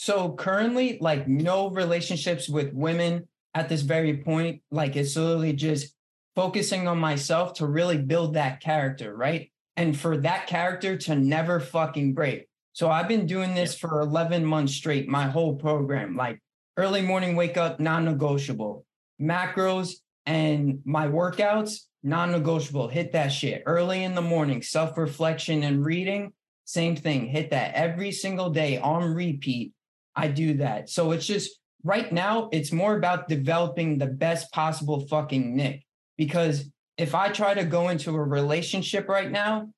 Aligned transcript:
So 0.00 0.30
currently, 0.30 0.96
like 1.00 1.26
no 1.26 1.70
relationships 1.70 2.48
with 2.48 2.72
women 2.72 3.26
at 3.52 3.68
this 3.68 3.82
very 3.82 4.18
point. 4.18 4.62
Like 4.70 4.94
it's 4.94 5.16
literally 5.16 5.52
just 5.52 5.92
focusing 6.36 6.86
on 6.86 7.00
myself 7.00 7.54
to 7.54 7.66
really 7.66 7.98
build 7.98 8.34
that 8.34 8.60
character, 8.60 9.12
right? 9.12 9.50
And 9.76 9.98
for 9.98 10.16
that 10.18 10.46
character 10.46 10.96
to 10.96 11.16
never 11.16 11.58
fucking 11.58 12.14
break. 12.14 12.46
So 12.74 12.88
I've 12.88 13.08
been 13.08 13.26
doing 13.26 13.56
this 13.56 13.74
for 13.74 14.00
11 14.00 14.44
months 14.44 14.72
straight, 14.72 15.08
my 15.08 15.24
whole 15.24 15.56
program, 15.56 16.14
like 16.14 16.40
early 16.76 17.02
morning 17.02 17.34
wake 17.34 17.56
up, 17.56 17.80
non 17.80 18.04
negotiable, 18.04 18.86
macros 19.20 19.94
and 20.26 20.78
my 20.84 21.08
workouts, 21.08 21.86
non 22.04 22.30
negotiable. 22.30 22.86
Hit 22.86 23.10
that 23.14 23.32
shit 23.32 23.64
early 23.66 24.04
in 24.04 24.14
the 24.14 24.22
morning, 24.22 24.62
self 24.62 24.96
reflection 24.96 25.64
and 25.64 25.84
reading. 25.84 26.34
Same 26.66 26.94
thing, 26.94 27.26
hit 27.26 27.50
that 27.50 27.74
every 27.74 28.12
single 28.12 28.50
day 28.50 28.78
on 28.78 29.02
repeat. 29.12 29.72
I 30.18 30.28
do 30.28 30.54
that. 30.54 30.90
So 30.90 31.12
it's 31.12 31.26
just 31.26 31.60
right 31.84 32.12
now, 32.12 32.48
it's 32.52 32.72
more 32.72 32.96
about 32.96 33.28
developing 33.28 33.98
the 33.98 34.06
best 34.06 34.50
possible 34.52 35.06
fucking 35.06 35.54
Nick. 35.54 35.84
Because 36.16 36.68
if 36.96 37.14
I 37.14 37.28
try 37.28 37.54
to 37.54 37.64
go 37.64 37.88
into 37.88 38.10
a 38.16 38.22
relationship 38.22 39.08
right 39.08 39.30
now, 39.30 39.68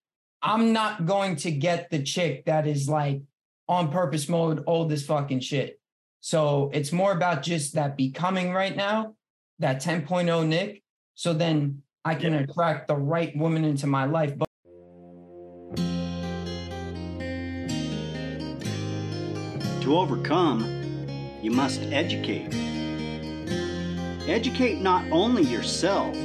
I'm 0.41 0.73
not 0.73 1.05
going 1.05 1.37
to 1.37 1.51
get 1.51 1.91
the 1.91 2.03
chick 2.03 2.47
that 2.47 2.67
is 2.67 2.89
like 2.89 3.21
on 3.69 3.93
purpose 3.93 4.31
mode, 4.31 4.65
old 4.67 4.91
as 4.93 5.05
fucking 5.05 5.41
shit. 5.41 5.79
So 6.21 6.71
it's 6.73 6.91
more 6.91 7.13
about 7.13 7.43
just 7.43 7.75
that 7.75 7.99
becoming 7.99 8.51
right 8.53 8.75
now, 8.75 9.15
that 9.59 9.83
10.0 9.83 10.47
Nick. 10.47 10.83
So 11.15 11.35
then 11.35 11.83
I 12.03 12.15
can 12.15 12.33
yeah. 12.33 12.41
attract 12.41 12.89
the 12.89 12.97
right 12.97 13.37
woman 13.37 13.67
into 13.67 13.87
my 13.87 14.07
life. 14.07 14.33
But 14.39 14.49
to 19.91 19.99
overcome, 19.99 20.63
you 21.43 21.51
must 21.51 21.83
educate. 21.91 22.55
Educate 24.29 24.81
not 24.81 25.05
only 25.11 25.43
yourself, 25.43 26.17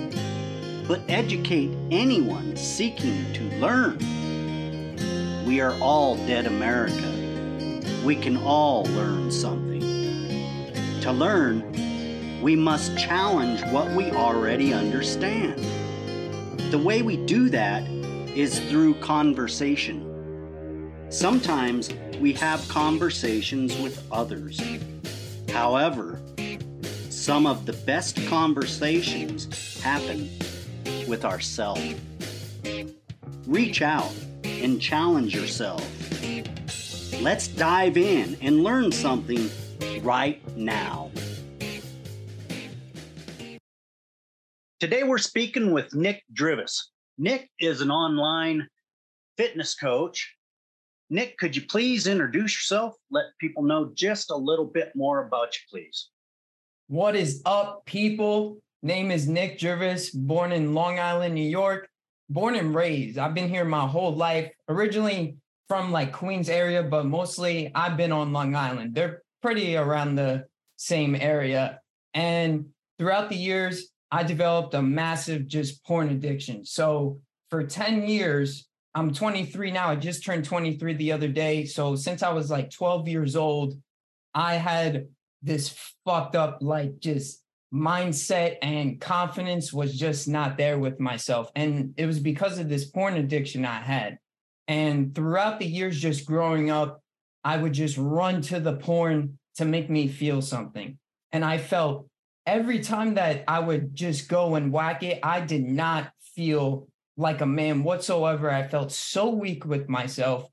but 0.88 1.02
educate 1.10 1.72
anyone 1.90 2.56
seeking 2.56 3.34
to 3.34 3.42
learn. 3.58 3.98
We 5.48 5.62
are 5.62 5.74
all 5.82 6.16
dead 6.28 6.46
America. 6.46 7.12
We 8.06 8.16
can 8.16 8.38
all 8.38 8.84
learn 8.84 9.32
something. 9.32 9.82
To 11.02 11.12
learn, 11.12 11.64
we 12.44 12.56
must 12.56 12.96
challenge 13.00 13.64
what 13.72 13.90
we 13.94 14.12
already 14.12 14.74
understand. 14.74 15.58
The 16.72 16.78
way 16.78 17.02
we 17.02 17.18
do 17.18 17.50
that 17.50 17.82
is 18.36 18.60
through 18.70 18.94
conversation. 19.00 20.06
Sometimes 21.10 21.90
we 22.20 22.34
have 22.34 22.68
conversations 22.68 23.78
with 23.80 24.06
others. 24.12 24.62
However, 25.50 26.20
some 27.10 27.48
of 27.48 27.66
the 27.66 27.74
best 27.74 28.24
conversations 28.28 29.82
happen 29.82 30.30
with 31.08 31.26
ourselves. 31.26 31.96
Reach 33.48 33.82
out 33.82 34.14
and 34.44 34.82
challenge 34.82 35.36
yourself. 35.36 35.82
Let's 37.22 37.48
dive 37.48 37.98
in 37.98 38.38
and 38.42 38.64
learn 38.64 38.92
something 38.92 39.50
right 40.02 40.42
now. 40.58 41.12
Today 44.80 45.04
we're 45.04 45.18
speaking 45.18 45.72
with 45.72 45.96
Nick 45.96 46.24
Drivas. 46.34 46.76
Nick 47.18 47.50
is 47.60 47.82
an 47.82 47.90
online 47.90 48.68
fitness 49.38 49.74
coach 49.74 50.35
Nick, 51.10 51.38
could 51.38 51.56
you 51.56 51.62
please 51.62 52.08
introduce 52.08 52.56
yourself? 52.56 52.96
Let 53.12 53.26
people 53.40 53.62
know 53.62 53.92
just 53.94 54.32
a 54.32 54.36
little 54.36 54.66
bit 54.66 54.92
more 54.96 55.28
about 55.28 55.54
you, 55.54 55.62
please. 55.70 56.10
What 56.88 57.16
is 57.16 57.44
up, 57.46 57.86
people? 57.86 58.58
Name 58.82 59.12
is 59.12 59.28
Nick 59.28 59.60
Drivas, 59.60 60.12
born 60.14 60.52
in 60.52 60.74
Long 60.74 61.00
Island, 61.00 61.36
New 61.36 61.48
York. 61.48 61.88
Born 62.30 62.56
and 62.56 62.74
raised. 62.74 63.20
I've 63.20 63.36
been 63.36 63.50
here 63.50 63.66
my 63.66 63.86
whole 63.86 64.16
life. 64.16 64.52
Originally 64.68 65.38
from 65.68 65.92
like 65.92 66.12
Queens 66.12 66.50
area, 66.50 66.82
but 66.82 67.06
mostly 67.06 67.72
I've 67.76 67.98
been 67.98 68.12
on 68.12 68.34
Long 68.34 68.56
Island. 68.56 68.96
They're 68.96 69.22
pretty 69.44 69.76
around 69.76 70.16
the 70.16 70.46
same 70.78 71.16
area. 71.16 71.82
And 72.16 72.68
throughout 72.98 73.30
the 73.30 73.36
years, 73.36 73.90
I 74.12 74.24
developed 74.24 74.74
a 74.74 74.82
massive 74.82 75.48
just 75.48 75.84
porn 75.86 76.10
addiction. 76.10 76.66
So 76.66 77.20
for 77.52 77.64
10 77.64 78.08
years, 78.08 78.68
I'm 78.96 79.14
23 79.14 79.72
now. 79.72 79.90
I 79.90 79.98
just 79.98 80.24
turned 80.26 80.46
23 80.46 80.94
the 80.94 81.12
other 81.12 81.28
day. 81.28 81.66
So 81.66 81.98
since 81.98 82.24
I 82.24 82.32
was 82.32 82.50
like 82.50 82.72
12 82.72 83.10
years 83.10 83.36
old, 83.36 83.74
I 84.34 84.56
had 84.56 85.08
this 85.44 85.78
fucked 86.06 86.36
up, 86.36 86.60
like 86.62 87.00
just 87.00 87.44
mindset 87.74 88.56
and 88.62 89.02
confidence 89.02 89.74
was 89.74 90.00
just 90.00 90.30
not 90.30 90.58
there 90.58 90.80
with 90.80 91.00
myself. 91.02 91.52
And 91.56 91.94
it 91.98 92.06
was 92.06 92.20
because 92.20 92.58
of 92.58 92.70
this 92.70 92.86
porn 92.86 93.18
addiction 93.18 93.66
I 93.66 93.82
had. 93.82 94.18
And 94.70 95.14
throughout 95.14 95.60
the 95.60 95.68
years, 95.68 96.00
just 96.00 96.26
growing 96.26 96.72
up, 96.72 97.02
I 97.44 97.58
would 97.58 97.74
just 97.74 97.98
run 97.98 98.42
to 98.44 98.62
the 98.62 98.78
porn 98.78 99.38
to 99.58 99.66
make 99.66 99.90
me 99.90 100.08
feel 100.08 100.42
something. 100.42 100.98
And 101.34 101.44
I 101.44 101.58
felt 101.58 102.08
every 102.46 102.80
time 102.80 103.16
that 103.16 103.44
I 103.48 103.60
would 103.60 103.94
just 103.94 104.30
go 104.30 104.56
and 104.56 104.72
whack 104.72 105.04
it, 105.04 105.20
I 105.22 105.42
did 105.42 105.66
not 105.66 106.12
feel 106.34 106.88
like 107.18 107.42
a 107.42 107.46
man 107.46 107.84
whatsoever. 107.84 108.50
I 108.52 108.68
felt 108.68 108.92
so 108.92 109.30
weak 109.30 109.66
with 109.66 109.90
myself. 109.90 110.48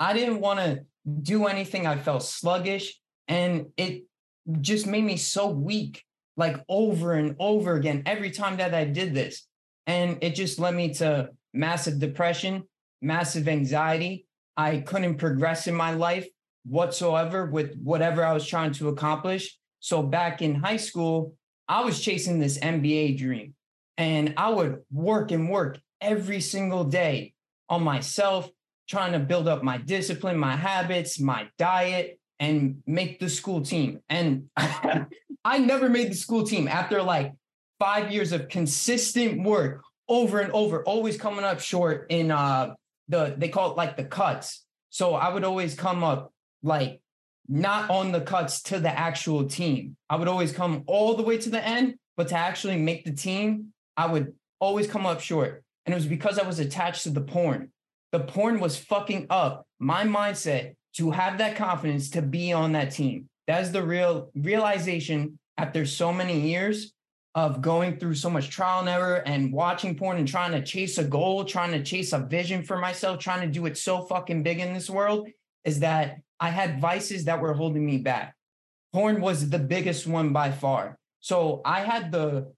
I 0.00 0.12
didn't 0.12 0.40
want 0.40 0.60
to 0.60 0.84
do 1.22 1.46
anything. 1.46 1.86
I 1.86 1.96
felt 1.96 2.22
sluggish 2.22 2.98
and 3.26 3.66
it 3.76 4.04
just 4.60 4.86
made 4.86 5.04
me 5.04 5.16
so 5.16 5.48
weak, 5.48 6.04
like 6.36 6.56
over 6.68 7.12
and 7.14 7.36
over 7.38 7.74
again, 7.74 8.02
every 8.06 8.30
time 8.30 8.56
that 8.58 8.74
I 8.74 8.84
did 8.84 9.14
this. 9.14 9.46
And 9.86 10.18
it 10.20 10.34
just 10.34 10.58
led 10.58 10.74
me 10.74 10.94
to 10.94 11.30
massive 11.52 11.98
depression, 11.98 12.64
massive 13.00 13.48
anxiety. 13.48 14.26
I 14.56 14.78
couldn't 14.78 15.16
progress 15.16 15.66
in 15.66 15.74
my 15.74 15.92
life 15.92 16.26
whatsoever 16.64 17.46
with 17.46 17.78
whatever 17.82 18.24
I 18.24 18.32
was 18.32 18.46
trying 18.46 18.72
to 18.72 18.88
accomplish. 18.88 19.56
So 19.80 20.02
back 20.02 20.42
in 20.42 20.56
high 20.56 20.76
school, 20.76 21.34
I 21.68 21.84
was 21.84 22.00
chasing 22.00 22.38
this 22.38 22.58
NBA 22.58 23.18
dream 23.18 23.54
and 23.96 24.34
I 24.36 24.50
would 24.50 24.80
work 24.90 25.30
and 25.30 25.50
work 25.50 25.78
every 26.00 26.40
single 26.40 26.84
day 26.84 27.34
on 27.68 27.82
myself, 27.82 28.48
trying 28.88 29.12
to 29.12 29.18
build 29.18 29.48
up 29.48 29.62
my 29.62 29.78
discipline, 29.78 30.38
my 30.38 30.56
habits, 30.56 31.20
my 31.20 31.48
diet, 31.58 32.18
and 32.40 32.82
make 32.86 33.18
the 33.18 33.28
school 33.28 33.60
team. 33.60 34.00
And 34.08 34.48
I 34.56 35.58
never 35.58 35.88
made 35.88 36.10
the 36.10 36.16
school 36.16 36.44
team 36.44 36.68
after 36.68 37.02
like 37.02 37.32
five 37.78 38.12
years 38.12 38.32
of 38.32 38.48
consistent 38.48 39.42
work 39.42 39.82
over 40.08 40.40
and 40.40 40.52
over, 40.52 40.82
always 40.84 41.16
coming 41.16 41.44
up 41.44 41.60
short 41.60 42.06
in 42.10 42.30
uh 42.30 42.74
the 43.08 43.34
they 43.36 43.48
call 43.48 43.70
it 43.70 43.76
like 43.76 43.96
the 43.96 44.04
cuts. 44.04 44.64
So 44.90 45.14
I 45.14 45.32
would 45.32 45.44
always 45.44 45.74
come 45.74 46.02
up 46.02 46.32
like 46.62 47.00
not 47.48 47.90
on 47.90 48.12
the 48.12 48.20
cuts 48.20 48.62
to 48.62 48.78
the 48.78 48.90
actual 48.90 49.46
team. 49.46 49.96
I 50.08 50.16
would 50.16 50.28
always 50.28 50.52
come 50.52 50.84
all 50.86 51.14
the 51.14 51.22
way 51.22 51.38
to 51.38 51.50
the 51.50 51.66
end, 51.66 51.94
but 52.16 52.28
to 52.28 52.36
actually 52.36 52.76
make 52.76 53.04
the 53.04 53.12
team, 53.12 53.72
I 53.96 54.06
would 54.06 54.34
always 54.60 54.86
come 54.86 55.06
up 55.06 55.20
short. 55.20 55.64
And 55.88 55.94
it 55.94 55.96
was 55.96 56.06
because 56.06 56.38
I 56.38 56.46
was 56.46 56.58
attached 56.58 57.04
to 57.04 57.10
the 57.10 57.22
porn. 57.22 57.72
The 58.12 58.20
porn 58.20 58.60
was 58.60 58.76
fucking 58.76 59.28
up 59.30 59.66
my 59.78 60.04
mindset 60.04 60.74
to 60.96 61.12
have 61.12 61.38
that 61.38 61.56
confidence 61.56 62.10
to 62.10 62.20
be 62.20 62.52
on 62.52 62.72
that 62.72 62.90
team. 62.90 63.26
That's 63.46 63.70
the 63.70 63.82
real 63.82 64.30
realization 64.34 65.38
after 65.56 65.86
so 65.86 66.12
many 66.12 66.40
years 66.40 66.92
of 67.34 67.62
going 67.62 67.96
through 67.96 68.16
so 68.16 68.28
much 68.28 68.50
trial 68.50 68.80
and 68.80 68.88
error 68.90 69.22
and 69.24 69.50
watching 69.50 69.96
porn 69.96 70.18
and 70.18 70.28
trying 70.28 70.52
to 70.52 70.62
chase 70.62 70.98
a 70.98 71.04
goal, 71.04 71.46
trying 71.46 71.72
to 71.72 71.82
chase 71.82 72.12
a 72.12 72.18
vision 72.18 72.62
for 72.62 72.76
myself, 72.76 73.18
trying 73.18 73.40
to 73.40 73.46
do 73.46 73.64
it 73.64 73.78
so 73.78 74.02
fucking 74.02 74.42
big 74.42 74.60
in 74.60 74.74
this 74.74 74.90
world 74.90 75.26
is 75.64 75.80
that 75.80 76.18
I 76.38 76.50
had 76.50 76.82
vices 76.82 77.24
that 77.24 77.40
were 77.40 77.54
holding 77.54 77.86
me 77.86 77.96
back. 77.96 78.34
Porn 78.92 79.22
was 79.22 79.48
the 79.48 79.58
biggest 79.58 80.06
one 80.06 80.34
by 80.34 80.50
far. 80.50 80.98
So 81.20 81.62
I 81.64 81.80
had 81.80 82.12
the 82.12 82.52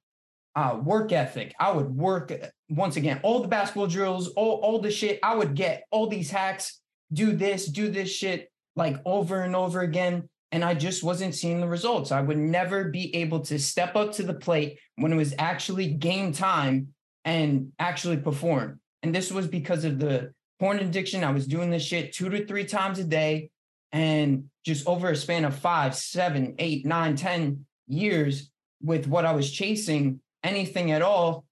uh, 0.57 0.79
work 0.83 1.13
ethic. 1.13 1.55
I 1.59 1.73
would 1.73 1.95
work 1.95 2.33
once 2.69 2.97
again, 2.97 3.21
all 3.23 3.41
the 3.41 3.49
basketball 3.49 3.87
drills, 3.87 4.29
all, 4.29 4.61
all 4.63 4.81
the 4.81 4.91
shit. 4.91 5.19
I 5.23 5.35
would 5.35 5.55
get 5.55 5.85
all 5.91 6.07
these 6.07 6.31
hacks, 6.31 6.81
do 7.13 7.33
this, 7.33 7.67
do 7.67 7.91
this 7.91 8.11
shit 8.11 8.51
like 8.77 8.97
over 9.05 9.43
and 9.43 9.57
over 9.57 9.81
again. 9.81 10.29
And 10.53 10.65
I 10.65 10.75
just 10.75 11.03
wasn't 11.03 11.35
seeing 11.35 11.61
the 11.61 11.69
results. 11.69 12.11
I 12.11 12.21
would 12.21 12.39
never 12.39 12.85
be 12.85 13.15
able 13.15 13.41
to 13.41 13.59
step 13.59 13.95
up 13.95 14.13
to 14.13 14.25
the 14.25 14.35
plate 14.35 14.79
when 14.97 15.13
it 15.13 15.17
was 15.17 15.35
actually 15.39 15.95
game 15.95 16.33
time 16.33 16.89
and 17.25 17.73
actually 17.79 18.17
perform. 18.17 18.81
And 19.03 19.15
this 19.15 19.31
was 19.31 19.47
because 19.47 19.85
of 19.85 19.99
the 19.99 20.33
porn 20.59 20.81
addiction. 20.81 21.23
I 21.23 21.31
was 21.31 21.47
doing 21.47 21.71
this 21.71 21.85
shit 21.85 22.13
two 22.13 22.29
to 22.29 22.47
three 22.47 22.65
times 22.65 22.99
a 22.99 23.05
day. 23.05 23.51
And 23.93 24.51
just 24.65 24.87
over 24.87 25.11
a 25.11 25.17
span 25.17 25.45
of 25.45 25.57
five, 25.57 25.97
seven, 25.97 26.55
eight, 26.59 26.87
nine, 26.87 27.17
ten 27.17 27.67
years 27.89 28.51
with 28.83 29.07
what 29.07 29.25
I 29.25 29.33
was 29.33 29.51
chasing, 29.51 30.21
anything 30.45 30.91
at 30.93 31.03
all, 31.03 31.45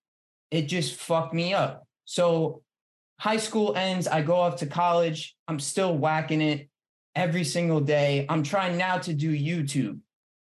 it 0.50 0.62
just 0.62 0.94
fucked 0.94 1.35
me 1.35 1.55
up. 1.55 1.87
So 2.05 2.62
high 3.19 3.37
school 3.37 3.75
ends, 3.76 4.06
I 4.08 4.23
go 4.23 4.37
off 4.37 4.56
to 4.56 4.67
college, 4.67 5.37
I'm 5.46 5.61
still 5.61 5.96
whacking 5.96 6.40
it. 6.40 6.69
every 7.19 7.43
single 7.43 7.81
day. 7.81 8.25
I'm 8.29 8.44
trying 8.44 8.79
now 8.79 8.99
to 8.99 9.12
do 9.12 9.32
YouTube. 9.32 9.99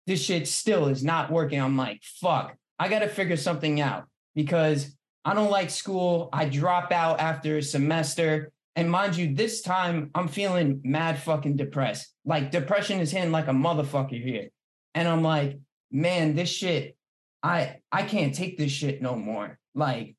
This 0.05 0.23
shit 0.23 0.47
still 0.47 0.87
is 0.87 1.03
not 1.03 1.31
working. 1.31 1.59
I'm 1.59 1.75
like, 1.75 2.03
fuck, 2.03 2.55
I 2.77 2.87
got 2.89 2.99
to 2.99 3.07
figure 3.07 3.37
something 3.37 3.81
out 3.81 4.05
because 4.35 4.95
I 5.25 5.33
don't 5.33 5.49
like 5.49 5.71
school. 5.71 6.29
I 6.31 6.45
drop 6.45 6.91
out 6.91 7.19
after 7.19 7.57
a 7.57 7.63
semester. 7.63 8.51
And 8.75 8.89
mind 8.89 9.15
you, 9.15 9.33
this 9.33 9.61
time 9.61 10.11
I'm 10.13 10.27
feeling 10.27 10.79
mad 10.83 11.17
fucking 11.19 11.57
depressed. 11.57 12.13
Like 12.23 12.51
depression 12.51 12.99
is 12.99 13.11
hitting 13.11 13.31
like 13.31 13.47
a 13.47 13.51
motherfucker 13.51 14.23
here. 14.23 14.49
And 14.93 15.07
I'm 15.07 15.23
like, 15.23 15.57
man, 15.91 16.35
this 16.35 16.49
shit, 16.49 16.95
I 17.43 17.77
I 17.91 18.03
can't 18.03 18.33
take 18.35 18.57
this 18.57 18.71
shit 18.71 19.01
no 19.01 19.15
more. 19.15 19.57
Like 19.75 20.15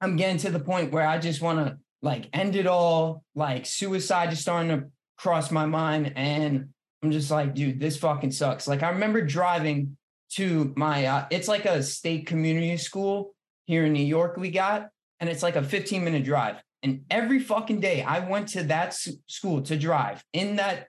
I'm 0.00 0.16
getting 0.16 0.38
to 0.38 0.50
the 0.50 0.60
point 0.60 0.92
where 0.92 1.06
I 1.06 1.18
just 1.18 1.42
want 1.42 1.66
to 1.66 1.78
like 2.02 2.28
end 2.32 2.56
it 2.56 2.66
all. 2.66 3.24
Like 3.34 3.66
suicide 3.66 4.32
is 4.32 4.40
starting 4.40 4.68
to 4.70 4.86
cross 5.16 5.50
my 5.50 5.66
mind. 5.66 6.12
And 6.16 6.68
I'm 7.02 7.10
just 7.10 7.30
like, 7.30 7.54
dude, 7.54 7.80
this 7.80 7.96
fucking 7.96 8.32
sucks. 8.32 8.68
Like 8.68 8.82
I 8.82 8.90
remember 8.90 9.22
driving 9.22 9.96
to 10.32 10.72
my 10.76 11.06
uh, 11.06 11.26
it's 11.30 11.48
like 11.48 11.64
a 11.64 11.82
state 11.82 12.26
community 12.26 12.76
school 12.76 13.34
here 13.66 13.86
in 13.86 13.92
New 13.92 14.04
York 14.04 14.36
we 14.36 14.50
got, 14.50 14.88
and 15.20 15.30
it's 15.30 15.42
like 15.42 15.56
a 15.56 15.62
15 15.62 16.04
minute 16.04 16.24
drive. 16.24 16.56
And 16.82 17.04
every 17.10 17.38
fucking 17.38 17.80
day 17.80 18.02
I 18.02 18.28
went 18.28 18.48
to 18.48 18.64
that 18.64 18.94
school 19.26 19.62
to 19.62 19.76
drive. 19.76 20.22
In 20.32 20.56
that 20.56 20.88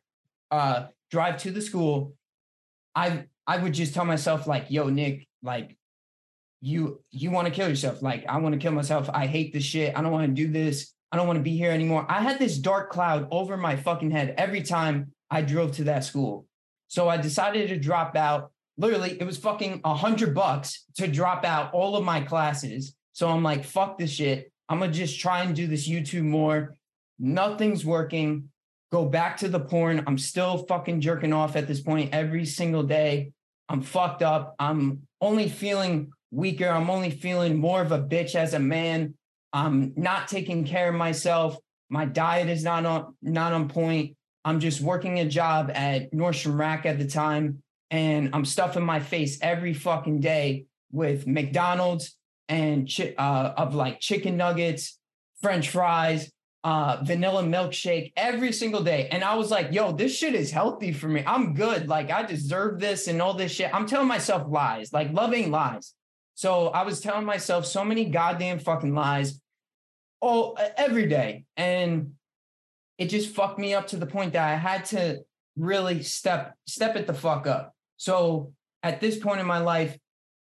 uh, 0.52 0.88
drive 1.10 1.38
to 1.44 1.52
the 1.52 1.62
school, 1.62 2.16
I 2.94 3.26
I 3.48 3.58
would 3.58 3.74
just 3.74 3.94
tell 3.94 4.06
myself 4.06 4.48
like, 4.48 4.70
"Yo, 4.70 4.90
Nick, 4.90 5.28
like 5.46 5.78
you 6.62 7.02
you 7.12 7.32
want 7.32 7.48
to 7.48 7.54
kill 7.54 7.70
yourself. 7.70 8.02
Like 8.02 8.26
I 8.28 8.38
want 8.38 8.54
to 8.54 8.60
kill 8.60 8.72
myself. 8.72 9.10
I 9.14 9.28
hate 9.28 9.54
this 9.54 9.64
shit. 9.64 9.98
I 9.98 10.02
don't 10.02 10.12
want 10.12 10.28
to 10.28 10.34
do 10.34 10.52
this. 10.52 10.92
I 11.12 11.18
don't 11.18 11.28
want 11.28 11.38
to 11.38 11.44
be 11.44 11.56
here 11.56 11.72
anymore." 11.72 12.06
I 12.10 12.22
had 12.22 12.40
this 12.40 12.58
dark 12.58 12.92
cloud 12.92 13.28
over 13.32 13.56
my 13.56 13.76
fucking 13.76 14.12
head 14.12 14.34
every 14.38 14.64
time 14.64 15.12
I 15.30 15.42
drove 15.42 15.74
to 15.74 15.86
that 15.86 16.04
school. 16.04 16.48
So 16.88 17.08
I 17.08 17.18
decided 17.18 17.70
to 17.70 17.78
drop 17.78 18.16
out 18.16 18.52
literally 18.78 19.18
it 19.20 19.26
was 19.26 19.38
fucking 19.38 19.82
a 19.84 19.94
hundred 19.94 20.34
bucks 20.34 20.86
to 20.96 21.08
drop 21.08 21.46
out 21.46 21.74
all 21.74 21.96
of 21.96 22.04
my 22.04 22.22
classes. 22.22 22.96
So 23.14 23.30
I'm 23.30 23.44
like, 23.44 23.64
fuck 23.64 23.98
this 23.98 24.12
shit. 24.12 24.52
I'm 24.68 24.80
gonna 24.80 24.92
just 24.92 25.20
try 25.20 25.44
and 25.44 25.56
do 25.56 25.68
this 25.68 25.88
YouTube 25.88 26.24
more. 26.24 26.76
Nothing's 27.20 27.86
working. 27.86 28.50
Go 28.92 29.06
back 29.06 29.38
to 29.38 29.48
the 29.48 29.60
porn. 29.60 30.04
I'm 30.08 30.18
still 30.18 30.66
fucking 30.66 31.02
jerking 31.02 31.34
off 31.34 31.56
at 31.56 31.68
this 31.68 31.82
point 31.82 32.14
every 32.14 32.46
single 32.46 32.84
day. 32.84 33.32
I'm 33.70 33.82
fucked 33.82 34.22
up. 34.22 34.56
I'm 34.60 35.08
only 35.26 35.50
feeling 35.50 36.12
weaker. 36.32 36.68
I'm 36.68 36.90
only 36.90 37.10
feeling 37.10 37.58
more 37.58 37.82
of 37.82 37.92
a 37.92 38.00
bitch 38.00 38.36
as 38.36 38.54
a 38.54 38.60
man. 38.60 39.16
I'm 39.52 39.94
not 39.96 40.28
taking 40.28 40.66
care 40.66 40.90
of 40.90 40.96
myself. 40.96 41.58
My 41.90 42.06
diet 42.06 42.50
is 42.50 42.64
not 42.64 42.86
on 42.86 43.16
not 43.22 43.54
on 43.54 43.68
point. 43.68 44.16
I'm 44.44 44.60
just 44.60 44.82
working 44.82 45.20
a 45.20 45.26
job 45.28 45.72
at 45.74 46.12
Nordstrom 46.12 46.58
Rack 46.58 46.86
at 46.86 47.00
the 47.00 47.08
time 47.08 47.64
and 47.90 48.30
I'm 48.34 48.46
stuffing 48.46 48.84
my 48.84 49.00
face 49.00 49.40
every 49.42 49.74
fucking 49.74 50.20
day 50.20 50.66
with 50.92 51.26
McDonald's 51.26 52.16
and 52.48 52.90
chi- 52.94 53.16
uh, 53.18 53.54
of 53.58 53.74
like 53.74 54.00
chicken 54.00 54.38
nuggets, 54.38 55.00
French 55.42 55.70
fries, 55.70 56.32
uh, 56.66 56.98
vanilla 57.04 57.44
milkshake 57.44 58.12
every 58.18 58.52
single 58.52 58.84
day. 58.84 59.08
And 59.12 59.24
I 59.24 59.36
was 59.36 59.52
like, 59.52 59.72
yo, 59.72 59.92
this 59.92 60.18
shit 60.18 60.34
is 60.34 60.50
healthy 60.50 60.92
for 60.92 61.08
me. 61.08 61.24
I'm 61.26 61.54
good. 61.54 61.88
Like 61.88 62.10
I 62.10 62.24
deserve 62.24 62.80
this 62.80 63.08
and 63.08 63.22
all 63.22 63.36
this 63.36 63.52
shit. 63.52 63.74
I'm 63.74 63.86
telling 63.86 64.08
myself 64.08 64.48
lies, 64.50 64.92
like 64.92 65.14
loving 65.14 65.52
lies. 65.52 65.94
So 66.34 66.70
I 66.70 66.82
was 66.82 67.02
telling 67.02 67.24
myself 67.24 67.68
so 67.68 67.86
many 67.86 68.06
goddamn 68.06 68.58
fucking 68.58 68.96
lies 68.96 69.40
all 70.20 70.58
every 70.76 71.06
day. 71.06 71.46
And 71.56 72.14
it 72.98 73.10
just 73.12 73.36
fucked 73.36 73.60
me 73.60 73.76
up 73.76 73.88
to 73.90 73.98
the 73.98 74.08
point 74.08 74.34
that 74.34 74.52
I 74.52 74.56
had 74.56 74.86
to 74.86 75.20
really 75.56 76.02
step 76.02 76.56
step 76.66 76.96
it 76.96 77.06
the 77.06 77.14
fuck 77.14 77.46
up. 77.46 77.76
So 77.98 78.54
at 78.82 79.00
this 79.00 79.20
point 79.20 79.40
in 79.40 79.46
my 79.46 79.60
life, 79.60 79.96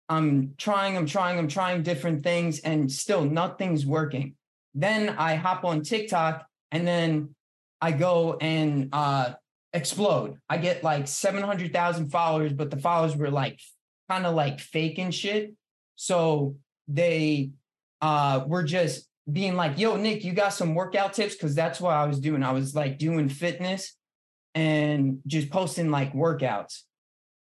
I'm 0.08 0.54
trying, 0.58 0.96
I'm 0.96 1.06
trying, 1.06 1.38
I'm 1.38 1.48
trying 1.48 1.84
different 1.84 2.24
things, 2.24 2.58
and 2.58 2.90
still 2.90 3.24
nothing's 3.24 3.86
working. 3.86 4.34
Then 4.74 5.10
I 5.10 5.34
hop 5.34 5.64
on 5.64 5.82
TikTok 5.82 6.46
and 6.70 6.86
then 6.86 7.34
I 7.80 7.92
go 7.92 8.36
and 8.40 8.88
uh, 8.92 9.34
explode. 9.72 10.38
I 10.48 10.58
get 10.58 10.84
like 10.84 11.08
700,000 11.08 12.10
followers, 12.10 12.52
but 12.52 12.70
the 12.70 12.78
followers 12.78 13.16
were 13.16 13.30
like 13.30 13.60
kind 14.08 14.26
of 14.26 14.34
like 14.34 14.60
fake 14.60 14.98
and 14.98 15.14
shit. 15.14 15.54
So 15.96 16.56
they 16.86 17.50
uh, 18.00 18.44
were 18.46 18.62
just 18.62 19.08
being 19.30 19.56
like, 19.56 19.78
yo, 19.78 19.96
Nick, 19.96 20.24
you 20.24 20.32
got 20.32 20.54
some 20.54 20.74
workout 20.74 21.12
tips? 21.12 21.36
Cause 21.36 21.54
that's 21.54 21.80
what 21.80 21.94
I 21.94 22.06
was 22.06 22.20
doing. 22.20 22.42
I 22.42 22.52
was 22.52 22.74
like 22.74 22.98
doing 22.98 23.28
fitness 23.28 23.94
and 24.54 25.20
just 25.26 25.50
posting 25.50 25.90
like 25.90 26.12
workouts. 26.12 26.82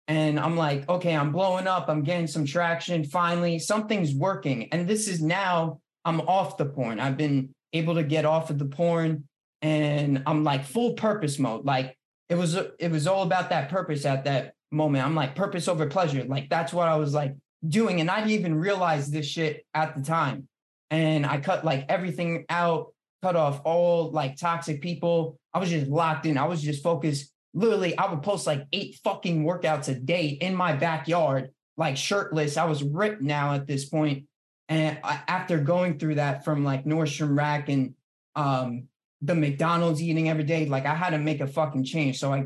And 0.08 0.40
I'm 0.40 0.58
like, 0.58 0.88
okay, 0.90 1.16
I'm 1.16 1.31
blowing 1.31 1.68
up. 1.68 1.88
I'm 1.88 2.04
getting 2.04 2.28
some 2.28 2.46
traction. 2.46 3.06
Finally, 3.06 3.60
something's 3.60 4.14
working. 4.14 4.70
And 4.72 4.88
this 4.88 5.08
is 5.08 5.22
now 5.22 5.80
I'm 6.05 6.21
off 6.21 6.57
the 6.57 6.65
porn. 6.65 7.00
I've 7.00 7.17
been 7.17 7.53
able 7.71 7.95
to 7.95 8.03
get 8.03 8.25
off 8.25 8.50
of 8.50 8.59
the 8.59 8.65
porn 8.65 9.27
and 9.61 10.23
I'm 10.25 10.44
like 10.44 10.65
full 10.65 10.94
purpose 10.94 11.39
mode. 11.39 11.65
Like 11.65 11.97
it 12.29 12.35
was, 12.35 12.55
it 12.55 12.91
was 12.91 13.07
all 13.07 13.23
about 13.23 13.50
that 13.50 13.69
purpose 13.69 14.05
at 14.05 14.25
that 14.25 14.53
moment. 14.71 15.05
I'm 15.05 15.15
like 15.15 15.35
purpose 15.35 15.67
over 15.67 15.88
pleasure. 15.88 16.23
Like 16.23 16.50
that's 16.50 16.73
what 16.73 16.88
I 16.88 16.97
was 16.97 17.13
like 17.13 17.35
doing. 17.67 18.01
And 18.01 18.09
I 18.09 18.17
didn't 18.19 18.31
even 18.31 18.55
realize 18.55 19.09
this 19.09 19.25
shit 19.25 19.65
at 19.73 19.95
the 19.95 20.01
time. 20.01 20.47
And 20.91 21.25
I 21.25 21.39
cut 21.39 21.65
like 21.65 21.85
everything 21.89 22.45
out, 22.50 22.94
cut 23.21 23.35
off 23.35 23.61
all 23.63 24.11
like 24.11 24.38
toxic 24.38 24.81
people. 24.81 25.38
I 25.53 25.59
was 25.59 25.69
just 25.69 25.88
locked 25.88 26.25
in. 26.25 26.38
I 26.38 26.45
was 26.45 26.61
just 26.61 26.83
focused 26.83 27.33
literally 27.53 27.97
I 27.97 28.11
would 28.11 28.23
post 28.23 28.47
like 28.47 28.65
eight 28.73 29.00
fucking 29.03 29.44
workouts 29.44 29.88
a 29.88 29.95
day 29.95 30.27
in 30.27 30.55
my 30.55 30.73
backyard, 30.73 31.51
like 31.77 31.97
shirtless. 31.97 32.57
I 32.57 32.65
was 32.65 32.83
ripped 32.83 33.21
now 33.21 33.53
at 33.53 33.67
this 33.67 33.85
point. 33.85 34.25
And 34.74 34.98
after 35.04 35.60
going 35.60 36.00
through 36.00 36.16
that 36.16 36.44
from 36.44 36.64
like 36.64 36.84
Nordstrom 36.84 37.38
Rack 37.38 37.70
and 37.70 37.94
um, 38.36 38.88
the 39.22 39.36
McDonald's 39.36 40.02
eating 40.02 40.30
every 40.30 40.46
day, 40.46 40.66
like 40.66 40.88
I 40.88 40.96
had 40.96 41.12
to 41.12 41.20
make 41.20 41.42
a 41.42 41.48
fucking 41.48 41.84
change. 41.84 42.18
So 42.18 42.34
I 42.34 42.46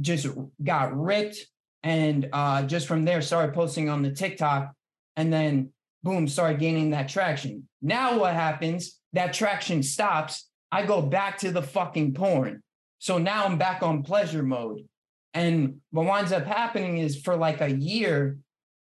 just 0.00 0.26
got 0.64 0.98
ripped 0.98 1.36
and 1.82 2.30
uh, 2.32 2.62
just 2.62 2.86
from 2.86 3.04
there 3.04 3.20
started 3.20 3.54
posting 3.54 3.90
on 3.90 4.00
the 4.00 4.10
TikTok 4.10 4.72
and 5.16 5.30
then 5.30 5.70
boom, 6.02 6.28
started 6.28 6.60
gaining 6.60 6.90
that 6.90 7.10
traction. 7.10 7.68
Now 7.82 8.18
what 8.18 8.32
happens? 8.32 8.98
That 9.12 9.34
traction 9.34 9.82
stops. 9.82 10.48
I 10.72 10.86
go 10.86 11.02
back 11.02 11.36
to 11.38 11.50
the 11.52 11.62
fucking 11.62 12.14
porn. 12.14 12.62
So 13.00 13.18
now 13.18 13.44
I'm 13.44 13.58
back 13.58 13.82
on 13.82 14.02
pleasure 14.02 14.42
mode. 14.42 14.86
And 15.34 15.80
what 15.90 16.06
winds 16.06 16.32
up 16.32 16.46
happening 16.46 16.96
is 16.96 17.20
for 17.20 17.36
like 17.36 17.60
a 17.60 17.70
year, 17.70 18.38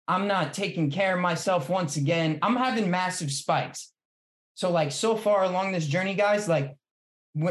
I'm 0.09 0.27
not 0.27 0.55
taking 0.55 0.91
care 0.91 1.15
of 1.15 1.21
myself 1.21 1.69
once 1.69 1.97
again. 1.97 2.39
I'm 2.41 2.57
having 2.57 2.91
massive 2.91 3.31
spikes. 3.31 3.93
So, 4.55 4.71
like, 4.71 4.91
so 4.91 5.17
far 5.17 5.45
along 5.45 5.71
this 5.71 5.87
journey, 5.87 6.15
guys, 6.15 6.49
like, 6.49 6.75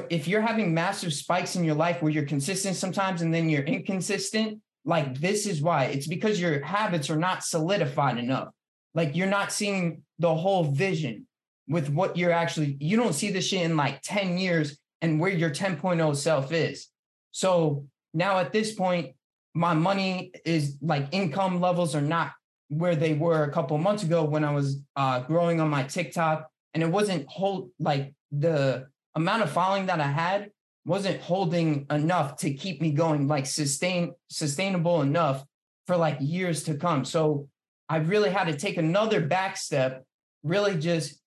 if 0.10 0.28
you're 0.28 0.42
having 0.42 0.74
massive 0.74 1.14
spikes 1.14 1.56
in 1.56 1.64
your 1.64 1.76
life 1.76 2.02
where 2.02 2.12
you're 2.12 2.26
consistent 2.26 2.76
sometimes 2.76 3.22
and 3.22 3.34
then 3.34 3.48
you're 3.48 3.64
inconsistent, 3.64 4.60
like, 4.84 5.20
this 5.20 5.46
is 5.46 5.62
why 5.62 5.86
it's 5.86 6.08
because 6.08 6.42
your 6.42 6.64
habits 6.64 7.10
are 7.10 7.16
not 7.16 7.44
solidified 7.44 8.18
enough. 8.18 8.50
Like, 8.96 9.16
you're 9.16 9.28
not 9.28 9.52
seeing 9.52 10.02
the 10.18 10.34
whole 10.34 10.64
vision 10.64 11.28
with 11.68 11.90
what 11.90 12.18
you're 12.18 12.32
actually, 12.32 12.76
you 12.80 12.98
don't 12.98 13.14
see 13.14 13.30
this 13.30 13.48
shit 13.48 13.62
in 13.62 13.78
like 13.78 14.02
10 14.02 14.38
years 14.38 14.80
and 15.02 15.20
where 15.20 15.32
your 15.32 15.52
10.0 15.52 16.16
self 16.16 16.52
is. 16.52 16.88
So 17.32 17.86
now 18.14 18.40
at 18.40 18.52
this 18.52 18.74
point, 18.74 19.16
my 19.54 19.74
money 19.74 20.32
is 20.46 20.78
like 20.82 21.08
income 21.12 21.60
levels 21.60 21.94
are 21.94 22.02
not 22.02 22.32
where 22.70 22.96
they 22.96 23.14
were 23.14 23.44
a 23.44 23.52
couple 23.52 23.78
months 23.78 24.04
ago 24.04 24.24
when 24.24 24.44
I 24.44 24.52
was 24.52 24.80
uh, 24.96 25.22
growing 25.22 25.60
on 25.62 25.70
my 25.70 25.84
TikTok. 25.84 26.50
And 26.74 26.84
it 26.84 26.90
wasn't 26.90 27.28
hold 27.28 27.72
like 27.80 28.14
the 28.32 28.88
amount 29.16 29.44
of 29.44 29.52
following 29.52 29.88
that 29.88 30.00
I 30.00 30.08
had 30.08 30.52
wasn't 30.86 31.20
holding 31.22 31.86
enough 31.90 32.38
to 32.38 32.54
keep 32.54 32.82
me 32.82 32.92
going, 32.92 33.28
like 33.28 33.46
sustain 33.46 34.14
sustainable 34.30 35.02
enough 35.02 35.44
for 35.86 35.98
like 35.98 36.18
years 36.22 36.64
to 36.64 36.76
come. 36.76 37.04
So 37.04 37.50
I 37.90 37.98
really 37.98 38.30
had 38.30 38.46
to 38.46 38.56
take 38.56 38.78
another 38.78 39.22
back 39.22 39.58
step, 39.58 40.06
really 40.44 40.78
just 40.78 41.20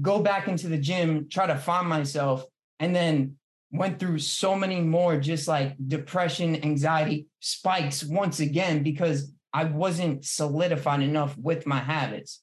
go 0.00 0.20
back 0.20 0.48
into 0.48 0.68
the 0.68 0.78
gym, 0.78 1.28
try 1.28 1.46
to 1.46 1.56
find 1.56 1.88
myself, 1.88 2.44
and 2.78 2.94
then 2.94 3.36
went 3.72 3.98
through 3.98 4.18
so 4.18 4.54
many 4.54 4.80
more 4.80 5.18
just 5.18 5.46
like 5.46 5.76
depression, 5.86 6.62
anxiety 6.64 7.26
spikes 7.40 8.04
once 8.04 8.40
again 8.40 8.82
because 8.82 9.32
I 9.52 9.64
wasn't 9.64 10.24
solidified 10.24 11.02
enough 11.02 11.36
with 11.36 11.66
my 11.66 11.78
habits. 11.78 12.42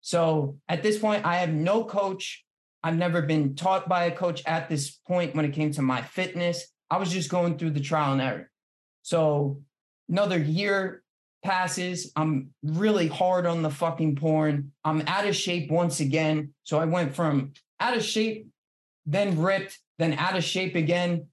So 0.00 0.58
at 0.68 0.82
this 0.82 0.98
point, 0.98 1.24
I 1.24 1.36
have 1.36 1.52
no 1.52 1.84
coach. 1.84 2.44
I've 2.82 2.96
never 2.96 3.22
been 3.22 3.54
taught 3.54 3.88
by 3.88 4.04
a 4.04 4.10
coach 4.10 4.42
at 4.46 4.68
this 4.68 4.90
point 5.06 5.34
when 5.34 5.44
it 5.44 5.52
came 5.52 5.72
to 5.72 5.82
my 5.82 6.02
fitness. 6.02 6.66
I 6.90 6.98
was 6.98 7.12
just 7.12 7.30
going 7.30 7.58
through 7.58 7.70
the 7.70 7.80
trial 7.80 8.12
and 8.12 8.22
error. 8.22 8.50
So 9.02 9.62
another 10.08 10.38
year 10.38 11.02
passes. 11.44 12.12
I'm 12.16 12.50
really 12.62 13.08
hard 13.08 13.46
on 13.46 13.62
the 13.62 13.70
fucking 13.70 14.16
porn. 14.16 14.72
I'm 14.84 15.02
out 15.06 15.26
of 15.26 15.36
shape 15.36 15.70
once 15.70 16.00
again. 16.00 16.54
So 16.64 16.78
I 16.78 16.84
went 16.84 17.14
from 17.14 17.52
out 17.80 17.96
of 17.96 18.02
shape 18.04 18.48
then 19.08 19.40
ripped, 19.40 19.78
then 19.98 20.12
out 20.14 20.36
of 20.36 20.44
shape 20.44 20.76
again. 20.76 21.26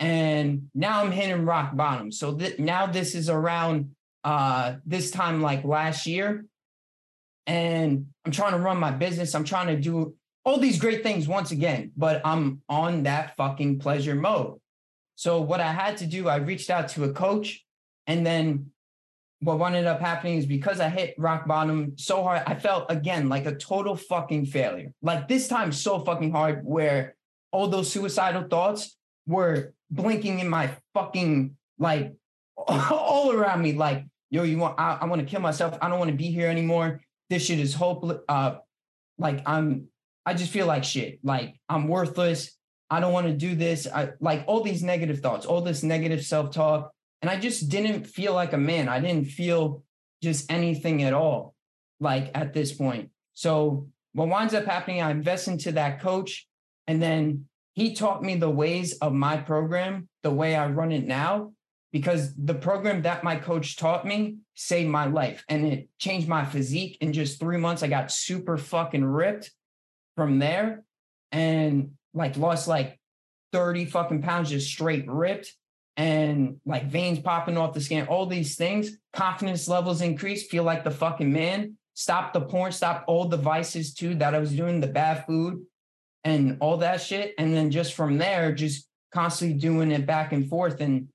and 0.00 0.70
now 0.74 1.02
I'm 1.02 1.12
hitting 1.12 1.44
rock 1.44 1.76
bottom. 1.76 2.10
So 2.10 2.34
th- 2.34 2.58
now 2.58 2.86
this 2.86 3.14
is 3.14 3.28
around 3.28 3.94
uh 4.24 4.74
this 4.84 5.10
time 5.10 5.40
like 5.40 5.64
last 5.64 6.06
year 6.06 6.44
and 7.46 8.06
I'm 8.24 8.32
trying 8.32 8.52
to 8.52 8.58
run 8.58 8.78
my 8.78 8.92
business. 8.92 9.34
I'm 9.34 9.44
trying 9.44 9.68
to 9.68 9.76
do 9.80 10.14
all 10.44 10.58
these 10.58 10.78
great 10.78 11.02
things 11.02 11.26
once 11.26 11.50
again, 11.50 11.92
but 11.96 12.20
I'm 12.24 12.62
on 12.68 13.02
that 13.04 13.36
fucking 13.36 13.80
pleasure 13.80 14.14
mode. 14.14 14.58
So 15.16 15.40
what 15.40 15.60
I 15.60 15.72
had 15.72 15.96
to 15.98 16.06
do, 16.06 16.28
I 16.28 16.36
reached 16.36 16.70
out 16.70 16.88
to 16.90 17.04
a 17.04 17.12
coach 17.12 17.64
and 18.06 18.24
then 18.24 18.70
what 19.40 19.60
ended 19.66 19.86
up 19.86 20.00
happening 20.00 20.38
is 20.38 20.46
because 20.46 20.80
I 20.80 20.88
hit 20.90 21.14
rock 21.18 21.46
bottom 21.46 21.94
so 21.96 22.22
hard, 22.22 22.42
I 22.46 22.54
felt 22.54 22.90
again 22.90 23.28
like 23.28 23.46
a 23.46 23.56
total 23.56 23.96
fucking 23.96 24.46
failure. 24.46 24.92
Like 25.02 25.28
this 25.28 25.48
time 25.48 25.72
so 25.72 26.04
fucking 26.04 26.30
hard 26.30 26.64
where 26.64 27.16
all 27.50 27.66
those 27.68 27.90
suicidal 27.90 28.44
thoughts 28.44 28.96
were 29.26 29.74
blinking 29.90 30.38
in 30.38 30.48
my 30.48 30.70
fucking 30.94 31.56
like 31.78 32.14
all 32.68 33.32
around 33.32 33.62
me. 33.62 33.72
Like, 33.72 34.04
yo, 34.30 34.42
you 34.42 34.58
want 34.58 34.78
I, 34.78 34.98
I 35.00 35.04
want 35.06 35.20
to 35.20 35.26
kill 35.26 35.40
myself. 35.40 35.76
I 35.80 35.88
don't 35.88 35.98
want 35.98 36.10
to 36.10 36.16
be 36.16 36.30
here 36.30 36.48
anymore. 36.48 37.00
This 37.28 37.44
shit 37.44 37.58
is 37.58 37.74
hopeless. 37.74 38.18
Uh 38.28 38.56
like 39.18 39.42
I'm 39.46 39.88
I 40.26 40.34
just 40.34 40.52
feel 40.52 40.66
like 40.66 40.84
shit. 40.84 41.20
Like 41.22 41.56
I'm 41.68 41.88
worthless. 41.88 42.56
I 42.90 43.00
don't 43.00 43.12
want 43.12 43.28
to 43.28 43.32
do 43.32 43.54
this. 43.54 43.86
I 43.86 44.10
like 44.20 44.44
all 44.46 44.62
these 44.62 44.82
negative 44.82 45.20
thoughts, 45.20 45.46
all 45.46 45.60
this 45.60 45.82
negative 45.82 46.24
self-talk. 46.24 46.90
And 47.22 47.30
I 47.30 47.38
just 47.38 47.68
didn't 47.68 48.04
feel 48.04 48.34
like 48.34 48.52
a 48.52 48.58
man. 48.58 48.88
I 48.88 48.98
didn't 48.98 49.26
feel 49.26 49.84
just 50.22 50.50
anything 50.50 51.02
at 51.04 51.12
all, 51.12 51.54
like 52.00 52.30
at 52.34 52.52
this 52.52 52.72
point. 52.72 53.10
So 53.34 53.88
what 54.12 54.28
winds 54.28 54.54
up 54.54 54.64
happening, 54.64 55.02
I 55.02 55.10
invest 55.10 55.46
into 55.46 55.72
that 55.72 56.00
coach. 56.00 56.48
And 56.86 57.00
then 57.00 57.46
he 57.74 57.94
taught 57.94 58.22
me 58.22 58.34
the 58.36 58.50
ways 58.50 58.94
of 58.98 59.12
my 59.12 59.36
program, 59.36 60.08
the 60.22 60.30
way 60.30 60.56
I 60.56 60.66
run 60.66 60.90
it 60.90 61.06
now, 61.06 61.52
because 61.92 62.34
the 62.36 62.54
program 62.54 63.02
that 63.02 63.24
my 63.24 63.36
coach 63.36 63.76
taught 63.76 64.06
me 64.06 64.36
saved 64.54 64.88
my 64.88 65.06
life 65.06 65.44
and 65.48 65.66
it 65.66 65.88
changed 65.98 66.28
my 66.28 66.44
physique. 66.44 66.98
In 67.00 67.12
just 67.12 67.40
three 67.40 67.56
months, 67.56 67.82
I 67.82 67.88
got 67.88 68.12
super 68.12 68.56
fucking 68.56 69.04
ripped 69.04 69.50
from 70.16 70.38
there 70.38 70.84
and 71.32 71.92
like 72.14 72.36
lost 72.36 72.68
like 72.68 72.98
30 73.52 73.86
fucking 73.86 74.22
pounds 74.22 74.50
just 74.50 74.68
straight 74.68 75.08
ripped 75.08 75.52
and 75.96 76.60
like 76.64 76.86
veins 76.86 77.18
popping 77.18 77.56
off 77.56 77.74
the 77.74 77.80
skin, 77.80 78.06
all 78.06 78.26
these 78.26 78.56
things, 78.56 78.96
confidence 79.12 79.68
levels 79.68 80.00
increase, 80.00 80.46
feel 80.46 80.62
like 80.62 80.84
the 80.84 80.90
fucking 80.90 81.32
man, 81.32 81.76
stop 81.94 82.32
the 82.32 82.40
porn, 82.40 82.72
stop 82.72 83.04
all 83.06 83.26
the 83.26 83.36
vices 83.36 83.92
too 83.92 84.14
that 84.14 84.34
I 84.34 84.38
was 84.38 84.52
doing, 84.52 84.80
the 84.80 84.86
bad 84.86 85.26
food 85.26 85.64
and 86.24 86.58
all 86.60 86.78
that 86.78 87.00
shit. 87.00 87.34
And 87.38 87.54
then 87.54 87.70
just 87.70 87.94
from 87.94 88.18
there, 88.18 88.52
just 88.52 88.86
constantly 89.12 89.58
doing 89.58 89.90
it 89.90 90.06
back 90.06 90.32
and 90.32 90.48
forth. 90.48 90.80
And 90.80 91.08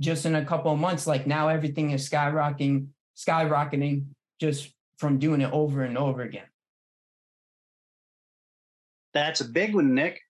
just 0.00 0.26
in 0.26 0.34
a 0.34 0.44
couple 0.44 0.72
of 0.72 0.78
months, 0.78 1.06
like 1.06 1.26
now 1.26 1.48
everything 1.48 1.90
is 1.90 2.08
skyrocketing, 2.08 2.88
skyrocketing 3.16 4.06
just 4.40 4.72
from 4.98 5.18
doing 5.18 5.40
it 5.40 5.52
over 5.52 5.82
and 5.82 5.96
over 5.96 6.22
again. 6.22 6.46
That's 9.14 9.40
a 9.40 9.44
big 9.44 9.74
one, 9.74 9.94
Nick. 9.94 10.20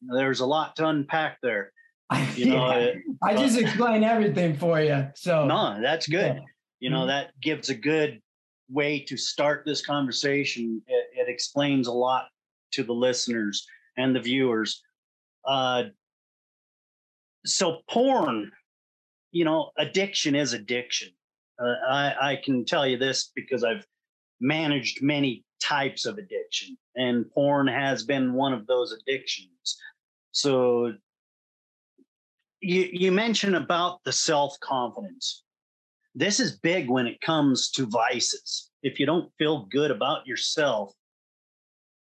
There's 0.00 0.40
a 0.40 0.46
lot 0.46 0.76
to 0.76 0.86
unpack 0.86 1.38
there. 1.42 1.72
You 2.36 2.46
know, 2.46 2.78
yeah. 2.78 2.92
I 3.22 3.34
just 3.34 3.58
explained 3.58 4.04
everything 4.04 4.56
for 4.56 4.80
you. 4.80 5.08
So 5.14 5.44
no, 5.44 5.78
that's 5.82 6.08
good. 6.08 6.36
Yeah. 6.36 6.42
You 6.80 6.90
know, 6.90 7.00
mm-hmm. 7.00 7.08
that 7.08 7.32
gives 7.42 7.68
a 7.68 7.74
good 7.74 8.22
way 8.70 9.00
to 9.00 9.16
start 9.16 9.64
this 9.66 9.84
conversation. 9.84 10.80
It, 10.86 11.06
it, 11.20 11.28
explains 11.28 11.88
a 11.88 11.92
lot 11.92 12.28
to 12.72 12.84
the 12.84 12.92
listeners 12.92 13.66
and 13.96 14.14
the 14.14 14.20
viewers. 14.20 14.82
Uh, 15.44 15.84
so 17.44 17.80
porn, 17.90 18.52
you 19.30 19.44
know, 19.44 19.70
addiction 19.78 20.34
is 20.34 20.52
addiction. 20.52 21.08
Uh, 21.60 21.74
I, 21.88 22.32
I 22.32 22.36
can 22.42 22.64
tell 22.64 22.86
you 22.86 22.96
this 22.96 23.30
because 23.34 23.64
I've 23.64 23.86
managed 24.40 25.02
many 25.02 25.44
types 25.60 26.06
of 26.06 26.18
addiction, 26.18 26.76
and 26.94 27.30
porn 27.30 27.66
has 27.66 28.04
been 28.04 28.34
one 28.34 28.52
of 28.52 28.66
those 28.66 28.92
addictions. 28.92 29.78
So 30.30 30.92
you 32.60 32.88
you 32.92 33.12
mentioned 33.12 33.56
about 33.56 34.02
the 34.04 34.12
self 34.12 34.58
confidence. 34.60 35.44
This 36.14 36.40
is 36.40 36.58
big 36.58 36.88
when 36.88 37.06
it 37.06 37.20
comes 37.20 37.70
to 37.72 37.86
vices. 37.86 38.70
If 38.82 38.98
you 38.98 39.06
don't 39.06 39.30
feel 39.38 39.66
good 39.70 39.90
about 39.90 40.26
yourself, 40.26 40.92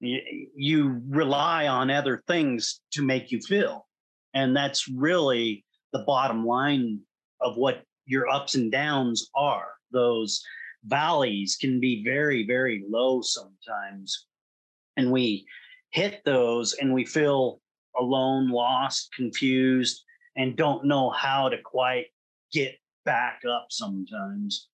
you, 0.01 0.49
you 0.55 1.01
rely 1.09 1.67
on 1.69 1.91
other 1.91 2.23
things 2.27 2.81
to 2.93 3.03
make 3.03 3.31
you 3.31 3.41
feel, 3.41 3.87
and 4.35 4.57
that's 4.57 4.89
really 4.89 5.65
the 5.93 6.01
bottom 6.01 6.45
line 6.45 7.01
of 7.41 7.57
what 7.57 7.83
your 8.07 8.29
ups 8.29 8.55
and 8.55 8.71
downs 8.71 9.31
are. 9.35 9.69
Those 9.91 10.43
valleys 10.85 11.57
can 11.61 11.81
be 11.81 12.05
very, 12.05 12.47
very 12.47 12.85
low 12.89 13.21
sometimes. 13.23 14.27
And 14.97 15.11
we 15.13 15.47
hit 15.91 16.23
those 16.25 16.75
and 16.75 16.93
we 16.93 17.05
feel 17.05 17.61
alone, 17.99 18.51
lost, 18.51 19.13
confused, 19.15 20.03
and 20.37 20.57
don't 20.57 20.85
know 20.85 21.11
how 21.11 21.49
to 21.49 21.57
quite 21.63 22.07
get 22.53 22.77
back 23.05 23.43
up 23.49 23.67
sometimes. 23.71 24.69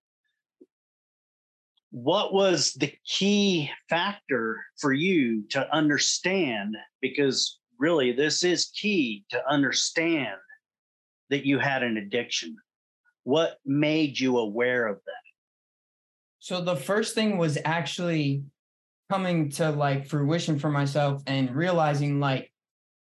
What 1.90 2.32
was 2.32 2.72
the 2.72 2.92
key 3.06 3.70
factor 3.88 4.64
for 4.78 4.92
you 4.92 5.44
to 5.50 5.70
understand? 5.74 6.76
Because 7.00 7.58
really, 7.78 8.12
this 8.12 8.42
is 8.44 8.72
key 8.74 9.24
to 9.30 9.42
understand 9.48 10.38
that 11.32 11.46
you 11.46 11.58
had 11.58 11.82
an 11.82 11.96
addiction. 11.96 12.54
What 13.24 13.56
made 13.64 14.20
you 14.20 14.36
aware 14.36 14.86
of 14.86 14.96
that? 14.96 15.12
So 16.40 16.60
the 16.60 16.76
first 16.76 17.14
thing 17.14 17.38
was 17.38 17.56
actually 17.64 18.44
coming 19.10 19.48
to 19.52 19.70
like 19.70 20.06
fruition 20.06 20.58
for 20.58 20.68
myself 20.68 21.22
and 21.26 21.56
realizing 21.56 22.20
like, 22.20 22.52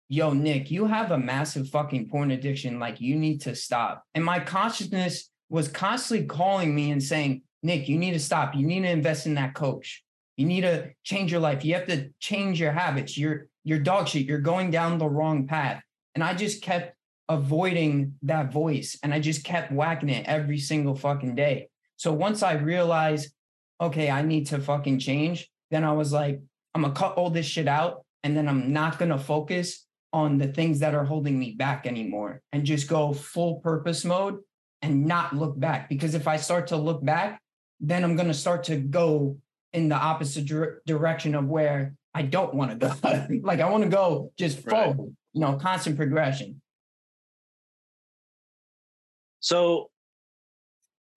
yo, 0.08 0.34
Nick, 0.34 0.70
you 0.70 0.86
have 0.86 1.10
a 1.10 1.18
massive 1.18 1.70
fucking 1.70 2.10
porn 2.10 2.30
addiction. 2.30 2.80
Like 2.80 3.02
you 3.02 3.16
need 3.16 3.42
to 3.42 3.56
stop. 3.56 4.04
And 4.14 4.24
my 4.24 4.40
consciousness 4.40 5.32
was 5.50 5.68
constantly 5.68 6.28
calling 6.28 6.76
me 6.76 6.92
and 6.92 7.02
saying, 7.02 7.42
Nick, 7.64 7.90
you 7.90 7.98
need 7.98 8.14
to 8.14 8.20
stop. 8.20 8.54
You 8.54 8.68
need 8.68 8.82
to 8.82 8.90
invest 8.92 9.26
in 9.26 9.34
that 9.34 9.56
coach. 9.56 10.04
You 10.38 10.46
need 10.46 10.62
to 10.62 10.92
change 11.04 11.32
your 11.32 11.42
life. 11.42 11.66
You 11.66 11.74
have 11.74 11.88
to 11.88 12.12
change 12.20 12.60
your 12.60 12.72
habits. 12.72 13.18
You're 13.18 13.48
you're 13.64 13.80
dog 13.80 14.10
shit. 14.10 14.28
You're 14.28 14.40
going 14.40 14.70
down 14.70 15.00
the 15.00 15.10
wrong 15.10 15.48
path. 15.48 15.82
And 16.14 16.24
I 16.24 16.36
just 16.36 16.62
kept 16.62 16.96
avoiding 17.32 18.16
that 18.24 18.52
voice 18.52 19.00
and 19.02 19.14
I 19.14 19.20
just 19.20 19.44
kept 19.44 19.72
whacking 19.72 20.10
it 20.10 20.28
every 20.28 20.58
single 20.58 20.96
fucking 20.96 21.36
day. 21.36 21.70
So 21.96 22.12
once 22.12 22.44
I 22.44 22.54
realized, 22.54 23.32
okay, 23.80 24.10
I 24.10 24.22
need 24.22 24.48
to 24.48 24.60
fucking 24.60 25.00
change, 25.00 25.50
then 25.70 25.84
I 25.84 25.94
was 25.94 26.12
like, 26.12 26.42
I'm 26.76 26.82
gonna 26.82 26.94
cut 26.94 27.16
all 27.16 27.30
this 27.30 27.46
shit 27.46 27.68
out 27.68 28.06
and 28.24 28.36
then 28.36 28.48
I'm 28.50 28.74
not 28.74 29.00
gonna 29.00 29.18
focus 29.18 29.86
on 30.12 30.38
the 30.38 30.48
things 30.48 30.80
that 30.80 30.94
are 30.94 31.06
holding 31.06 31.40
me 31.40 31.52
back 31.52 31.88
anymore 31.88 32.42
and 32.52 32.66
just 32.66 32.90
go 32.90 33.14
full 33.14 33.62
purpose 33.62 34.04
mode 34.04 34.40
and 34.82 35.06
not 35.06 35.36
look 35.36 35.58
back. 35.58 35.88
Because 35.88 36.16
if 36.16 36.28
I 36.28 36.36
start 36.36 36.68
to 36.68 36.76
look 36.76 37.04
back, 37.04 37.42
then 37.80 38.04
I'm 38.04 38.18
gonna 38.18 38.34
start 38.34 38.66
to 38.66 38.76
go 38.76 39.38
in 39.72 39.88
the 39.88 39.96
opposite 39.96 40.48
dire- 40.48 40.82
direction 40.86 41.34
of 41.36 41.46
where 41.46 41.96
I 42.14 42.24
don't 42.24 42.54
want 42.54 42.72
to 42.72 42.78
go. 42.78 43.38
like 43.42 43.62
I 43.62 43.70
want 43.70 43.84
to 43.84 43.90
go 43.90 44.32
just 44.38 44.60
full, 44.60 44.72
right. 44.74 44.96
you 44.98 45.42
know, 45.42 45.54
constant 45.54 45.96
progression. 45.96 46.62
So 49.42 49.90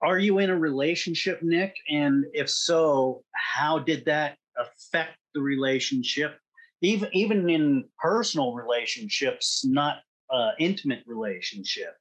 are 0.02 0.18
you 0.18 0.38
in 0.38 0.50
a 0.50 0.58
relationship, 0.58 1.42
Nick? 1.42 1.76
And 1.88 2.24
if 2.32 2.50
so, 2.50 3.22
how 3.34 3.78
did 3.78 4.04
that 4.06 4.36
affect 4.58 5.16
the 5.34 5.40
relationship? 5.40 6.38
Even 6.82 7.08
even 7.12 7.48
in 7.48 7.84
personal 7.98 8.52
relationships, 8.54 9.64
not 9.66 9.98
uh, 10.30 10.50
intimate 10.58 11.02
relationship. 11.06 11.94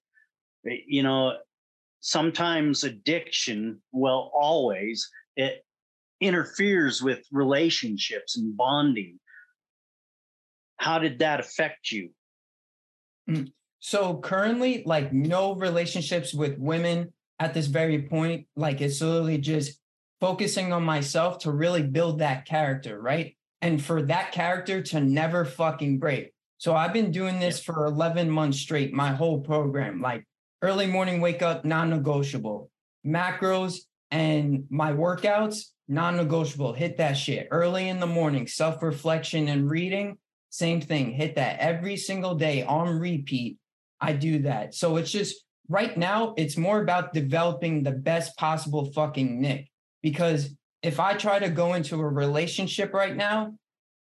Eh, 0.70 0.78
you 0.88 1.04
know, 1.04 1.38
sometimes 2.02 2.84
addiction, 2.84 3.82
well, 3.92 4.32
always 4.34 5.10
it 5.38 5.64
interferes 6.20 7.02
with 7.02 7.26
relationships 7.32 8.38
and 8.38 8.56
bonding. 8.58 9.20
How 10.78 11.00
did 11.00 11.20
that 11.20 11.40
affect 11.40 11.92
you? 11.92 12.10
Mm. 13.30 13.52
So 13.86 14.16
currently, 14.16 14.82
like 14.86 15.12
no 15.12 15.56
relationships 15.56 16.34
with 16.34 16.58
women 16.58 17.12
at 17.38 17.54
this 17.54 17.68
very 17.68 18.04
point, 18.04 18.48
like 18.56 18.80
it's 18.80 19.02
literally 19.02 19.38
just 19.38 19.78
focusing 20.22 20.72
on 20.72 20.86
myself 20.86 21.40
to 21.40 21.52
really 21.52 21.84
build 21.84 22.20
that 22.20 22.46
character, 22.46 22.98
right? 22.98 23.36
And 23.62 23.84
for 23.84 24.02
that 24.04 24.32
character 24.32 24.82
to 24.82 25.02
never 25.02 25.44
fucking 25.44 26.00
break. 26.00 26.32
So 26.60 26.74
I've 26.74 26.94
been 26.94 27.12
doing 27.12 27.42
this 27.42 27.60
for 27.60 27.86
11 27.86 28.30
months 28.30 28.58
straight, 28.58 28.94
my 28.94 29.10
whole 29.10 29.42
program, 29.42 30.00
like 30.00 30.26
early 30.62 30.88
morning 30.88 31.20
wake 31.20 31.42
up, 31.42 31.66
non 31.66 31.90
negotiable, 31.90 32.72
macros 33.06 33.80
and 34.12 34.64
my 34.70 34.94
workouts, 34.94 35.72
non 35.90 36.16
negotiable. 36.16 36.72
Hit 36.72 36.96
that 37.00 37.18
shit 37.18 37.50
early 37.52 37.90
in 37.90 38.00
the 38.00 38.08
morning, 38.08 38.48
self 38.48 38.82
reflection 38.82 39.50
and 39.50 39.70
reading. 39.70 40.20
Same 40.52 40.80
thing, 40.80 41.12
hit 41.12 41.36
that 41.36 41.60
every 41.60 41.98
single 41.98 42.36
day 42.36 42.64
on 42.64 42.88
repeat 42.98 43.58
I 44.00 44.14
do 44.14 44.40
that. 44.40 44.76
So 44.76 44.98
it's 44.98 45.12
just 45.12 45.36
right 45.70 45.98
now, 45.98 46.34
it's 46.38 46.58
more 46.58 46.82
about 46.82 47.14
developing 47.14 47.84
the 47.84 47.92
best 47.92 48.36
possible 48.38 48.92
fucking 48.94 49.40
Nick. 49.42 49.70
Because 50.02 50.56
if 50.82 51.00
I 51.00 51.14
try 51.14 51.40
to 51.40 51.50
go 51.50 51.74
into 51.74 52.00
a 52.00 52.08
relationship 52.08 52.94
right 52.94 53.16
now, 53.16 53.54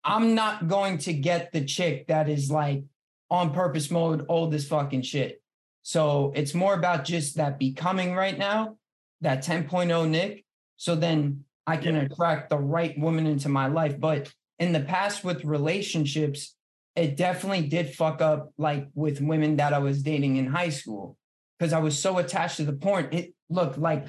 I'm 0.04 0.34
not 0.34 0.66
going 0.66 0.98
to 0.98 1.12
get 1.12 1.52
the 1.52 1.64
chick 1.64 2.08
that 2.08 2.28
is 2.28 2.50
like 2.50 2.82
on 3.30 3.52
purpose 3.52 3.90
mode, 3.90 4.26
all 4.28 4.48
this 4.48 4.66
fucking 4.66 5.02
shit. 5.02 5.40
So 5.82 6.32
it's 6.34 6.54
more 6.54 6.74
about 6.74 7.04
just 7.04 7.36
that 7.36 7.58
becoming 7.58 8.14
right 8.14 8.36
now, 8.36 8.76
that 9.20 9.44
10.0 9.44 10.08
Nick. 10.08 10.44
So 10.76 10.96
then 10.96 11.44
I 11.66 11.76
can 11.76 11.94
yeah. 11.94 12.02
attract 12.02 12.50
the 12.50 12.58
right 12.58 12.98
woman 12.98 13.26
into 13.26 13.48
my 13.48 13.68
life. 13.68 13.98
But 13.98 14.32
in 14.58 14.72
the 14.72 14.80
past 14.80 15.24
with 15.24 15.44
relationships, 15.44 16.56
it 16.94 17.16
definitely 17.16 17.66
did 17.68 17.94
fuck 17.94 18.20
up 18.20 18.52
like 18.58 18.88
with 18.94 19.20
women 19.20 19.56
that 19.56 19.72
I 19.72 19.78
was 19.78 20.02
dating 20.02 20.36
in 20.36 20.46
high 20.46 20.68
school 20.68 21.16
because 21.58 21.72
I 21.72 21.78
was 21.78 21.98
so 21.98 22.18
attached 22.18 22.58
to 22.58 22.64
the 22.64 22.72
porn. 22.72 23.08
It 23.12 23.34
looked 23.48 23.78
like 23.78 24.06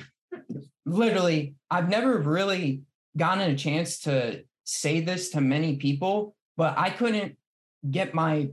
literally, 0.86 1.56
I've 1.70 1.90
never 1.90 2.18
really 2.18 2.82
gotten 3.16 3.50
a 3.50 3.56
chance 3.56 4.00
to 4.00 4.44
say 4.66 5.02
this 5.02 5.30
to 5.30 5.42
many 5.42 5.78
people, 5.78 6.36
but 6.58 6.78
I 6.78 6.90
couldn't 6.90 7.38
get 7.90 8.14
my 8.14 8.50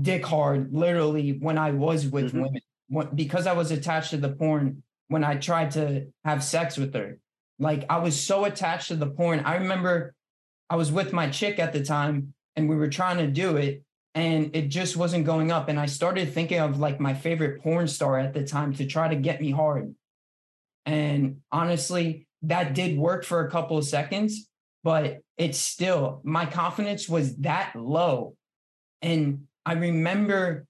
dick 0.00 0.24
hard 0.26 0.72
literally 0.72 1.38
when 1.38 1.56
I 1.58 1.70
was 1.70 2.06
with 2.06 2.26
mm-hmm. 2.26 2.42
women 2.42 2.60
when, 2.88 3.08
because 3.14 3.46
I 3.46 3.52
was 3.52 3.70
attached 3.70 4.10
to 4.10 4.16
the 4.16 4.30
porn 4.30 4.82
when 5.08 5.24
I 5.24 5.36
tried 5.36 5.72
to 5.72 6.06
have 6.24 6.44
sex 6.44 6.76
with 6.76 6.94
her. 6.94 7.18
Like 7.58 7.84
I 7.88 7.98
was 7.98 8.20
so 8.20 8.44
attached 8.44 8.88
to 8.88 8.96
the 8.96 9.06
porn. 9.06 9.40
I 9.40 9.56
remember 9.56 10.14
I 10.68 10.76
was 10.76 10.90
with 10.90 11.12
my 11.12 11.30
chick 11.30 11.58
at 11.58 11.72
the 11.72 11.84
time 11.84 12.33
and 12.56 12.68
we 12.68 12.76
were 12.76 12.88
trying 12.88 13.18
to 13.18 13.26
do 13.26 13.56
it 13.56 13.82
and 14.14 14.54
it 14.54 14.68
just 14.68 14.96
wasn't 14.96 15.26
going 15.26 15.50
up. 15.50 15.68
And 15.68 15.78
I 15.78 15.86
started 15.86 16.32
thinking 16.32 16.60
of 16.60 16.78
like 16.78 17.00
my 17.00 17.14
favorite 17.14 17.62
porn 17.62 17.88
star 17.88 18.18
at 18.18 18.32
the 18.32 18.44
time 18.44 18.72
to 18.74 18.86
try 18.86 19.08
to 19.08 19.16
get 19.16 19.40
me 19.40 19.50
hard. 19.50 19.94
And 20.86 21.38
honestly, 21.50 22.26
that 22.42 22.74
did 22.74 22.96
work 22.96 23.24
for 23.24 23.44
a 23.44 23.50
couple 23.50 23.76
of 23.76 23.84
seconds, 23.84 24.48
but 24.84 25.20
it's 25.36 25.58
still, 25.58 26.20
my 26.22 26.46
confidence 26.46 27.08
was 27.08 27.36
that 27.38 27.72
low. 27.74 28.36
And 29.02 29.46
I 29.66 29.72
remember 29.72 30.66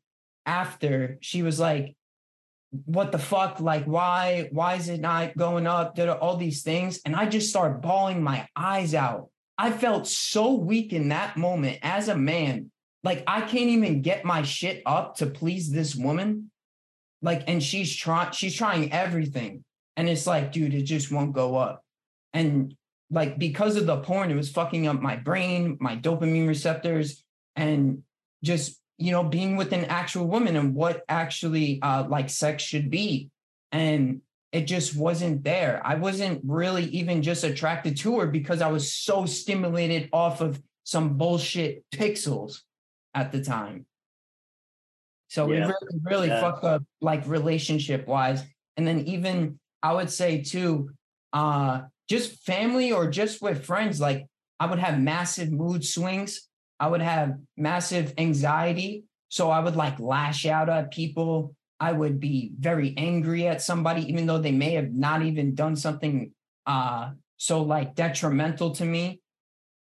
after 0.47 1.19
she 1.21 1.43
was 1.43 1.61
like, 1.61 1.97
what 2.87 3.13
the 3.13 3.19
fuck? 3.19 3.61
Like, 3.61 3.85
why, 3.85 4.49
why 4.51 4.75
is 4.75 4.89
it 4.89 5.01
not 5.01 5.37
going 5.37 5.67
up? 5.67 5.95
Did 5.95 6.09
all 6.09 6.37
these 6.37 6.63
things. 6.63 7.01
And 7.05 7.15
I 7.15 7.27
just 7.27 7.51
started 7.51 7.81
bawling 7.81 8.23
my 8.23 8.49
eyes 8.57 8.95
out. 8.95 9.29
I 9.57 9.71
felt 9.71 10.07
so 10.07 10.55
weak 10.55 10.93
in 10.93 11.09
that 11.09 11.37
moment 11.37 11.79
as 11.83 12.09
a 12.09 12.17
man. 12.17 12.71
Like, 13.03 13.23
I 13.27 13.43
can't 13.43 13.71
even 13.71 14.03
get 14.03 14.25
my 14.25 14.43
shit 14.43 14.83
up 14.87 15.17
to 15.17 15.27
please 15.27 15.71
this 15.71 15.95
woman. 15.95 16.51
Like, 17.23 17.45
and 17.47 17.63
she's 17.63 17.95
trying, 17.95 18.33
she's 18.33 18.55
trying 18.55 18.93
everything. 18.93 19.65
And 19.97 20.09
it's 20.09 20.27
like, 20.27 20.53
dude, 20.53 20.75
it 20.75 20.83
just 20.83 21.13
won't 21.13 21.33
go 21.33 21.57
up. 21.57 21.83
And 22.33 22.75
like, 23.11 23.39
because 23.39 23.77
of 23.77 23.87
the 23.87 23.99
porn, 23.99 24.31
it 24.31 24.35
was 24.35 24.51
fucking 24.51 24.87
up 24.87 25.01
my 25.01 25.17
brain, 25.17 25.77
my 25.81 25.97
dopamine 25.97 26.49
receptors, 26.49 27.23
and 27.55 28.03
just 28.43 28.81
you 28.99 29.11
know, 29.11 29.25
being 29.25 29.57
with 29.57 29.73
an 29.73 29.87
actual 29.87 30.27
woman 30.27 30.57
and 30.57 30.75
what 30.75 31.05
actually 31.09 31.81
uh, 31.83 32.05
like 32.09 32.31
sex 32.31 32.63
should 32.63 32.91
be. 32.91 33.31
And 33.73 34.21
it 34.55 34.67
just 34.67 34.97
wasn't 34.97 35.45
there. 35.45 35.81
I 35.85 35.97
wasn't 35.97 36.41
really 36.45 36.85
even 36.87 37.23
just 37.23 37.45
attracted 37.45 37.97
to 37.99 38.21
her 38.21 38.27
because 38.27 38.63
I 38.63 38.69
was 38.69 38.93
so 38.93 39.27
stimulated 39.27 40.09
off 40.13 40.41
of 40.41 40.61
some 40.85 41.17
bullshit 41.17 41.85
pixels 41.91 42.61
at 43.15 43.33
the 43.33 43.43
time. 43.43 43.87
So 45.29 45.51
yeah. 45.51 45.57
it 45.57 45.61
really, 45.61 46.01
really 46.03 46.29
yeah. 46.29 46.41
fucked 46.41 46.65
up 46.65 46.83
like 47.01 47.27
relationship 47.27 48.07
wise. 48.07 48.43
And 48.77 48.87
then 48.87 49.01
even 49.01 49.59
I 49.83 49.93
would 49.93 50.11
say 50.11 50.43
too, 50.43 50.91
uh, 51.33 51.83
just 52.09 52.45
family 52.45 52.93
or 52.93 53.11
just 53.11 53.43
with 53.43 53.65
friends, 53.65 54.01
like 54.01 54.27
I 54.61 54.67
would 54.67 54.79
have 54.79 55.01
massive 55.01 55.51
mood 55.51 55.85
swings 55.85 56.49
I 56.81 56.89
would 56.89 57.03
have 57.03 57.39
massive 57.57 58.15
anxiety. 58.19 59.05
So 59.29 59.51
I 59.51 59.61
would 59.61 59.77
like 59.77 59.99
lash 60.01 60.47
out 60.47 60.69
at 60.69 60.93
people. 60.93 61.55
I 61.81 61.93
would 61.93 62.21
be 62.21 62.53
very 62.59 62.95
angry 62.97 63.47
at 63.47 63.63
somebody, 63.63 64.03
even 64.09 64.27
though 64.27 64.39
they 64.39 64.53
may 64.53 64.73
have 64.75 64.93
not 64.93 65.23
even 65.23 65.55
done 65.55 65.77
something 65.77 66.33
uh, 66.67 67.11
so 67.37 67.63
like 67.63 67.95
detrimental 67.95 68.75
to 68.77 68.85
me. 68.85 69.21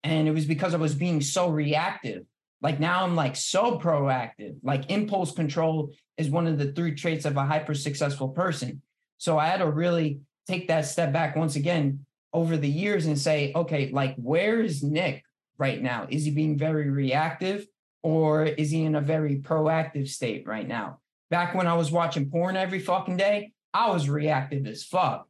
And 0.02 0.28
it 0.28 0.32
was 0.32 0.46
because 0.46 0.74
I 0.74 0.78
was 0.78 0.94
being 0.94 1.20
so 1.20 1.48
reactive. 1.48 2.24
Like 2.62 2.80
now 2.80 3.04
I'm 3.04 3.16
like 3.16 3.36
so 3.36 3.78
proactive. 3.78 4.56
Like 4.62 4.90
impulse 4.90 5.32
control 5.32 5.92
is 6.16 6.30
one 6.30 6.46
of 6.46 6.58
the 6.58 6.72
three 6.72 6.94
traits 6.94 7.24
of 7.24 7.36
a 7.36 7.44
hyper 7.44 7.74
successful 7.74 8.28
person. 8.28 8.82
So 9.18 9.38
I 9.38 9.46
had 9.46 9.58
to 9.58 9.70
really 9.70 10.20
take 10.46 10.68
that 10.68 10.86
step 10.86 11.12
back 11.12 11.36
once 11.36 11.56
again 11.56 12.06
over 12.32 12.56
the 12.56 12.68
years 12.68 13.06
and 13.06 13.18
say, 13.18 13.52
okay, 13.54 13.90
like 13.90 14.14
where 14.16 14.60
is 14.60 14.82
Nick? 14.82 15.24
right 15.60 15.80
now? 15.80 16.06
Is 16.08 16.24
he 16.24 16.32
being 16.32 16.58
very 16.58 16.88
reactive 16.88 17.66
or 18.02 18.44
is 18.44 18.70
he 18.70 18.82
in 18.82 18.96
a 18.96 19.00
very 19.00 19.36
proactive 19.36 20.08
state 20.08 20.46
right 20.46 20.66
now? 20.66 20.98
Back 21.30 21.54
when 21.54 21.66
I 21.66 21.74
was 21.74 21.92
watching 21.92 22.28
porn 22.30 22.56
every 22.56 22.80
fucking 22.80 23.16
day, 23.16 23.52
I 23.72 23.90
was 23.90 24.08
reactive 24.08 24.66
as 24.66 24.84
fuck. 24.84 25.28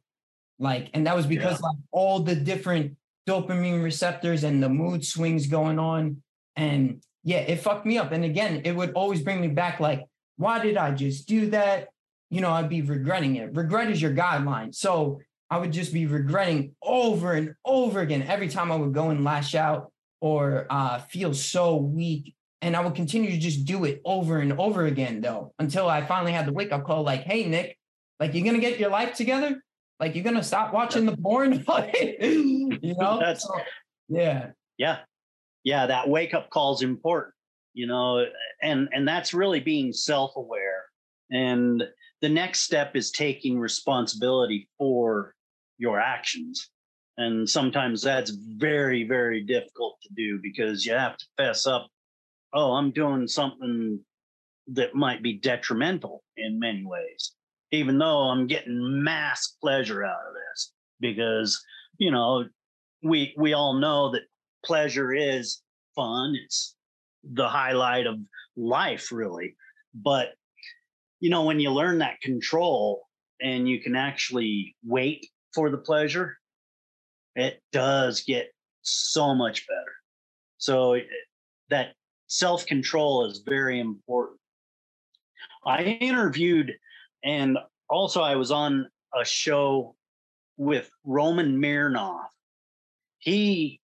Like, 0.59 0.89
and 0.93 1.07
that 1.07 1.15
was 1.15 1.25
because 1.25 1.59
yeah. 1.59 1.67
like 1.67 1.77
all 1.91 2.19
the 2.19 2.35
different 2.35 2.97
dopamine 3.27 3.83
receptors 3.83 4.43
and 4.43 4.61
the 4.61 4.69
mood 4.69 5.05
swings 5.05 5.47
going 5.47 5.79
on. 5.79 6.21
And 6.55 7.03
yeah, 7.23 7.39
it 7.39 7.61
fucked 7.61 7.85
me 7.85 7.97
up. 7.97 8.11
And 8.11 8.23
again, 8.23 8.61
it 8.65 8.75
would 8.75 8.93
always 8.93 9.21
bring 9.21 9.41
me 9.41 9.47
back 9.47 9.79
like, 9.79 10.05
why 10.37 10.59
did 10.59 10.77
I 10.77 10.91
just 10.91 11.27
do 11.27 11.49
that? 11.51 11.89
You 12.29 12.41
know, 12.41 12.51
I'd 12.51 12.69
be 12.69 12.81
regretting 12.81 13.35
it. 13.35 13.53
Regret 13.55 13.91
is 13.91 14.01
your 14.01 14.13
guideline. 14.13 14.73
So 14.73 15.19
I 15.49 15.57
would 15.57 15.71
just 15.71 15.93
be 15.93 16.05
regretting 16.05 16.75
over 16.81 17.33
and 17.33 17.55
over 17.65 17.99
again 17.99 18.23
every 18.23 18.47
time 18.47 18.71
I 18.71 18.75
would 18.75 18.93
go 18.93 19.09
and 19.09 19.23
lash 19.23 19.53
out 19.53 19.91
or 20.21 20.65
uh, 20.69 20.99
feel 20.99 21.33
so 21.33 21.75
weak. 21.75 22.35
And 22.61 22.75
I 22.75 22.81
would 22.81 22.95
continue 22.95 23.31
to 23.31 23.37
just 23.37 23.65
do 23.65 23.85
it 23.85 24.01
over 24.05 24.37
and 24.37 24.53
over 24.59 24.85
again, 24.85 25.21
though, 25.21 25.53
until 25.57 25.89
I 25.89 26.05
finally 26.05 26.31
had 26.31 26.45
the 26.45 26.53
wake 26.53 26.71
up 26.71 26.83
call 26.83 27.03
like, 27.03 27.21
hey, 27.21 27.47
Nick, 27.47 27.77
like, 28.19 28.33
you're 28.33 28.43
going 28.43 28.55
to 28.55 28.61
get 28.61 28.79
your 28.79 28.91
life 28.91 29.15
together? 29.15 29.61
Like, 29.99 30.15
you're 30.15 30.23
going 30.23 30.35
to 30.35 30.43
stop 30.43 30.73
watching 30.73 31.05
the 31.05 31.17
porn? 31.17 31.53
you 32.01 32.95
know? 32.99 33.19
That's, 33.21 33.43
so, 33.43 33.53
yeah. 34.09 34.51
Yeah. 34.77 34.99
Yeah. 35.63 35.87
That 35.87 36.07
wake 36.07 36.33
up 36.33 36.49
call 36.49 36.75
is 36.75 36.81
important, 36.81 37.33
you 37.73 37.87
know, 37.87 38.25
and, 38.61 38.89
and 38.91 39.07
that's 39.07 39.33
really 39.33 39.59
being 39.59 39.93
self 39.93 40.35
aware. 40.35 40.85
And 41.31 41.83
the 42.21 42.29
next 42.29 42.61
step 42.61 42.95
is 42.95 43.11
taking 43.11 43.59
responsibility 43.59 44.67
for 44.77 45.33
your 45.77 45.99
actions 45.99 46.69
and 47.17 47.49
sometimes 47.49 48.01
that's 48.01 48.31
very, 48.31 49.03
very 49.03 49.41
difficult 49.41 49.99
to 50.01 50.09
do 50.15 50.39
because 50.41 50.85
you 50.85 50.93
have 50.93 51.17
to 51.17 51.25
fess 51.37 51.67
up, 51.67 51.87
oh, 52.53 52.73
I'm 52.73 52.91
doing 52.91 53.27
something 53.27 53.99
that 54.73 54.95
might 54.95 55.23
be 55.23 55.33
detrimental 55.33 56.23
in 56.37 56.59
many 56.59 56.85
ways, 56.85 57.33
even 57.71 57.97
though 57.97 58.29
I'm 58.29 58.47
getting 58.47 59.03
mass 59.03 59.55
pleasure 59.61 60.03
out 60.03 60.27
of 60.27 60.33
this. 60.33 60.73
Because, 60.99 61.63
you 61.97 62.11
know, 62.11 62.45
we 63.03 63.33
we 63.37 63.53
all 63.53 63.73
know 63.73 64.11
that 64.11 64.23
pleasure 64.63 65.13
is 65.13 65.61
fun. 65.95 66.35
It's 66.43 66.75
the 67.23 67.47
highlight 67.47 68.05
of 68.05 68.19
life, 68.55 69.11
really. 69.11 69.55
But 69.93 70.29
you 71.19 71.29
know, 71.29 71.43
when 71.43 71.59
you 71.59 71.71
learn 71.71 71.99
that 71.99 72.21
control 72.21 73.03
and 73.39 73.67
you 73.67 73.81
can 73.81 73.95
actually 73.95 74.75
wait 74.83 75.27
for 75.53 75.69
the 75.69 75.77
pleasure 75.77 76.37
it 77.35 77.61
does 77.71 78.21
get 78.21 78.53
so 78.81 79.33
much 79.33 79.67
better. 79.67 79.93
So 80.57 80.93
eh, 80.93 81.01
that 81.69 81.93
self 82.31 82.65
control 82.65 83.25
is 83.25 83.43
very 83.45 83.79
important. 83.79 84.39
I 85.65 85.83
interviewed 85.83 86.73
and 87.23 87.57
also 87.89 88.21
I 88.21 88.37
was 88.37 88.51
on 88.51 88.89
a 89.13 89.25
show 89.25 89.95
with 90.57 90.89
Roman 91.03 91.61
Mironov. 91.61 92.23
He 93.19 93.81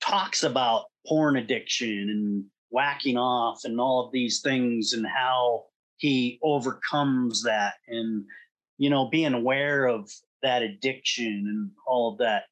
talks 0.00 0.42
about 0.42 0.86
porn 1.06 1.36
addiction 1.36 2.10
and 2.10 2.44
whacking 2.70 3.16
off 3.16 3.60
and 3.64 3.80
all 3.80 4.04
of 4.04 4.12
these 4.12 4.40
things 4.40 4.92
and 4.92 5.06
how 5.06 5.64
he 5.96 6.40
overcomes 6.42 7.44
that 7.44 7.74
and 7.86 8.24
you 8.76 8.90
know 8.90 9.08
being 9.08 9.32
aware 9.32 9.86
of 9.86 10.10
that 10.42 10.62
addiction 10.62 11.26
and 11.26 11.70
all 11.86 12.12
of 12.12 12.18
that 12.18 12.42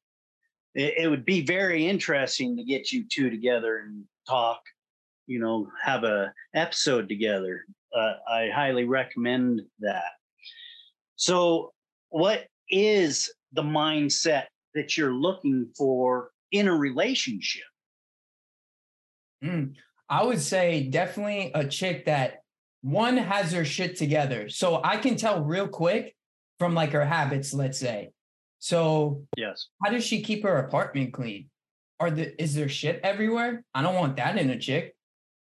it, 0.73 0.95
it 0.97 1.07
would 1.09 1.25
be 1.25 1.45
very 1.45 1.85
interesting 1.85 2.55
to 2.55 2.63
get 2.63 2.91
you 2.91 3.03
two 3.07 3.29
together 3.29 3.79
and 3.79 4.05
talk 4.27 4.61
you 5.27 5.39
know 5.39 5.67
have 5.83 6.03
a 6.03 6.31
episode 6.53 7.07
together 7.07 7.61
uh, 7.95 8.13
i 8.29 8.49
highly 8.53 8.85
recommend 8.85 9.61
that 9.79 10.11
so 11.15 11.73
what 12.09 12.45
is 12.69 13.33
the 13.53 13.63
mindset 13.63 14.45
that 14.73 14.97
you're 14.97 15.13
looking 15.13 15.67
for 15.77 16.31
in 16.51 16.67
a 16.67 16.75
relationship 16.75 17.63
mm, 19.43 19.73
i 20.09 20.23
would 20.23 20.41
say 20.41 20.87
definitely 20.89 21.51
a 21.53 21.65
chick 21.65 22.05
that 22.05 22.41
one 22.85 23.17
has 23.17 23.51
her 23.51 23.65
shit 23.65 23.97
together. 23.97 24.47
So 24.47 24.79
I 24.83 24.97
can 24.97 25.15
tell 25.15 25.43
real 25.43 25.67
quick 25.67 26.15
from 26.59 26.75
like 26.75 26.91
her 26.91 27.03
habits, 27.03 27.51
let's 27.51 27.79
say. 27.79 28.11
So 28.59 29.23
yes. 29.35 29.69
How 29.83 29.89
does 29.89 30.05
she 30.05 30.21
keep 30.21 30.43
her 30.43 30.57
apartment 30.57 31.11
clean? 31.11 31.49
Are 31.99 32.11
the 32.11 32.39
is 32.41 32.53
there 32.53 32.69
shit 32.69 32.99
everywhere? 33.03 33.63
I 33.73 33.81
don't 33.81 33.95
want 33.95 34.17
that 34.17 34.37
in 34.37 34.51
a 34.51 34.59
chick. 34.59 34.94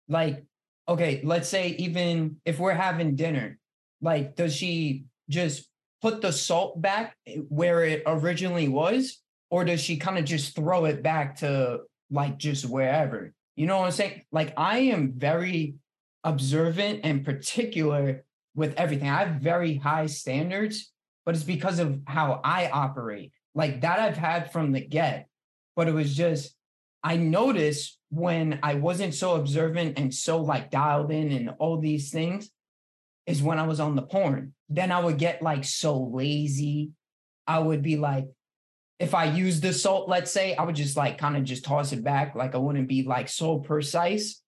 Like, 0.08 0.44
okay, 0.88 1.20
let's 1.24 1.48
say 1.48 1.68
even 1.78 2.36
if 2.44 2.58
we're 2.58 2.74
having 2.74 3.16
dinner, 3.16 3.58
like, 4.00 4.36
does 4.36 4.54
she 4.54 5.04
just 5.28 5.68
put 6.02 6.20
the 6.20 6.32
salt 6.32 6.80
back 6.80 7.16
eh, 7.26 7.38
where 7.48 7.84
it 7.84 8.02
originally 8.06 8.68
was? 8.68 9.20
Or 9.50 9.64
does 9.64 9.80
she 9.80 9.96
kind 9.96 10.18
of 10.18 10.24
just 10.24 10.56
throw 10.56 10.86
it 10.86 11.02
back 11.02 11.36
to 11.36 11.80
like 12.10 12.36
just 12.36 12.68
wherever? 12.68 13.32
You 13.54 13.66
know 13.66 13.78
what 13.78 13.86
I'm 13.86 13.92
saying? 13.92 14.22
Like, 14.32 14.52
I 14.56 14.78
am 14.78 15.12
very 15.16 15.76
observant 16.24 17.00
and 17.04 17.24
particular 17.24 18.24
with 18.54 18.74
everything. 18.76 19.08
I 19.08 19.24
have 19.24 19.40
very 19.40 19.76
high 19.76 20.06
standards, 20.06 20.92
but 21.24 21.34
it's 21.34 21.44
because 21.44 21.78
of 21.78 22.00
how 22.06 22.40
I 22.42 22.68
operate. 22.70 23.32
Like 23.54 23.82
that 23.82 24.00
I've 24.00 24.16
had 24.16 24.52
from 24.52 24.72
the 24.72 24.80
get, 24.80 25.28
but 25.76 25.88
it 25.88 25.94
was 25.94 26.14
just, 26.14 26.54
I 27.02 27.16
noticed 27.16 27.98
when 28.10 28.60
I 28.62 28.74
wasn't 28.74 29.14
so 29.14 29.34
observant 29.34 29.98
and 29.98 30.14
so 30.14 30.40
like 30.40 30.70
dialed 30.70 31.10
in 31.10 31.32
and 31.32 31.50
all 31.58 31.78
these 31.78 32.10
things 32.10 32.50
is 33.26 33.42
when 33.42 33.58
I 33.58 33.66
was 33.66 33.80
on 33.80 33.96
the 33.96 34.02
porn. 34.02 34.54
Then 34.68 34.92
I 34.92 35.00
would 35.00 35.18
get 35.18 35.42
like 35.42 35.64
so 35.64 35.98
lazy. 35.98 36.92
I 37.46 37.58
would 37.58 37.82
be 37.82 37.96
like, 37.96 38.26
if 38.98 39.14
I 39.14 39.24
use 39.24 39.60
the 39.60 39.72
salt, 39.72 40.08
let's 40.08 40.30
say, 40.30 40.54
I 40.54 40.62
would 40.62 40.76
just 40.76 40.96
like 40.96 41.18
kind 41.18 41.36
of 41.36 41.44
just 41.44 41.64
toss 41.64 41.92
it 41.92 42.02
back. 42.02 42.34
Like 42.34 42.54
I 42.54 42.58
wouldn't 42.58 42.88
be 42.88 43.02
like 43.02 43.28
so 43.28 43.58
precise 43.58 44.40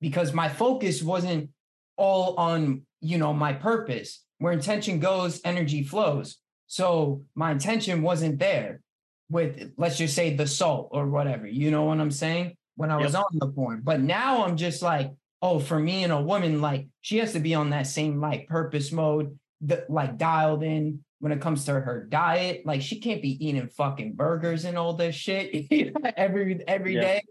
because 0.00 0.32
my 0.32 0.48
focus 0.48 1.02
wasn't 1.02 1.50
all 1.96 2.36
on, 2.36 2.82
you 3.00 3.18
know, 3.18 3.32
my 3.32 3.52
purpose. 3.52 4.22
Where 4.38 4.52
intention 4.52 5.00
goes, 5.00 5.40
energy 5.44 5.82
flows. 5.82 6.36
So 6.66 7.22
my 7.34 7.50
intention 7.50 8.02
wasn't 8.02 8.38
there 8.38 8.82
with, 9.30 9.72
let's 9.78 9.96
just 9.96 10.14
say, 10.14 10.36
the 10.36 10.46
salt 10.46 10.90
or 10.92 11.08
whatever. 11.08 11.46
You 11.46 11.70
know 11.70 11.84
what 11.84 12.00
I'm 12.00 12.10
saying? 12.10 12.56
When 12.76 12.90
I 12.90 12.96
was 12.96 13.14
yep. 13.14 13.24
on 13.24 13.38
the 13.38 13.48
porn. 13.48 13.80
But 13.82 14.00
now 14.00 14.44
I'm 14.44 14.56
just 14.56 14.82
like, 14.82 15.12
oh, 15.42 15.58
for 15.58 15.78
me 15.78 16.04
and 16.04 16.12
a 16.12 16.20
woman, 16.20 16.60
like 16.60 16.86
she 17.00 17.18
has 17.18 17.32
to 17.32 17.40
be 17.40 17.54
on 17.54 17.70
that 17.70 17.86
same 17.86 18.20
like 18.20 18.48
purpose 18.48 18.92
mode, 18.92 19.38
that 19.62 19.88
like 19.90 20.18
dialed 20.18 20.62
in 20.62 21.04
when 21.18 21.32
it 21.32 21.40
comes 21.40 21.64
to 21.64 21.72
her 21.72 22.06
diet. 22.08 22.62
Like 22.64 22.82
she 22.82 23.00
can't 23.00 23.22
be 23.22 23.44
eating 23.46 23.68
fucking 23.68 24.14
burgers 24.14 24.64
and 24.64 24.76
all 24.76 24.92
this 24.94 25.14
shit 25.14 25.66
every 26.16 26.62
every 26.66 26.94
yeah. 26.94 27.00
day, 27.00 27.22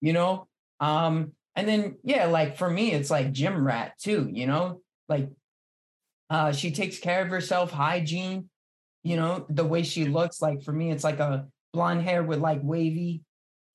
you 0.00 0.12
know. 0.12 0.48
Um, 0.80 1.32
and 1.56 1.68
then 1.68 1.96
yeah, 2.02 2.26
like 2.26 2.56
for 2.56 2.68
me, 2.68 2.92
it's 2.92 3.10
like 3.10 3.32
gym 3.32 3.66
rat 3.66 3.98
too, 3.98 4.28
you 4.30 4.46
know, 4.46 4.80
like 5.08 5.28
uh 6.30 6.52
she 6.52 6.70
takes 6.70 6.98
care 6.98 7.22
of 7.22 7.28
herself, 7.28 7.70
hygiene, 7.70 8.48
you 9.02 9.16
know, 9.16 9.46
the 9.48 9.64
way 9.64 9.82
she 9.82 10.06
looks. 10.06 10.40
Like 10.40 10.62
for 10.62 10.72
me, 10.72 10.90
it's 10.90 11.04
like 11.04 11.20
a 11.20 11.46
blonde 11.72 12.02
hair 12.02 12.22
with 12.22 12.38
like 12.38 12.60
wavy 12.62 13.22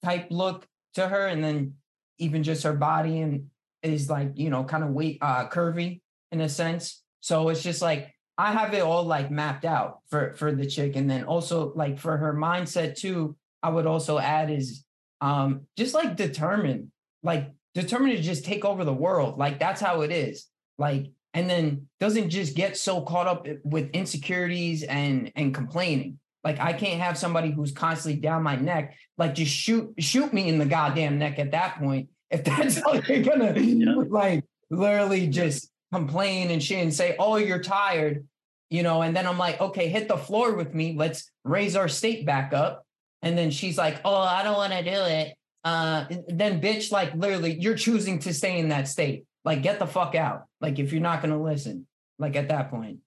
type 0.04 0.28
look 0.30 0.66
to 0.96 1.08
her, 1.08 1.28
and 1.28 1.44
then 1.44 1.76
even 2.18 2.44
just 2.44 2.64
her 2.64 2.74
body 2.74 3.22
and 3.22 3.48
is 3.82 4.10
like, 4.10 4.32
you 4.36 4.50
know, 4.50 4.64
kind 4.64 4.84
of 4.84 4.90
weight 4.92 5.20
uh 5.22 5.48
curvy 5.48 6.02
in 6.32 6.42
a 6.42 6.50
sense. 6.50 7.04
So 7.22 7.50
it's 7.50 7.64
just 7.64 7.82
like 7.82 8.14
I 8.38 8.54
have 8.54 8.74
it 8.74 8.82
all 8.82 9.04
like 9.04 9.32
mapped 9.32 9.66
out 9.66 10.00
for 10.10 10.34
for 10.36 10.54
the 10.54 10.66
chick, 10.66 10.96
and 10.96 11.10
then 11.10 11.24
also 11.26 11.74
like 11.76 12.00
for 12.00 12.18
her 12.18 12.34
mindset 12.34 12.96
too. 12.96 13.36
I 13.62 13.70
would 13.70 13.86
also 13.86 14.18
add 14.20 14.50
is 14.50 14.86
um 15.22 15.68
just 15.78 15.94
like 15.94 16.16
determined, 16.16 16.92
like 17.24 17.52
determined 17.76 18.16
to 18.16 18.24
just 18.24 18.46
take 18.46 18.64
over 18.64 18.86
the 18.86 18.94
world. 18.94 19.38
Like 19.38 19.60
that's 19.60 19.82
how 19.82 20.02
it 20.02 20.12
is. 20.12 20.48
Like 20.78 21.12
and 21.34 21.50
then 21.50 21.88
doesn't 22.00 22.30
just 22.30 22.56
get 22.56 22.78
so 22.78 23.02
caught 23.02 23.28
up 23.28 23.48
with 23.64 23.90
insecurities 23.92 24.84
and 24.84 25.32
and 25.36 25.54
complaining. 25.54 26.20
Like 26.44 26.60
I 26.60 26.74
can't 26.74 27.02
have 27.02 27.18
somebody 27.18 27.52
who's 27.52 27.72
constantly 27.72 28.20
down 28.22 28.44
my 28.44 28.56
neck. 28.56 28.96
Like 29.18 29.36
just 29.36 29.54
shoot 29.54 29.94
shoot 30.00 30.34
me 30.34 30.48
in 30.48 30.58
the 30.58 30.66
goddamn 30.66 31.20
neck 31.20 31.40
at 31.40 31.52
that 31.52 31.80
point. 31.80 32.10
If 32.30 32.44
that's 32.46 32.78
how 32.78 32.94
you're 32.94 33.24
gonna 33.24 33.60
yeah. 33.60 33.96
like 34.08 34.46
literally 34.70 35.28
just 35.28 35.70
complain 35.92 36.52
and 36.52 36.64
shit 36.64 36.80
and 36.80 36.94
say, 36.94 37.16
"Oh, 37.20 37.36
you're 37.36 37.62
tired," 37.62 38.26
you 38.70 38.84
know, 38.84 39.02
and 39.02 39.16
then 39.16 39.28
I'm 39.28 39.38
like, 39.38 39.60
"Okay, 39.60 39.90
hit 39.90 40.08
the 40.08 40.18
floor 40.18 40.56
with 40.56 40.74
me. 40.74 40.96
Let's 40.98 41.30
raise 41.44 41.76
our 41.76 41.88
state 41.88 42.26
back 42.26 42.54
up." 42.54 42.86
And 43.22 43.38
then 43.38 43.52
she's 43.52 43.78
like, 43.78 44.00
"Oh, 44.06 44.22
I 44.22 44.44
don't 44.44 44.56
want 44.56 44.74
to 44.74 44.84
do 44.84 44.92
it." 44.92 45.36
Uh, 45.64 46.06
then 46.30 46.62
bitch, 46.62 46.92
like 46.92 47.14
literally, 47.16 47.60
you're 47.60 47.76
choosing 47.76 48.20
to 48.20 48.34
stay 48.34 48.60
in 48.60 48.70
that 48.70 48.88
state. 48.88 49.26
Like, 49.44 49.62
get 49.62 49.80
the 49.80 49.88
fuck 49.88 50.16
out. 50.16 50.46
Like, 50.62 50.80
if 50.80 50.94
you're 50.94 51.02
not 51.02 51.22
gonna 51.22 51.42
listen, 51.42 51.88
like 52.18 52.36
at 52.36 52.50
that 52.50 52.70
point. 52.70 53.00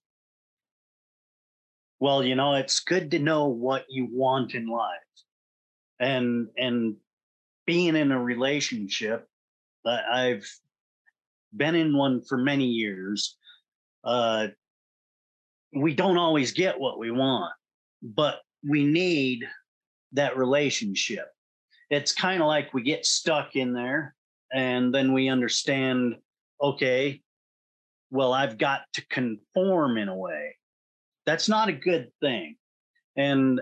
Well, 2.03 2.25
you 2.25 2.35
know, 2.35 2.57
it's 2.57 2.81
good 2.81 3.13
to 3.13 3.21
know 3.21 3.47
what 3.47 3.85
you 3.89 4.09
want 4.11 4.57
in 4.57 4.67
life, 4.67 4.91
and 6.01 6.49
and 6.57 6.97
being 7.65 7.95
in 7.95 8.11
a 8.11 8.21
relationship, 8.21 9.29
I've 9.87 10.45
been 11.57 11.77
in 11.77 11.97
one 11.97 12.21
for 12.21 12.37
many 12.37 12.65
years. 12.65 13.37
Uh, 14.03 14.49
we 15.73 15.95
don't 15.95 16.19
always 16.19 16.51
get 16.51 16.81
what 16.81 16.99
we 16.99 17.13
want, 17.13 17.53
but 18.03 18.41
we 18.69 18.85
need 18.85 19.45
that 20.11 20.37
relationship. 20.37 21.29
It's 21.89 22.11
kind 22.11 22.43
of 22.43 22.49
like 22.49 22.75
we 22.75 22.83
get 22.83 23.07
stuck 23.07 23.55
in 23.55 23.75
there 23.75 24.17
and 24.53 24.93
then 24.93 25.13
we 25.13 25.29
understand 25.29 26.17
okay, 26.61 27.23
well, 28.11 28.33
I've 28.33 28.59
got 28.59 28.81
to 28.95 29.07
conform 29.07 29.99
in 29.99 30.09
a 30.09 30.17
way. 30.17 30.57
That's 31.27 31.49
not 31.49 31.69
a 31.69 31.73
good 31.73 32.11
thing. 32.21 32.57
And 33.17 33.61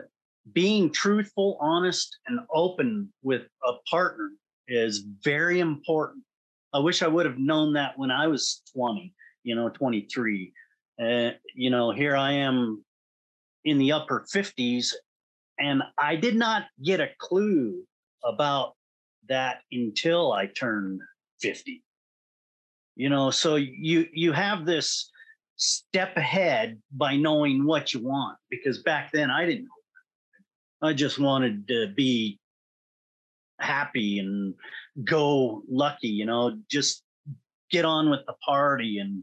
being 0.52 0.90
truthful, 0.90 1.58
honest, 1.60 2.18
and 2.26 2.40
open 2.52 3.12
with 3.22 3.42
a 3.64 3.72
partner 3.88 4.30
is 4.68 5.04
very 5.22 5.60
important. 5.60 6.24
I 6.72 6.78
wish 6.78 7.02
I 7.02 7.08
would 7.08 7.26
have 7.26 7.38
known 7.38 7.74
that 7.74 7.98
when 7.98 8.10
I 8.10 8.26
was 8.28 8.62
20, 8.74 9.12
you 9.42 9.54
know, 9.54 9.68
23. 9.68 10.52
Uh, 11.02 11.30
you 11.54 11.70
know, 11.70 11.90
here 11.90 12.16
I 12.16 12.32
am 12.32 12.84
in 13.64 13.78
the 13.78 13.92
upper 13.92 14.26
50s, 14.32 14.92
and 15.58 15.82
I 15.98 16.16
did 16.16 16.36
not 16.36 16.64
get 16.82 17.00
a 17.00 17.10
clue 17.18 17.82
about 18.24 18.74
that 19.28 19.60
until 19.72 20.32
I 20.32 20.46
turned 20.46 21.00
50. 21.40 21.82
You 22.96 23.08
know, 23.08 23.30
so 23.30 23.56
you 23.56 24.06
you 24.12 24.32
have 24.32 24.66
this 24.66 25.09
step 25.60 26.16
ahead 26.16 26.80
by 26.90 27.16
knowing 27.16 27.64
what 27.64 27.92
you 27.92 28.00
want 28.00 28.38
because 28.48 28.82
back 28.82 29.10
then 29.12 29.30
I 29.30 29.44
didn't 29.44 29.64
know. 29.64 30.88
I 30.88 30.94
just 30.94 31.18
wanted 31.18 31.68
to 31.68 31.88
be 31.94 32.38
happy 33.60 34.18
and 34.18 34.54
go 35.04 35.62
lucky, 35.68 36.08
you 36.08 36.24
know, 36.24 36.58
just 36.70 37.02
get 37.70 37.84
on 37.84 38.08
with 38.08 38.20
the 38.26 38.32
party 38.44 38.98
and, 38.98 39.22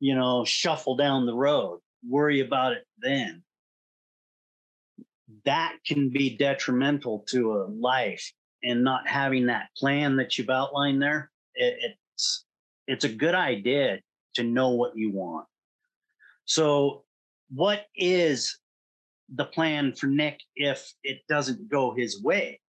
you 0.00 0.14
know, 0.14 0.46
shuffle 0.46 0.96
down 0.96 1.26
the 1.26 1.34
road, 1.34 1.80
worry 2.08 2.40
about 2.40 2.72
it 2.72 2.84
then. 2.98 3.42
That 5.44 5.76
can 5.86 6.08
be 6.08 6.38
detrimental 6.38 7.26
to 7.28 7.52
a 7.52 7.68
life 7.68 8.32
and 8.62 8.82
not 8.82 9.06
having 9.06 9.46
that 9.46 9.68
plan 9.76 10.16
that 10.16 10.38
you've 10.38 10.48
outlined 10.48 11.02
there. 11.02 11.30
It, 11.54 11.94
it's 12.14 12.46
it's 12.86 13.04
a 13.04 13.08
good 13.10 13.34
idea 13.34 13.98
to 14.34 14.42
know 14.42 14.70
what 14.70 14.96
you 14.96 15.12
want. 15.12 15.46
So, 16.44 17.04
what 17.50 17.86
is 17.96 18.58
the 19.34 19.44
plan 19.44 19.92
for 19.92 20.06
Nick 20.06 20.40
if 20.56 20.92
it 21.02 21.18
doesn't 21.28 21.68
go 21.70 21.94
his 21.94 22.22
way? 22.22 22.60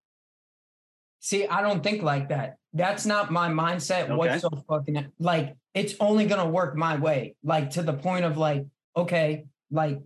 See, 1.20 1.46
I 1.46 1.60
don't 1.60 1.82
think 1.82 2.02
like 2.02 2.28
that. 2.28 2.56
That's 2.72 3.06
not 3.06 3.32
my 3.32 3.48
mindset. 3.48 4.04
Okay. 4.04 4.14
What's 4.14 4.42
so 4.42 4.50
fucking 4.68 5.12
like 5.18 5.56
it's 5.74 5.94
only 5.98 6.26
gonna 6.26 6.48
work 6.48 6.76
my 6.76 6.96
way. 6.96 7.34
Like 7.42 7.70
to 7.70 7.82
the 7.82 7.92
point 7.92 8.24
of 8.24 8.36
like, 8.36 8.64
okay, 8.96 9.46
like 9.70 10.00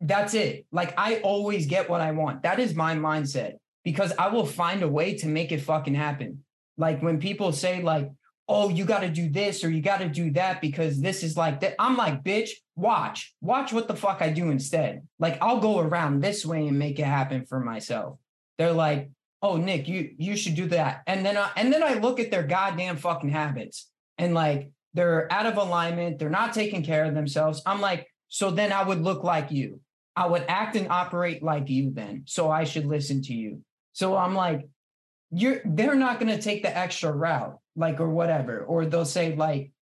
that's 0.00 0.34
it. 0.34 0.66
Like 0.72 0.94
I 0.96 1.16
always 1.16 1.66
get 1.66 1.88
what 1.88 2.00
I 2.00 2.12
want. 2.12 2.42
That 2.42 2.58
is 2.58 2.74
my 2.74 2.94
mindset 2.94 3.54
because 3.84 4.12
I 4.18 4.28
will 4.28 4.46
find 4.46 4.82
a 4.82 4.88
way 4.88 5.14
to 5.18 5.26
make 5.26 5.52
it 5.52 5.60
fucking 5.60 5.94
happen. 5.94 6.44
Like 6.76 7.02
when 7.02 7.18
people 7.18 7.52
say 7.52 7.82
like, 7.82 8.10
oh, 8.48 8.68
you 8.68 8.84
got 8.84 9.00
to 9.00 9.08
do 9.08 9.30
this 9.30 9.64
or 9.64 9.70
you 9.70 9.80
got 9.80 9.98
to 9.98 10.08
do 10.08 10.32
that 10.32 10.60
because 10.60 11.00
this 11.00 11.22
is 11.22 11.36
like 11.36 11.60
that. 11.60 11.74
I'm 11.78 11.96
like, 11.96 12.22
bitch, 12.22 12.50
watch, 12.76 13.34
watch 13.40 13.72
what 13.72 13.88
the 13.88 13.96
fuck 13.96 14.20
I 14.20 14.30
do 14.30 14.50
instead. 14.50 15.06
Like 15.18 15.38
I'll 15.40 15.60
go 15.60 15.78
around 15.78 16.20
this 16.20 16.44
way 16.44 16.66
and 16.66 16.78
make 16.78 16.98
it 16.98 17.04
happen 17.04 17.46
for 17.46 17.60
myself. 17.60 18.18
They're 18.58 18.72
like, 18.72 19.10
oh 19.42 19.56
nick 19.56 19.88
you 19.88 20.14
you 20.16 20.36
should 20.36 20.54
do 20.54 20.68
that 20.68 21.02
and 21.06 21.26
then 21.26 21.36
I, 21.36 21.50
and 21.56 21.72
then 21.72 21.82
i 21.82 21.94
look 21.94 22.20
at 22.20 22.30
their 22.30 22.44
goddamn 22.44 22.96
fucking 22.96 23.30
habits 23.30 23.90
and 24.16 24.32
like 24.32 24.70
they're 24.94 25.30
out 25.32 25.46
of 25.46 25.56
alignment 25.56 26.18
they're 26.18 26.30
not 26.30 26.54
taking 26.54 26.82
care 26.82 27.04
of 27.04 27.14
themselves 27.14 27.60
i'm 27.66 27.80
like 27.80 28.06
so 28.28 28.50
then 28.50 28.72
i 28.72 28.82
would 28.82 29.02
look 29.02 29.24
like 29.24 29.50
you 29.50 29.80
i 30.16 30.26
would 30.26 30.44
act 30.48 30.76
and 30.76 30.88
operate 30.88 31.42
like 31.42 31.68
you 31.68 31.90
then 31.92 32.22
so 32.26 32.50
i 32.50 32.64
should 32.64 32.86
listen 32.86 33.20
to 33.22 33.34
you 33.34 33.60
so 33.92 34.16
i'm 34.16 34.34
like 34.34 34.68
you're 35.32 35.60
they're 35.64 35.94
not 35.94 36.20
going 36.20 36.34
to 36.34 36.40
take 36.40 36.62
the 36.62 36.76
extra 36.76 37.10
route 37.10 37.58
like 37.74 38.00
or 38.00 38.10
whatever 38.10 38.60
or 38.60 38.84
they'll 38.86 39.04
say 39.04 39.34
like 39.34 39.72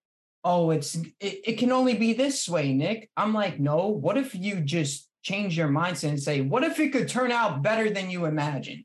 oh, 0.45 0.71
it's 0.71 0.95
it, 0.95 1.41
it 1.45 1.59
can 1.59 1.73
only 1.73 1.95
be 1.95 2.13
this 2.13 2.49
way, 2.49 2.73
Nick. 2.73 3.11
I'm 3.17 3.35
like, 3.35 3.61
no, 3.61 3.89
what 3.89 4.17
if 4.17 4.35
you 4.35 4.61
just 4.61 5.09
change 5.23 5.57
your 5.57 5.69
mindset 5.69 6.11
and 6.11 6.23
say, 6.23 6.41
what 6.41 6.65
if 6.65 6.81
it 6.81 6.93
could 6.93 7.09
turn 7.09 7.31
out 7.31 7.63
better 7.63 7.91
than 7.91 8.11
you 8.11 8.25
imagined? 8.25 8.85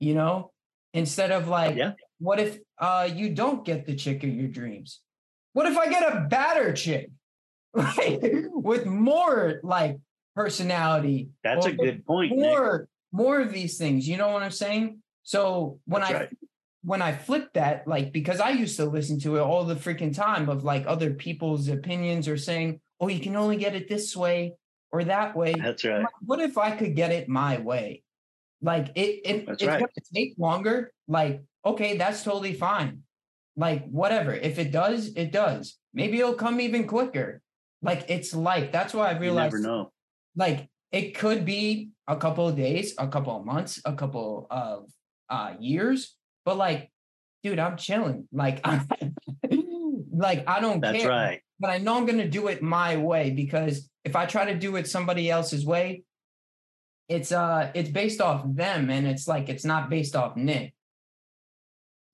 You 0.00 0.14
know, 0.14 0.52
instead 0.92 1.30
of 1.30 1.48
like, 1.48 1.76
Yeah. 1.76 1.92
what 2.18 2.38
if 2.40 2.58
uh 2.78 3.08
you 3.12 3.30
don't 3.30 3.64
get 3.64 3.86
the 3.86 3.94
chick 3.94 4.22
of 4.24 4.30
your 4.30 4.48
dreams? 4.48 5.00
What 5.52 5.66
if 5.66 5.78
I 5.78 5.88
get 5.88 6.02
a 6.02 6.26
better 6.28 6.72
chick? 6.72 7.10
Like 7.76 8.20
with 8.52 8.86
more 8.86 9.60
like 9.64 9.98
personality. 10.36 11.30
That's 11.42 11.66
a 11.66 11.72
good 11.72 12.06
point. 12.06 12.30
Nick. 12.30 12.38
more 12.38 12.88
more 13.10 13.40
of 13.40 13.52
these 13.52 13.78
things. 13.78 14.06
You 14.06 14.16
know 14.16 14.28
what 14.28 14.44
I'm 14.44 14.52
saying? 14.52 14.98
So 15.24 15.80
when 15.86 16.02
That's 16.02 16.14
I 16.14 16.18
right. 16.18 16.28
when 16.82 17.02
I 17.02 17.12
flip 17.12 17.52
that, 17.54 17.88
like 17.88 18.12
because 18.12 18.40
I 18.40 18.50
used 18.50 18.76
to 18.76 18.84
listen 18.84 19.18
to 19.20 19.36
it 19.36 19.40
all 19.40 19.64
the 19.64 19.74
freaking 19.74 20.14
time 20.14 20.48
of 20.48 20.64
like 20.64 20.84
other 20.86 21.12
people's 21.14 21.68
opinions 21.68 22.28
or 22.28 22.36
saying, 22.36 22.80
oh, 23.00 23.08
you 23.08 23.20
can 23.20 23.34
only 23.34 23.56
get 23.56 23.74
it 23.74 23.88
this 23.88 24.14
way 24.14 24.54
or 24.92 25.02
that 25.04 25.34
way. 25.34 25.54
That's 25.54 25.84
right. 25.84 26.02
like, 26.02 26.14
what 26.20 26.40
if 26.40 26.56
I 26.58 26.70
could 26.76 26.94
get 26.94 27.10
it 27.10 27.28
my 27.28 27.58
way? 27.58 28.02
Like 28.62 28.88
it, 28.94 29.20
it 29.24 29.44
it's 29.48 29.64
right. 29.64 29.80
gonna 29.80 29.90
take 30.14 30.34
longer. 30.38 30.92
Like, 31.08 31.42
okay, 31.64 31.96
that's 31.96 32.22
totally 32.22 32.54
fine. 32.54 33.02
Like, 33.56 33.88
whatever. 33.88 34.32
If 34.34 34.58
it 34.58 34.72
does, 34.72 35.08
it 35.16 35.32
does. 35.32 35.78
Maybe 35.92 36.18
it'll 36.18 36.34
come 36.34 36.60
even 36.60 36.86
quicker. 36.86 37.40
Like 37.82 38.04
it's 38.08 38.34
life. 38.34 38.72
That's 38.72 38.94
why 38.94 39.08
I 39.10 39.14
You 39.14 39.20
realized 39.20 39.54
never 39.54 39.62
know. 39.62 39.92
like 40.36 40.68
it 40.92 41.14
could 41.16 41.44
be 41.44 41.90
a 42.06 42.16
couple 42.16 42.48
of 42.48 42.56
days, 42.56 42.94
a 42.98 43.08
couple 43.08 43.36
of 43.36 43.44
months, 43.44 43.80
a 43.84 43.94
couple 43.94 44.46
of 44.50 44.90
uh 45.28 45.54
years, 45.60 46.14
but 46.44 46.56
like, 46.56 46.90
dude, 47.42 47.58
I'm 47.58 47.76
chilling. 47.76 48.28
Like, 48.32 48.60
I, 48.64 48.80
like 50.12 50.44
I 50.48 50.60
don't 50.60 50.80
That's 50.80 50.98
care. 50.98 51.08
right. 51.08 51.40
But 51.60 51.70
I 51.70 51.78
know 51.78 51.96
I'm 51.96 52.06
gonna 52.06 52.28
do 52.28 52.48
it 52.48 52.62
my 52.62 52.96
way 52.96 53.30
because 53.30 53.88
if 54.04 54.16
I 54.16 54.26
try 54.26 54.46
to 54.46 54.58
do 54.58 54.76
it 54.76 54.88
somebody 54.88 55.30
else's 55.30 55.64
way, 55.64 56.02
it's 57.08 57.32
uh 57.32 57.70
it's 57.74 57.90
based 57.90 58.20
off 58.20 58.44
them 58.46 58.90
and 58.90 59.06
it's 59.06 59.28
like 59.28 59.48
it's 59.48 59.64
not 59.64 59.90
based 59.90 60.16
off 60.16 60.36
Nick. 60.36 60.74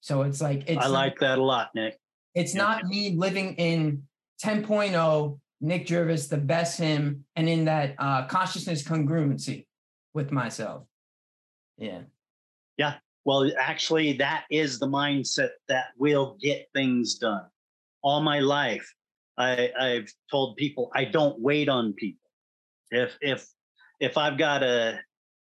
So 0.00 0.22
it's 0.22 0.40
like 0.40 0.68
it's 0.68 0.84
I 0.84 0.88
like 0.88 1.18
that 1.20 1.38
a 1.38 1.42
lot, 1.44 1.70
Nick. 1.74 1.98
it's 2.34 2.54
Yeah. 2.54 2.62
not 2.62 2.84
me 2.86 3.14
living 3.16 3.54
in 3.54 4.04
10.0 4.44 5.38
Nick 5.62 5.86
Drivas, 5.86 6.28
the 6.30 6.38
best 6.38 6.78
him, 6.78 7.24
and 7.36 7.48
in 7.48 7.66
that 7.66 7.94
uh, 7.98 8.26
consciousness 8.26 8.82
congruency 8.82 9.66
with 10.14 10.32
myself. 10.32 10.84
Yeah. 11.76 12.02
Well, 13.24 13.50
actually, 13.58 14.14
that 14.14 14.44
is 14.50 14.78
the 14.78 14.86
mindset 14.86 15.50
that 15.68 15.88
will 15.98 16.36
get 16.40 16.68
things 16.74 17.16
done. 17.16 17.46
All 18.02 18.20
my 18.20 18.40
life, 18.40 18.92
I, 19.36 19.70
I've 19.78 20.12
told 20.30 20.56
people 20.56 20.90
I 20.94 21.04
don't 21.04 21.38
wait 21.40 21.68
on 21.68 21.92
people. 21.92 22.30
If 22.90 23.16
if 23.20 23.46
if 24.00 24.16
I've 24.16 24.38
got 24.38 24.62
a 24.62 24.98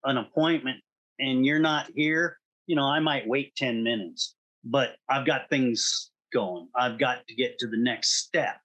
an 0.05 0.17
appointment 0.17 0.81
and 1.19 1.45
you're 1.45 1.59
not 1.59 1.91
here, 1.95 2.39
you 2.67 2.75
know, 2.75 2.85
I 2.85 2.99
might 2.99 3.27
wait 3.27 3.55
10 3.55 3.83
minutes, 3.83 4.35
but 4.63 4.95
I've 5.09 5.25
got 5.25 5.49
things 5.49 6.11
going. 6.33 6.67
I've 6.75 6.97
got 6.97 7.27
to 7.27 7.35
get 7.35 7.59
to 7.59 7.67
the 7.67 7.77
next 7.77 8.25
step. 8.25 8.57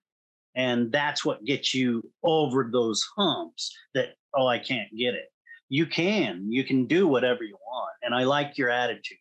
And 0.55 0.91
that's 0.91 1.25
what 1.25 1.45
gets 1.45 1.75
you 1.75 2.03
over 2.23 2.69
those 2.73 3.07
humps 3.17 3.75
that, 3.95 4.15
oh, 4.35 4.47
I 4.47 4.59
can't 4.59 4.89
get 4.97 5.15
it. 5.15 5.29
You 5.71 5.87
can, 5.87 6.53
you 6.53 6.65
can 6.65 6.87
do 6.87 7.09
whatever 7.09 7.43
you 7.43 7.57
want. 7.67 7.93
And 8.03 8.15
I 8.15 8.25
like 8.25 8.59
your 8.59 8.69
attitude. 8.69 9.17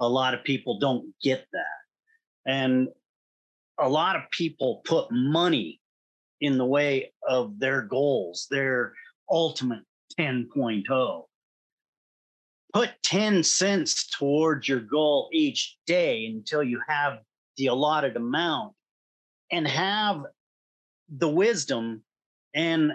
A 0.00 0.08
lot 0.08 0.34
of 0.34 0.44
people 0.44 0.78
don't 0.78 1.14
get 1.22 1.46
that. 1.52 2.50
And 2.52 2.88
a 3.78 3.88
lot 3.88 4.16
of 4.16 4.22
people 4.30 4.82
put 4.84 5.10
money 5.10 5.80
in 6.42 6.58
the 6.58 6.66
way 6.66 7.14
of 7.26 7.58
their 7.58 7.80
goals, 7.80 8.46
their 8.50 8.92
ultimate 9.30 9.84
10.0 10.20 11.24
put 12.76 12.90
10 13.04 13.42
cents 13.42 14.06
towards 14.06 14.68
your 14.68 14.80
goal 14.80 15.30
each 15.32 15.78
day 15.86 16.26
until 16.26 16.62
you 16.62 16.78
have 16.86 17.20
the 17.56 17.68
allotted 17.68 18.16
amount 18.16 18.74
and 19.50 19.66
have 19.66 20.20
the 21.08 21.28
wisdom 21.28 22.02
and 22.54 22.92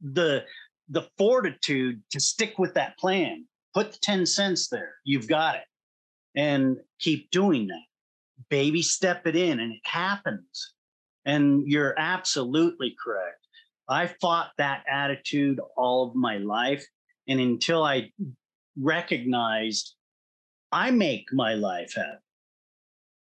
the 0.00 0.44
the 0.92 1.08
fortitude 1.18 2.02
to 2.10 2.20
stick 2.20 2.58
with 2.58 2.74
that 2.74 2.98
plan. 2.98 3.46
Put 3.74 3.92
the 3.92 3.98
10 4.02 4.26
cents 4.26 4.68
there. 4.68 4.94
You've 5.04 5.28
got 5.28 5.56
it. 5.56 5.64
And 6.36 6.76
keep 7.00 7.30
doing 7.30 7.66
that. 7.68 7.84
Baby 8.48 8.82
step 8.82 9.26
it 9.26 9.36
in 9.36 9.60
and 9.60 9.72
it 9.72 9.80
happens. 9.84 10.74
And 11.24 11.66
you're 11.66 11.98
absolutely 11.98 12.94
correct. 13.02 13.46
I 13.88 14.06
fought 14.20 14.50
that 14.58 14.84
attitude 14.90 15.60
all 15.76 16.08
of 16.08 16.14
my 16.14 16.38
life 16.38 16.86
and 17.28 17.40
until 17.40 17.84
i 17.84 18.10
recognized 18.80 19.94
I 20.72 20.90
make 20.90 21.26
my 21.32 21.52
life 21.52 21.94
happen. 21.94 22.18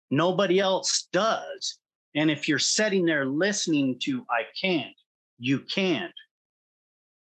Nobody 0.10 0.60
else 0.60 1.10
does. 1.12 1.80
And 2.16 2.32
if 2.32 2.48
you're 2.48 2.60
sitting 2.60 3.06
there 3.06 3.26
listening 3.26 4.00
to, 4.04 4.26
I 4.30 4.44
can't, 4.60 4.96
you 5.38 5.60
can't, 5.60 6.14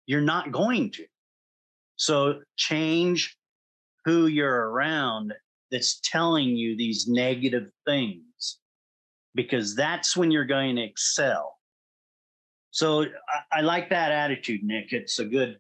you're 0.07 0.21
not 0.21 0.53
going 0.53 0.91
to. 0.93 1.07
So 1.97 2.41
change 2.57 3.37
who 4.05 4.27
you're 4.27 4.71
around 4.71 5.33
that's 5.71 6.01
telling 6.01 6.49
you 6.49 6.77
these 6.77 7.09
negative 7.09 7.71
things, 7.87 8.59
because 9.35 9.75
that's 9.75 10.17
when 10.17 10.31
you're 10.31 10.45
going 10.45 10.77
to 10.77 10.83
excel. 10.83 11.57
So 12.71 13.03
I, 13.03 13.59
I 13.59 13.61
like 13.63 13.91
that 13.91 14.13
attitude, 14.13 14.63
Nick. 14.63 14.93
It's 14.93 15.19
a 15.19 15.25
good 15.25 15.59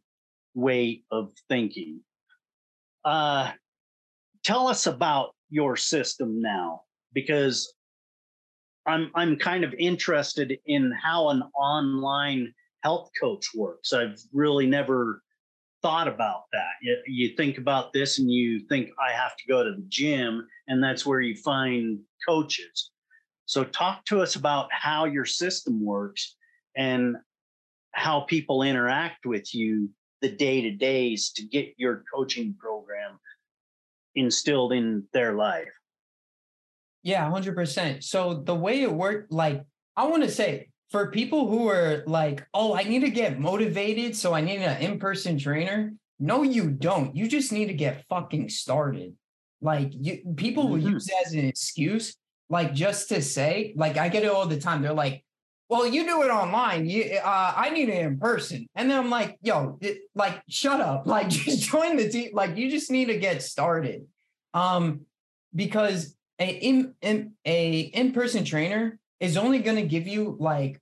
way 0.54 1.02
of 1.10 1.32
thinking. 1.48 2.00
Uh, 3.04 3.52
tell 4.44 4.68
us 4.68 4.86
about 4.86 5.34
your 5.50 5.76
system 5.76 6.40
now, 6.40 6.82
because 7.12 7.72
I'm 8.86 9.10
I'm 9.14 9.36
kind 9.36 9.64
of 9.64 9.72
interested 9.74 10.58
in 10.66 10.92
how 10.92 11.30
an 11.30 11.42
online 11.54 12.52
health 12.84 13.10
coach 13.20 13.48
works. 13.54 13.92
I've 13.92 14.20
really 14.32 14.66
never 14.66 15.22
thought 15.82 16.06
about 16.06 16.44
that. 16.52 16.70
You, 16.82 16.96
you 17.06 17.36
think 17.36 17.58
about 17.58 17.92
this 17.92 18.18
and 18.18 18.30
you 18.30 18.60
think 18.68 18.90
I 18.98 19.12
have 19.12 19.36
to 19.36 19.42
go 19.48 19.64
to 19.64 19.72
the 19.72 19.84
gym, 19.88 20.46
and 20.68 20.82
that's 20.82 21.04
where 21.04 21.20
you 21.20 21.34
find 21.36 21.98
coaches. 22.28 22.90
So 23.46 23.64
talk 23.64 24.04
to 24.06 24.20
us 24.20 24.36
about 24.36 24.68
how 24.70 25.06
your 25.06 25.24
system 25.24 25.84
works 25.84 26.36
and 26.76 27.16
how 27.92 28.20
people 28.20 28.62
interact 28.62 29.26
with 29.26 29.54
you 29.54 29.90
the 30.20 30.30
day 30.30 30.62
to 30.62 30.70
days 30.70 31.32
to 31.36 31.44
get 31.44 31.74
your 31.76 32.04
coaching 32.14 32.54
program 32.58 33.18
instilled 34.14 34.72
in 34.72 35.04
their 35.12 35.34
life. 35.34 35.68
Yeah, 37.02 37.30
100%. 37.30 38.02
So 38.02 38.42
the 38.42 38.54
way 38.54 38.80
it 38.80 38.92
worked, 38.92 39.30
like, 39.30 39.62
I 39.96 40.06
want 40.06 40.22
to 40.22 40.30
say 40.30 40.68
for 40.94 41.10
people 41.10 41.48
who 41.48 41.68
are 41.68 42.04
like, 42.06 42.46
oh, 42.54 42.72
I 42.72 42.84
need 42.84 43.00
to 43.00 43.10
get 43.10 43.40
motivated, 43.40 44.14
so 44.14 44.32
I 44.32 44.40
need 44.40 44.58
an 44.60 44.80
in 44.80 45.00
person 45.00 45.36
trainer. 45.36 45.92
No, 46.20 46.44
you 46.44 46.70
don't. 46.70 47.16
You 47.16 47.26
just 47.26 47.50
need 47.50 47.66
to 47.66 47.74
get 47.74 48.04
fucking 48.08 48.48
started. 48.48 49.16
Like, 49.60 49.88
you 49.90 50.22
people 50.36 50.68
will 50.68 50.78
Mhm. 50.78 50.92
use 50.92 51.06
that 51.06 51.26
as 51.26 51.32
an 51.32 51.46
excuse, 51.46 52.14
like, 52.48 52.74
just 52.74 53.08
to 53.08 53.20
say, 53.22 53.74
like, 53.74 53.96
I 53.96 54.08
get 54.08 54.22
it 54.22 54.30
all 54.30 54.46
the 54.46 54.60
time. 54.60 54.82
They're 54.82 54.92
like, 54.92 55.24
well, 55.68 55.84
you 55.84 56.04
do 56.06 56.22
it 56.22 56.30
online. 56.30 56.88
You, 56.88 57.18
uh, 57.24 57.54
I 57.56 57.70
need 57.70 57.88
it 57.88 58.06
in 58.06 58.20
person. 58.20 58.68
And 58.76 58.88
then 58.88 58.96
I'm 58.96 59.10
like, 59.10 59.36
yo, 59.42 59.78
it, 59.80 59.98
like, 60.14 60.42
shut 60.48 60.80
up. 60.80 61.06
Like, 61.14 61.28
just 61.28 61.68
join 61.72 61.96
the 61.96 62.08
team. 62.08 62.30
Like, 62.34 62.56
you 62.56 62.70
just 62.70 62.88
need 62.88 63.06
to 63.06 63.18
get 63.18 63.42
started. 63.42 64.06
Um, 64.62 65.06
because 65.52 66.14
a 66.38 66.48
in, 66.48 66.94
in 67.02 67.32
a 67.44 67.80
in-person 67.80 68.44
trainer 68.44 69.00
is 69.18 69.36
only 69.36 69.58
going 69.58 69.76
to 69.76 69.88
give 69.96 70.06
you 70.06 70.36
like 70.38 70.80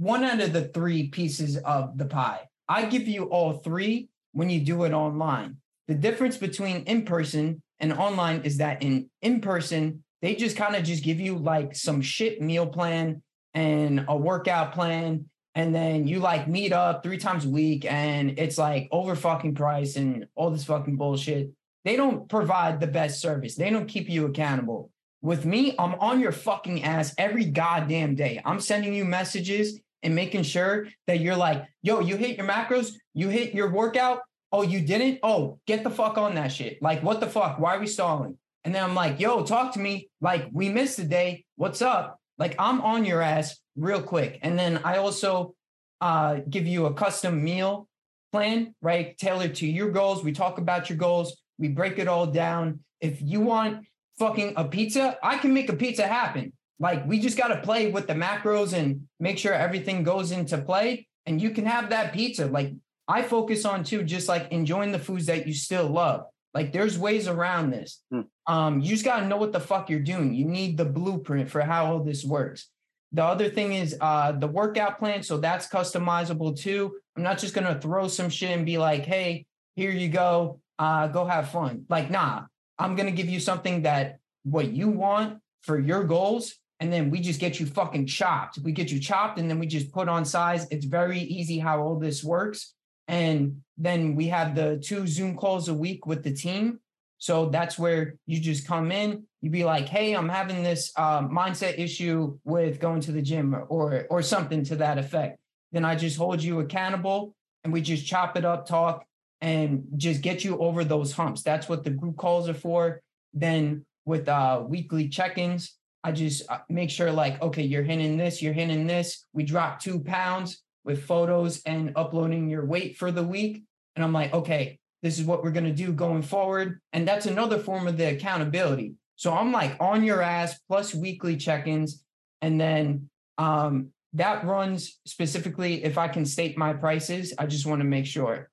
one 0.00 0.24
out 0.24 0.40
of 0.40 0.54
the 0.54 0.64
three 0.68 1.08
pieces 1.08 1.58
of 1.58 1.98
the 1.98 2.06
pie. 2.06 2.40
I 2.66 2.86
give 2.86 3.06
you 3.06 3.24
all 3.24 3.58
three 3.58 4.08
when 4.32 4.48
you 4.48 4.60
do 4.60 4.84
it 4.84 4.94
online. 4.94 5.58
The 5.88 5.94
difference 5.94 6.38
between 6.38 6.84
in-person 6.84 7.60
and 7.80 7.92
online 7.92 8.40
is 8.42 8.56
that 8.56 8.82
in 8.82 9.10
in-person, 9.20 10.02
they 10.22 10.36
just 10.36 10.56
kind 10.56 10.74
of 10.74 10.84
just 10.84 11.04
give 11.04 11.20
you 11.20 11.36
like 11.36 11.76
some 11.76 12.00
shit 12.00 12.40
meal 12.40 12.66
plan 12.66 13.22
and 13.52 14.06
a 14.08 14.16
workout 14.16 14.72
plan. 14.72 15.26
And 15.54 15.74
then 15.74 16.06
you 16.06 16.20
like 16.20 16.48
meet 16.48 16.72
up 16.72 17.02
three 17.02 17.18
times 17.18 17.44
a 17.44 17.50
week 17.50 17.84
and 17.84 18.38
it's 18.38 18.56
like 18.56 18.88
over 18.90 19.14
fucking 19.14 19.54
price 19.54 19.96
and 19.96 20.26
all 20.34 20.50
this 20.50 20.64
fucking 20.64 20.96
bullshit. 20.96 21.50
They 21.84 21.96
don't 21.96 22.26
provide 22.26 22.80
the 22.80 22.86
best 22.86 23.20
service. 23.20 23.54
They 23.54 23.68
don't 23.68 23.88
keep 23.88 24.08
you 24.08 24.24
accountable. 24.24 24.90
With 25.20 25.44
me, 25.44 25.74
I'm 25.78 25.94
on 25.96 26.20
your 26.20 26.32
fucking 26.32 26.84
ass 26.84 27.14
every 27.18 27.44
goddamn 27.44 28.14
day. 28.14 28.40
I'm 28.46 28.60
sending 28.60 28.94
you 28.94 29.04
messages 29.04 29.78
and 30.02 30.14
making 30.14 30.42
sure 30.42 30.88
that 31.06 31.20
you're 31.20 31.36
like, 31.36 31.64
yo, 31.82 32.00
you 32.00 32.16
hit 32.16 32.36
your 32.36 32.46
macros, 32.46 32.92
you 33.14 33.28
hit 33.28 33.54
your 33.54 33.70
workout. 33.70 34.20
Oh, 34.52 34.62
you 34.62 34.80
didn't? 34.80 35.20
Oh, 35.22 35.60
get 35.66 35.84
the 35.84 35.90
fuck 35.90 36.18
on 36.18 36.34
that 36.34 36.50
shit. 36.52 36.82
Like, 36.82 37.02
what 37.02 37.20
the 37.20 37.28
fuck? 37.28 37.58
Why 37.58 37.76
are 37.76 37.80
we 37.80 37.86
stalling? 37.86 38.36
And 38.64 38.74
then 38.74 38.82
I'm 38.82 38.94
like, 38.94 39.20
yo, 39.20 39.44
talk 39.44 39.74
to 39.74 39.78
me. 39.78 40.10
Like, 40.20 40.48
we 40.52 40.68
missed 40.68 40.98
a 40.98 41.04
day. 41.04 41.44
What's 41.56 41.82
up? 41.82 42.20
Like 42.40 42.56
I'm 42.58 42.80
on 42.80 43.04
your 43.04 43.20
ass 43.20 43.58
real 43.76 44.02
quick. 44.02 44.40
And 44.42 44.58
then 44.58 44.80
I 44.82 44.96
also 44.96 45.54
uh, 46.00 46.38
give 46.48 46.66
you 46.66 46.86
a 46.86 46.94
custom 46.94 47.44
meal 47.44 47.86
plan, 48.32 48.74
right? 48.80 49.16
Tailored 49.18 49.54
to 49.56 49.66
your 49.66 49.90
goals. 49.90 50.24
We 50.24 50.32
talk 50.32 50.56
about 50.58 50.88
your 50.88 50.96
goals. 50.96 51.36
We 51.58 51.68
break 51.68 51.98
it 51.98 52.08
all 52.08 52.26
down. 52.26 52.80
If 53.00 53.20
you 53.20 53.40
want 53.40 53.86
fucking 54.18 54.54
a 54.56 54.64
pizza, 54.64 55.18
I 55.22 55.36
can 55.36 55.52
make 55.52 55.68
a 55.68 55.76
pizza 55.76 56.06
happen. 56.06 56.54
Like 56.80 57.06
we 57.06 57.20
just 57.20 57.36
got 57.36 57.48
to 57.48 57.60
play 57.60 57.90
with 57.90 58.06
the 58.06 58.14
macros 58.14 58.72
and 58.72 59.06
make 59.20 59.38
sure 59.38 59.52
everything 59.52 60.02
goes 60.02 60.32
into 60.32 60.58
play 60.58 61.06
and 61.26 61.40
you 61.40 61.50
can 61.50 61.66
have 61.66 61.90
that 61.90 62.12
pizza. 62.12 62.46
Like 62.46 62.72
I 63.06 63.22
focus 63.22 63.64
on 63.64 63.84
too, 63.84 64.02
just 64.02 64.28
like 64.28 64.50
enjoying 64.50 64.90
the 64.90 64.98
foods 64.98 65.26
that 65.26 65.46
you 65.46 65.52
still 65.52 65.86
love. 65.86 66.24
Like 66.54 66.72
there's 66.72 66.98
ways 66.98 67.28
around 67.28 67.70
this. 67.70 68.02
Hmm. 68.10 68.22
Um, 68.46 68.80
you 68.80 68.88
just 68.88 69.04
gotta 69.04 69.26
know 69.26 69.36
what 69.36 69.52
the 69.52 69.60
fuck 69.60 69.90
you're 69.90 70.00
doing. 70.00 70.34
You 70.34 70.46
need 70.46 70.76
the 70.76 70.84
blueprint 70.84 71.50
for 71.50 71.60
how 71.60 71.86
all 71.86 72.02
this 72.02 72.24
works. 72.24 72.68
The 73.12 73.24
other 73.24 73.50
thing 73.50 73.74
is 73.74 73.96
uh, 74.00 74.32
the 74.32 74.46
workout 74.46 74.98
plan. 74.98 75.22
So 75.22 75.36
that's 75.36 75.68
customizable 75.68 76.58
too. 76.58 76.96
I'm 77.16 77.22
not 77.22 77.38
just 77.38 77.54
gonna 77.54 77.78
throw 77.78 78.08
some 78.08 78.30
shit 78.30 78.50
and 78.50 78.64
be 78.64 78.78
like, 78.78 79.04
hey, 79.04 79.46
here 79.76 79.90
you 79.90 80.08
go. 80.08 80.60
Uh, 80.78 81.08
go 81.08 81.26
have 81.26 81.50
fun. 81.50 81.84
Like, 81.88 82.10
nah, 82.10 82.44
I'm 82.78 82.96
gonna 82.96 83.10
give 83.10 83.28
you 83.28 83.38
something 83.38 83.82
that 83.82 84.18
what 84.44 84.72
you 84.72 84.88
want 84.88 85.40
for 85.62 85.78
your 85.78 86.04
goals. 86.04 86.54
And 86.80 86.92
then 86.92 87.10
we 87.10 87.20
just 87.20 87.40
get 87.40 87.60
you 87.60 87.66
fucking 87.66 88.06
chopped. 88.06 88.58
We 88.58 88.72
get 88.72 88.90
you 88.90 88.98
chopped 88.98 89.38
and 89.38 89.48
then 89.48 89.58
we 89.58 89.66
just 89.66 89.92
put 89.92 90.08
on 90.08 90.24
size. 90.24 90.66
It's 90.70 90.86
very 90.86 91.20
easy 91.20 91.58
how 91.58 91.80
all 91.80 91.98
this 91.98 92.24
works. 92.24 92.74
And 93.06 93.62
then 93.76 94.16
we 94.16 94.28
have 94.28 94.54
the 94.54 94.78
two 94.82 95.06
Zoom 95.06 95.36
calls 95.36 95.68
a 95.68 95.74
week 95.74 96.06
with 96.06 96.24
the 96.24 96.32
team. 96.32 96.80
So 97.18 97.50
that's 97.50 97.78
where 97.78 98.14
you 98.26 98.40
just 98.40 98.66
come 98.66 98.90
in, 98.90 99.26
You'd 99.40 99.52
be 99.52 99.64
like, 99.64 99.88
hey, 99.88 100.14
I'm 100.14 100.28
having 100.28 100.62
this 100.62 100.92
uh, 100.96 101.22
mindset 101.22 101.78
issue 101.78 102.38
with 102.44 102.78
going 102.78 103.00
to 103.02 103.12
the 103.12 103.22
gym 103.22 103.54
or, 103.54 103.62
or, 103.62 104.06
or 104.10 104.22
something 104.22 104.64
to 104.64 104.76
that 104.76 104.98
effect. 104.98 105.38
Then 105.72 105.84
I 105.84 105.94
just 105.94 106.18
hold 106.18 106.42
you 106.42 106.60
accountable 106.60 107.34
and 107.64 107.72
we 107.72 107.80
just 107.80 108.06
chop 108.06 108.36
it 108.36 108.44
up, 108.44 108.66
talk, 108.66 109.04
and 109.40 109.84
just 109.96 110.20
get 110.20 110.44
you 110.44 110.58
over 110.58 110.84
those 110.84 111.12
humps. 111.12 111.42
That's 111.42 111.68
what 111.68 111.84
the 111.84 111.90
group 111.90 112.18
calls 112.18 112.48
are 112.50 112.54
for. 112.54 113.00
Then 113.32 113.86
with 114.04 114.28
uh, 114.28 114.62
weekly 114.66 115.08
check-ins, 115.08 115.74
I 116.02 116.12
just 116.12 116.50
uh, 116.50 116.58
make 116.68 116.90
sure 116.90 117.12
like, 117.12 117.40
okay, 117.42 117.62
you're 117.62 117.82
hitting 117.82 118.16
this, 118.16 118.40
you're 118.40 118.52
hitting 118.52 118.86
this. 118.86 119.26
We 119.32 119.44
drop 119.44 119.80
two 119.80 120.00
pounds 120.00 120.62
with 120.84 121.04
photos 121.04 121.62
and 121.66 121.92
uploading 121.96 122.48
your 122.48 122.64
weight 122.64 122.96
for 122.96 123.10
the 123.12 123.22
week. 123.22 123.64
And 123.96 124.04
I'm 124.04 124.12
like, 124.12 124.32
okay, 124.32 124.78
this 125.02 125.18
is 125.18 125.24
what 125.24 125.42
we're 125.42 125.50
going 125.50 125.64
to 125.64 125.72
do 125.72 125.92
going 125.92 126.22
forward. 126.22 126.80
And 126.92 127.06
that's 127.06 127.26
another 127.26 127.58
form 127.58 127.86
of 127.86 127.96
the 127.96 128.10
accountability. 128.10 128.94
So 129.16 129.32
I'm 129.32 129.52
like 129.52 129.76
on 129.80 130.02
your 130.02 130.22
ass 130.22 130.58
plus 130.68 130.94
weekly 130.94 131.36
check 131.36 131.66
ins. 131.66 132.02
And 132.40 132.58
then 132.58 133.10
um, 133.36 133.88
that 134.14 134.44
runs 134.44 134.98
specifically, 135.06 135.84
if 135.84 135.98
I 135.98 136.08
can 136.08 136.24
state 136.24 136.56
my 136.56 136.72
prices, 136.72 137.34
I 137.38 137.46
just 137.46 137.66
want 137.66 137.80
to 137.80 137.86
make 137.86 138.06
sure. 138.06 138.48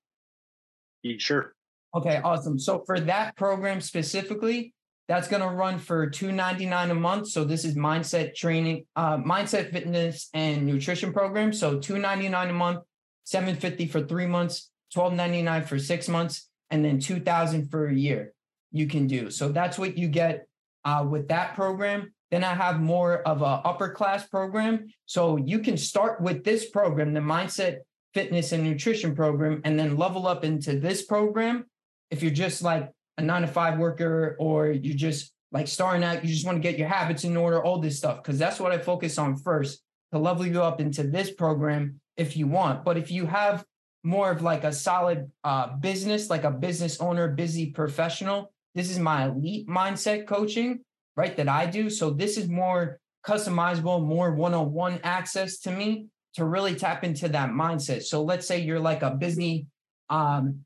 Sure. 1.18 1.54
Okay, 1.96 2.20
awesome. 2.22 2.60
So 2.60 2.84
for 2.86 3.00
that 3.00 3.38
program 3.38 3.80
specifically, 3.80 4.74
that's 5.08 5.28
going 5.28 5.42
to 5.42 5.50
run 5.50 5.80
for 5.80 6.10
two 6.10 6.32
ninety 6.32 6.66
nine 6.66 6.92
a 6.92 6.96
month. 6.96 7.30
So 7.30 7.44
this 7.44 7.64
is 7.64 7.76
mindset 7.76 8.36
training, 8.36 8.86
uh, 8.96 9.18
mindset 9.18 9.72
fitness 9.72 10.30
and 10.34 10.66
nutrition 10.66 11.14
program. 11.14 11.54
So 11.54 11.80
two 11.80 11.98
ninety 11.98 12.28
nine 12.28 12.50
a 12.50 12.54
month, 12.54 12.80
seven 13.24 13.56
fifty 13.56 13.88
for 13.88 14.02
three 14.02 14.28
months, 14.28 14.70
twelve 14.94 15.14
ninety 15.14 15.42
nine 15.42 15.64
for 15.64 15.80
six 15.80 16.10
months, 16.10 16.50
and 16.70 16.84
then 16.84 17.00
two 17.00 17.20
thousand 17.20 17.70
for 17.72 17.88
a 17.88 17.94
year. 17.94 18.34
You 18.72 18.88
can 18.88 19.08
do 19.08 19.32
so. 19.32 19.50
That's 19.50 19.80
what 19.80 19.98
you 19.98 20.10
get 20.10 20.46
uh, 20.84 21.06
with 21.10 21.30
that 21.30 21.56
program. 21.56 22.14
Then 22.30 22.44
I 22.44 22.54
have 22.54 22.82
more 22.82 23.22
of 23.22 23.42
a 23.42 23.62
upper 23.64 23.90
class 23.90 24.28
program. 24.28 24.88
So 25.06 25.38
you 25.38 25.60
can 25.60 25.78
start 25.78 26.20
with 26.20 26.44
this 26.44 26.70
program, 26.70 27.14
the 27.14 27.22
mindset 27.22 27.78
fitness 28.14 28.52
and 28.52 28.66
nutrition 28.66 29.16
program, 29.16 29.62
and 29.64 29.80
then 29.80 29.96
level 29.96 30.28
up 30.28 30.44
into 30.44 30.78
this 30.78 31.06
program. 31.06 31.66
If 32.12 32.22
you're 32.22 32.32
just 32.32 32.62
like 32.62 32.90
a 33.18 33.22
nine 33.22 33.42
to 33.42 33.48
five 33.48 33.78
worker 33.80 34.36
or 34.40 34.68
you're 34.68 34.96
just 34.96 35.32
like 35.52 35.68
starting 35.68 36.04
out, 36.04 36.24
you 36.24 36.30
just 36.30 36.46
want 36.46 36.58
to 36.58 36.62
get 36.62 36.78
your 36.78 36.88
habits 36.88 37.24
in 37.24 37.38
order, 37.38 37.64
all 37.64 37.80
this 37.80 37.98
stuff. 37.98 38.22
Cause 38.24 38.38
that's 38.38 38.60
what 38.60 38.72
I 38.72 38.78
focus 38.78 39.18
on 39.18 39.38
first 39.38 39.82
to 40.12 40.20
level 40.20 40.46
you 40.46 40.62
up 40.62 40.80
into 40.80 41.04
this 41.04 41.32
program 41.32 42.00
if 42.16 42.36
you 42.38 42.48
want. 42.48 42.84
But 42.84 42.98
if 42.98 43.12
you 43.12 43.26
have 43.26 43.66
more 44.04 44.32
of 44.32 44.42
like 44.42 44.64
a 44.64 44.72
solid 44.72 45.32
uh, 45.44 45.76
business, 45.78 46.30
like 46.30 46.44
a 46.44 46.52
business 46.52 47.00
owner, 47.00 47.28
busy 47.30 47.72
professional, 47.72 48.52
this 48.76 48.90
is 48.90 49.00
my 49.00 49.28
elite 49.28 49.68
mindset 49.68 50.28
coaching, 50.28 50.80
right? 51.16 51.36
That 51.36 51.50
I 51.50 51.66
do. 51.66 51.90
So 51.90 52.12
this 52.12 52.38
is 52.38 52.48
more 52.48 53.00
customizable, 53.26 54.06
more 54.06 54.34
one 54.34 54.54
on 54.54 54.72
one 54.72 55.00
access 55.04 55.60
to 55.60 55.72
me 55.72 56.08
to 56.36 56.46
really 56.46 56.76
tap 56.76 57.04
into 57.04 57.28
that 57.30 57.50
mindset. 57.50 58.04
So 58.04 58.24
let's 58.24 58.48
say 58.48 58.62
you're 58.62 58.80
like 58.80 59.02
a 59.02 59.12
busy 59.12 59.66
um, 60.10 60.64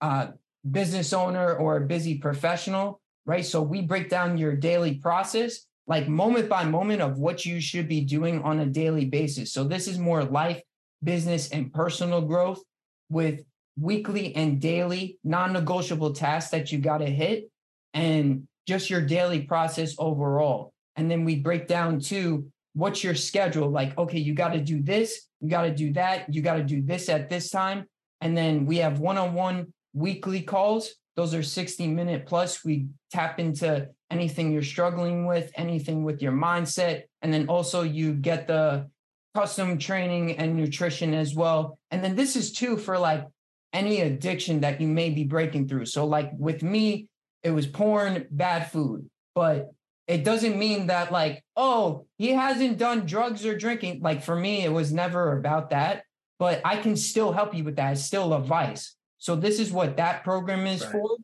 uh, 0.00 0.28
business 0.68 1.12
owner 1.12 1.54
or 1.54 1.76
a 1.76 1.86
busy 1.86 2.18
professional, 2.18 3.00
right? 3.26 3.44
So 3.44 3.62
we 3.62 3.82
break 3.82 4.08
down 4.08 4.38
your 4.38 4.56
daily 4.56 4.94
process, 4.94 5.66
like 5.86 6.08
moment 6.08 6.48
by 6.48 6.64
moment 6.64 7.00
of 7.02 7.18
what 7.18 7.44
you 7.44 7.60
should 7.60 7.88
be 7.88 8.02
doing 8.02 8.42
on 8.42 8.60
a 8.60 8.66
daily 8.66 9.06
basis. 9.06 9.52
So 9.52 9.64
this 9.64 9.88
is 9.88 9.98
more 9.98 10.24
life, 10.24 10.60
business, 11.02 11.50
and 11.50 11.72
personal 11.72 12.22
growth 12.22 12.62
with 13.08 13.42
weekly 13.78 14.34
and 14.36 14.60
daily 14.60 15.18
non 15.24 15.52
negotiable 15.52 16.12
tasks 16.12 16.50
that 16.50 16.70
you 16.70 16.78
got 16.78 16.98
to 16.98 17.06
hit 17.06 17.50
and 17.94 18.46
just 18.66 18.90
your 18.90 19.00
daily 19.00 19.42
process 19.42 19.94
overall. 19.98 20.72
And 20.96 21.10
then 21.10 21.24
we 21.24 21.36
break 21.36 21.66
down 21.66 22.00
to 22.00 22.46
what's 22.74 23.02
your 23.02 23.14
schedule 23.14 23.70
like, 23.70 23.96
okay, 23.98 24.18
you 24.18 24.34
got 24.34 24.52
to 24.52 24.60
do 24.60 24.82
this, 24.82 25.26
you 25.40 25.48
got 25.48 25.62
to 25.62 25.74
do 25.74 25.92
that, 25.94 26.32
you 26.32 26.42
got 26.42 26.56
to 26.56 26.62
do 26.62 26.82
this 26.82 27.08
at 27.08 27.28
this 27.28 27.50
time. 27.50 27.86
And 28.20 28.36
then 28.36 28.66
we 28.66 28.78
have 28.78 29.00
one 29.00 29.18
on 29.18 29.32
one 29.32 29.72
weekly 29.92 30.42
calls. 30.42 30.94
Those 31.16 31.34
are 31.34 31.42
60 31.42 31.88
minute 31.88 32.26
plus. 32.26 32.64
We 32.64 32.86
tap 33.12 33.38
into 33.38 33.88
anything 34.10 34.52
you're 34.52 34.62
struggling 34.62 35.26
with, 35.26 35.50
anything 35.54 36.04
with 36.04 36.22
your 36.22 36.32
mindset. 36.32 37.02
And 37.22 37.32
then 37.32 37.48
also 37.48 37.82
you 37.82 38.12
get 38.14 38.46
the 38.46 38.88
custom 39.34 39.78
training 39.78 40.38
and 40.38 40.56
nutrition 40.56 41.14
as 41.14 41.34
well. 41.34 41.78
And 41.90 42.02
then 42.02 42.16
this 42.16 42.36
is 42.36 42.52
too 42.52 42.76
for 42.76 42.98
like 42.98 43.26
any 43.72 44.00
addiction 44.00 44.60
that 44.60 44.80
you 44.80 44.88
may 44.88 45.10
be 45.10 45.24
breaking 45.24 45.68
through. 45.68 45.86
So, 45.86 46.06
like 46.06 46.30
with 46.36 46.62
me, 46.62 47.08
it 47.42 47.50
was 47.50 47.66
porn, 47.66 48.26
bad 48.30 48.70
food, 48.70 49.08
but 49.34 49.70
it 50.06 50.24
doesn't 50.24 50.58
mean 50.58 50.88
that, 50.88 51.12
like, 51.12 51.44
oh, 51.56 52.06
he 52.18 52.30
hasn't 52.30 52.78
done 52.78 53.06
drugs 53.06 53.46
or 53.46 53.56
drinking. 53.56 54.00
Like 54.02 54.22
for 54.22 54.34
me, 54.34 54.64
it 54.64 54.72
was 54.72 54.92
never 54.92 55.38
about 55.38 55.70
that, 55.70 56.02
but 56.38 56.60
I 56.64 56.76
can 56.78 56.96
still 56.96 57.32
help 57.32 57.54
you 57.54 57.64
with 57.64 57.76
that. 57.76 57.92
It's 57.92 58.04
still 58.04 58.32
a 58.32 58.40
vice. 58.40 58.96
So 59.20 59.36
this 59.36 59.60
is 59.60 59.70
what 59.70 59.98
that 59.98 60.24
program 60.24 60.66
is 60.66 60.82
right. 60.82 60.92
for 60.92 61.16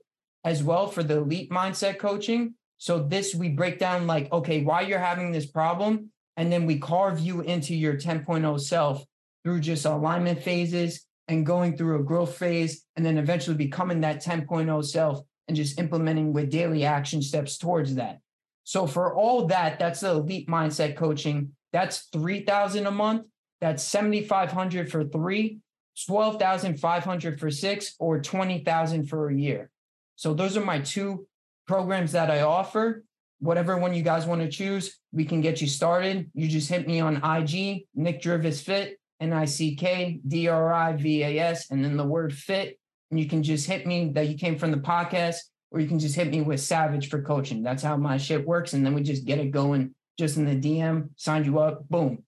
as 0.45 0.63
well 0.63 0.87
for 0.87 1.03
the 1.03 1.17
elite 1.17 1.51
mindset 1.51 1.99
coaching. 1.99 2.55
So 2.79 3.03
this 3.03 3.35
we 3.35 3.49
break 3.49 3.79
down 3.79 4.07
like, 4.07 4.31
okay, 4.31 4.63
why 4.63 4.83
you're 4.83 4.99
having 4.99 5.33
this 5.33 5.47
problem. 5.47 6.11
And 6.37 6.53
then 6.53 6.67
we 6.67 6.79
carve 6.79 7.19
you 7.19 7.41
into 7.41 7.75
your 7.75 7.95
10.0 7.95 8.61
self 8.61 9.05
through 9.43 9.61
just 9.61 9.87
alignment 9.87 10.43
phases 10.43 11.07
and 11.27 11.47
going 11.47 11.77
through 11.77 11.99
a 11.99 12.05
growth 12.05 12.37
phase 12.37 12.85
and 12.97 13.05
then 13.05 13.17
eventually 13.17 13.57
becoming 13.57 14.03
that 14.03 14.23
10.0 14.23 14.85
self 14.85 15.23
and 15.49 15.57
just 15.57 15.81
implementing 15.81 16.35
with 16.35 16.51
daily 16.51 16.85
action 16.85 17.23
steps 17.23 17.57
towards 17.57 17.95
that. 17.95 18.21
So 18.65 18.87
for 18.87 19.15
all 19.15 19.47
that, 19.47 19.79
that's 19.79 20.01
the 20.01 20.11
elite 20.11 20.49
mindset 20.49 20.97
coaching. 20.97 21.53
That's 21.73 22.09
3000 22.13 22.87
a 22.87 22.91
month. 22.91 23.27
That's 23.63 23.83
7500 23.83 24.91
for 24.91 25.05
3 25.05 25.59
12,500 26.07 27.41
for 27.41 27.51
six 27.51 27.95
or 27.99 28.21
20,000 28.21 29.07
for 29.07 29.29
a 29.29 29.35
year. 29.35 29.71
So 30.17 30.35
those 30.35 30.57
are 30.57 30.65
my 30.65 30.81
two 30.81 31.27
programs 31.67 32.13
that 32.13 32.31
I 32.31 32.43
offer. 32.43 33.05
Whatever 33.39 33.77
one 33.77 33.95
you 33.95 34.03
guys 34.03 34.27
want 34.27 34.41
to 34.41 34.49
choose, 34.49 34.99
we 35.13 35.25
can 35.25 35.41
get 35.41 35.61
you 35.61 35.67
started. 35.67 36.31
You 36.35 36.49
just 36.49 36.69
hit 36.69 36.87
me 36.87 37.01
on 37.01 37.17
IG, 37.17 37.87
Nick 37.95 38.23
Drivas 38.23 38.63
Fit, 38.63 38.99
N 39.21 39.33
I 39.33 39.45
C 39.45 39.75
K 39.75 40.21
D 40.27 40.49
R 40.49 40.73
I 40.73 40.93
V 40.95 41.23
A 41.23 41.39
S, 41.39 41.71
and 41.71 41.85
then 41.85 41.97
the 41.97 42.05
word 42.05 42.33
fit. 42.33 42.79
And 43.11 43.21
you 43.21 43.27
can 43.27 43.43
just 43.43 43.67
hit 43.67 43.87
me 43.87 44.11
that 44.15 44.29
you 44.29 44.37
came 44.37 44.59
from 44.59 44.71
the 44.71 44.79
podcast, 44.79 45.37
or 45.71 45.81
you 45.81 45.87
can 45.87 45.99
just 45.99 46.17
hit 46.17 46.31
me 46.31 46.41
with 46.41 46.61
Savage 46.61 47.09
for 47.09 47.23
coaching. 47.23 47.63
That's 47.63 47.83
how 47.83 47.97
my 47.97 48.17
shit 48.17 48.47
works. 48.47 48.73
And 48.73 48.85
then 48.85 48.95
we 48.95 49.03
just 49.03 49.25
get 49.25 49.39
it 49.39 49.51
going 49.51 49.95
just 50.19 50.39
in 50.39 50.47
the 50.47 50.57
DM, 50.57 51.11
signed 51.17 51.45
you 51.47 51.59
up, 51.59 51.89
boom, 51.89 52.25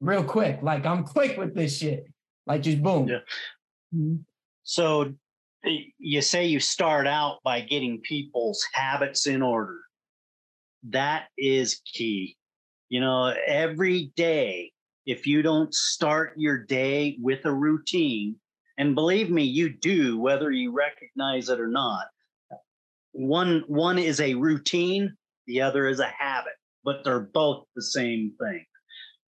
real 0.00 0.24
quick. 0.24 0.60
Like 0.62 0.84
I'm 0.86 1.04
quick 1.04 1.38
with 1.38 1.54
this 1.54 1.78
shit. 1.78 2.06
Like 2.46 2.62
just 2.62 2.82
boom. 2.82 3.08
Yeah. 3.08 3.18
Mm-hmm. 3.94 4.16
So 4.64 5.14
you 5.98 6.20
say 6.22 6.46
you 6.46 6.60
start 6.60 7.06
out 7.06 7.38
by 7.44 7.60
getting 7.60 8.00
people's 8.00 8.64
habits 8.72 9.26
in 9.26 9.42
order. 9.42 9.78
That 10.88 11.26
is 11.38 11.80
key. 11.84 12.36
You 12.88 13.00
know, 13.00 13.34
every 13.46 14.12
day, 14.16 14.72
if 15.06 15.26
you 15.26 15.42
don't 15.42 15.72
start 15.72 16.34
your 16.36 16.58
day 16.58 17.16
with 17.20 17.44
a 17.44 17.52
routine, 17.52 18.36
and 18.78 18.94
believe 18.94 19.30
me, 19.30 19.44
you 19.44 19.68
do, 19.68 20.18
whether 20.18 20.50
you 20.50 20.72
recognize 20.72 21.48
it 21.48 21.60
or 21.60 21.68
not. 21.68 22.06
One 23.12 23.62
one 23.66 23.98
is 23.98 24.20
a 24.20 24.34
routine, 24.34 25.14
the 25.46 25.60
other 25.60 25.86
is 25.86 26.00
a 26.00 26.06
habit. 26.06 26.54
but 26.84 27.04
they're 27.04 27.20
both 27.20 27.64
the 27.74 27.82
same 27.82 28.32
thing. 28.40 28.64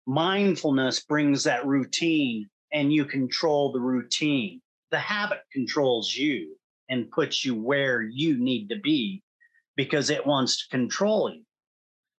Mindfulness 0.06 1.04
brings 1.04 1.44
that 1.44 1.66
routine 1.66 2.48
and 2.72 2.92
you 2.92 3.04
control 3.04 3.72
the 3.72 3.80
routine. 3.80 4.60
The 4.90 4.98
habit 4.98 5.40
controls 5.52 6.14
you 6.14 6.56
and 6.88 7.10
puts 7.10 7.44
you 7.44 7.54
where 7.54 8.02
you 8.02 8.38
need 8.38 8.68
to 8.68 8.78
be 8.78 9.22
because 9.76 10.10
it 10.10 10.26
wants 10.26 10.62
to 10.62 10.76
control 10.76 11.30
you. 11.32 11.42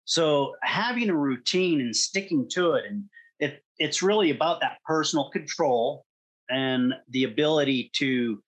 So 0.04 0.54
having 0.62 1.10
a 1.10 1.16
routine 1.16 1.80
and 1.80 1.94
sticking 1.94 2.48
to 2.50 2.74
it, 2.74 2.84
and 2.88 3.04
it, 3.40 3.62
it's 3.78 4.02
really 4.02 4.30
about 4.30 4.60
that 4.60 4.78
personal 4.84 5.30
control 5.30 6.04
and 6.48 6.94
the 7.10 7.24
ability 7.24 7.90
to 7.96 8.42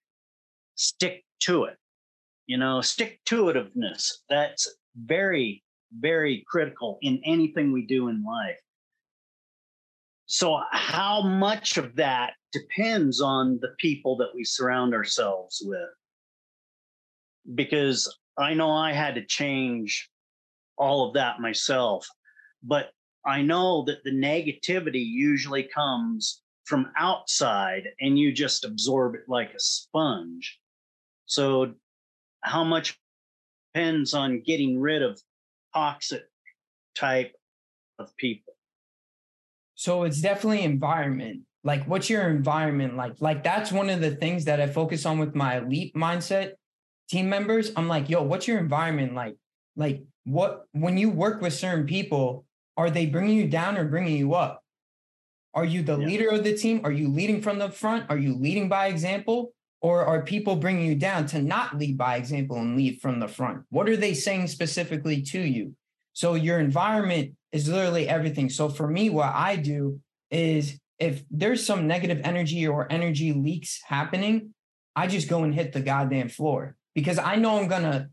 stick 0.76 1.22
to 1.40 1.64
it. 1.64 1.76
You 2.46 2.56
know, 2.56 2.80
stick 2.80 3.20
to 3.26 3.44
itiveness. 3.44 4.10
That's 4.28 4.74
very, 4.96 5.62
very 5.92 6.44
critical 6.48 6.98
in 7.02 7.20
anything 7.24 7.72
we 7.72 7.86
do 7.86 8.08
in 8.08 8.24
life. 8.24 8.58
So, 10.32 10.60
how 10.70 11.22
much 11.22 11.76
of 11.76 11.96
that 11.96 12.34
depends 12.52 13.20
on 13.20 13.58
the 13.60 13.74
people 13.80 14.16
that 14.18 14.32
we 14.32 14.44
surround 14.44 14.94
ourselves 14.94 15.60
with? 15.60 15.90
Because 17.56 18.16
I 18.38 18.54
know 18.54 18.70
I 18.70 18.92
had 18.92 19.16
to 19.16 19.26
change 19.26 20.08
all 20.78 21.08
of 21.08 21.14
that 21.14 21.40
myself, 21.40 22.06
but 22.62 22.92
I 23.26 23.42
know 23.42 23.82
that 23.86 24.04
the 24.04 24.12
negativity 24.12 25.04
usually 25.04 25.64
comes 25.64 26.42
from 26.62 26.92
outside 26.96 27.88
and 28.00 28.16
you 28.16 28.30
just 28.30 28.64
absorb 28.64 29.16
it 29.16 29.24
like 29.26 29.52
a 29.52 29.58
sponge. 29.58 30.60
So, 31.26 31.74
how 32.42 32.62
much 32.62 32.96
depends 33.74 34.14
on 34.14 34.44
getting 34.46 34.78
rid 34.78 35.02
of 35.02 35.20
toxic 35.74 36.22
type 36.94 37.34
of 37.98 38.16
people? 38.16 38.54
So 39.80 40.02
it's 40.02 40.20
definitely 40.20 40.64
environment. 40.64 41.40
Like, 41.64 41.88
what's 41.88 42.10
your 42.10 42.28
environment 42.28 42.98
like? 42.98 43.14
Like, 43.18 43.42
that's 43.42 43.72
one 43.72 43.88
of 43.88 44.02
the 44.02 44.10
things 44.10 44.44
that 44.44 44.60
I 44.60 44.66
focus 44.66 45.06
on 45.06 45.18
with 45.18 45.34
my 45.34 45.56
elite 45.56 45.94
mindset 45.94 46.52
team 47.08 47.30
members. 47.30 47.72
I'm 47.74 47.88
like, 47.88 48.10
yo, 48.10 48.22
what's 48.22 48.46
your 48.46 48.58
environment 48.58 49.14
like? 49.14 49.36
Like, 49.76 50.02
what, 50.24 50.66
when 50.72 50.98
you 50.98 51.08
work 51.08 51.40
with 51.40 51.54
certain 51.54 51.86
people, 51.86 52.44
are 52.76 52.90
they 52.90 53.06
bringing 53.06 53.38
you 53.38 53.48
down 53.48 53.78
or 53.78 53.86
bringing 53.86 54.18
you 54.18 54.34
up? 54.34 54.62
Are 55.54 55.64
you 55.64 55.82
the 55.82 55.98
yeah. 55.98 56.06
leader 56.06 56.28
of 56.28 56.44
the 56.44 56.54
team? 56.54 56.82
Are 56.84 56.92
you 56.92 57.08
leading 57.08 57.40
from 57.40 57.58
the 57.58 57.70
front? 57.70 58.04
Are 58.10 58.18
you 58.18 58.34
leading 58.34 58.68
by 58.68 58.88
example? 58.88 59.54
Or 59.80 60.04
are 60.04 60.20
people 60.20 60.56
bringing 60.56 60.84
you 60.84 60.94
down 60.94 61.24
to 61.28 61.40
not 61.40 61.78
lead 61.78 61.96
by 61.96 62.16
example 62.16 62.58
and 62.58 62.76
lead 62.76 63.00
from 63.00 63.18
the 63.18 63.28
front? 63.28 63.62
What 63.70 63.88
are 63.88 63.96
they 63.96 64.12
saying 64.12 64.48
specifically 64.48 65.22
to 65.22 65.40
you? 65.40 65.74
So 66.12 66.34
your 66.34 66.60
environment 66.60 67.32
is 67.52 67.68
literally 67.68 68.08
everything. 68.08 68.48
So 68.48 68.68
for 68.68 68.86
me, 68.86 69.10
what 69.10 69.32
I 69.34 69.56
do 69.56 70.00
is 70.30 70.78
if 70.98 71.22
there's 71.30 71.64
some 71.64 71.86
negative 71.86 72.20
energy 72.24 72.66
or 72.66 72.90
energy 72.90 73.32
leaks 73.32 73.80
happening, 73.86 74.54
I 74.94 75.06
just 75.06 75.28
go 75.28 75.44
and 75.44 75.54
hit 75.54 75.72
the 75.72 75.80
goddamn 75.80 76.28
floor 76.28 76.76
because 76.94 77.18
I 77.18 77.36
know 77.36 77.58
I'm 77.58 77.68
gonna 77.68 78.08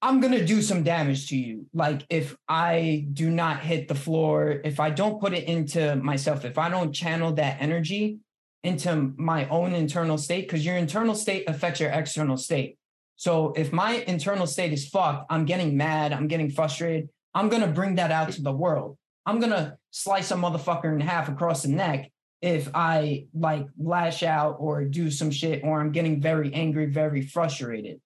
I'm 0.00 0.20
gonna 0.20 0.44
do 0.44 0.60
some 0.60 0.82
damage 0.82 1.28
to 1.28 1.36
you. 1.36 1.66
Like 1.72 2.04
if 2.10 2.36
I 2.48 3.06
do 3.12 3.30
not 3.30 3.60
hit 3.60 3.88
the 3.88 3.94
floor, 3.94 4.60
if 4.64 4.80
I 4.80 4.90
don't 4.90 5.20
put 5.20 5.32
it 5.32 5.44
into 5.44 5.96
myself, 5.96 6.44
if 6.44 6.58
I 6.58 6.68
don't 6.68 6.92
channel 6.92 7.32
that 7.34 7.56
energy 7.60 8.18
into 8.62 9.12
my 9.16 9.46
own 9.48 9.74
internal 9.74 10.18
state, 10.18 10.46
because 10.46 10.64
your 10.64 10.76
internal 10.76 11.14
state 11.14 11.48
affects 11.48 11.80
your 11.80 11.90
external 11.90 12.36
state. 12.36 12.78
So 13.16 13.52
if 13.56 13.72
my 13.72 14.04
internal 14.06 14.46
state 14.46 14.72
is 14.72 14.88
fucked, 14.88 15.26
I'm 15.30 15.44
getting 15.44 15.76
mad, 15.76 16.12
I'm 16.12 16.28
getting 16.28 16.50
frustrated, 16.50 17.08
I'm 17.34 17.48
gonna 17.48 17.68
bring 17.68 17.96
that 17.96 18.10
out 18.10 18.32
to 18.32 18.42
the 18.42 18.52
world. 18.52 18.96
I'm 19.26 19.40
gonna 19.40 19.76
slice 19.90 20.30
a 20.30 20.36
motherfucker 20.36 20.92
in 20.92 21.00
half 21.00 21.28
across 21.28 21.62
the 21.62 21.68
neck 21.68 22.10
if 22.40 22.68
I 22.74 23.26
like 23.34 23.66
lash 23.78 24.22
out 24.22 24.56
or 24.58 24.84
do 24.84 25.10
some 25.10 25.30
shit 25.30 25.62
or 25.64 25.80
I'm 25.80 25.92
getting 25.92 26.20
very 26.20 26.52
angry, 26.52 26.86
very 26.86 27.22
frustrated. 27.22 28.00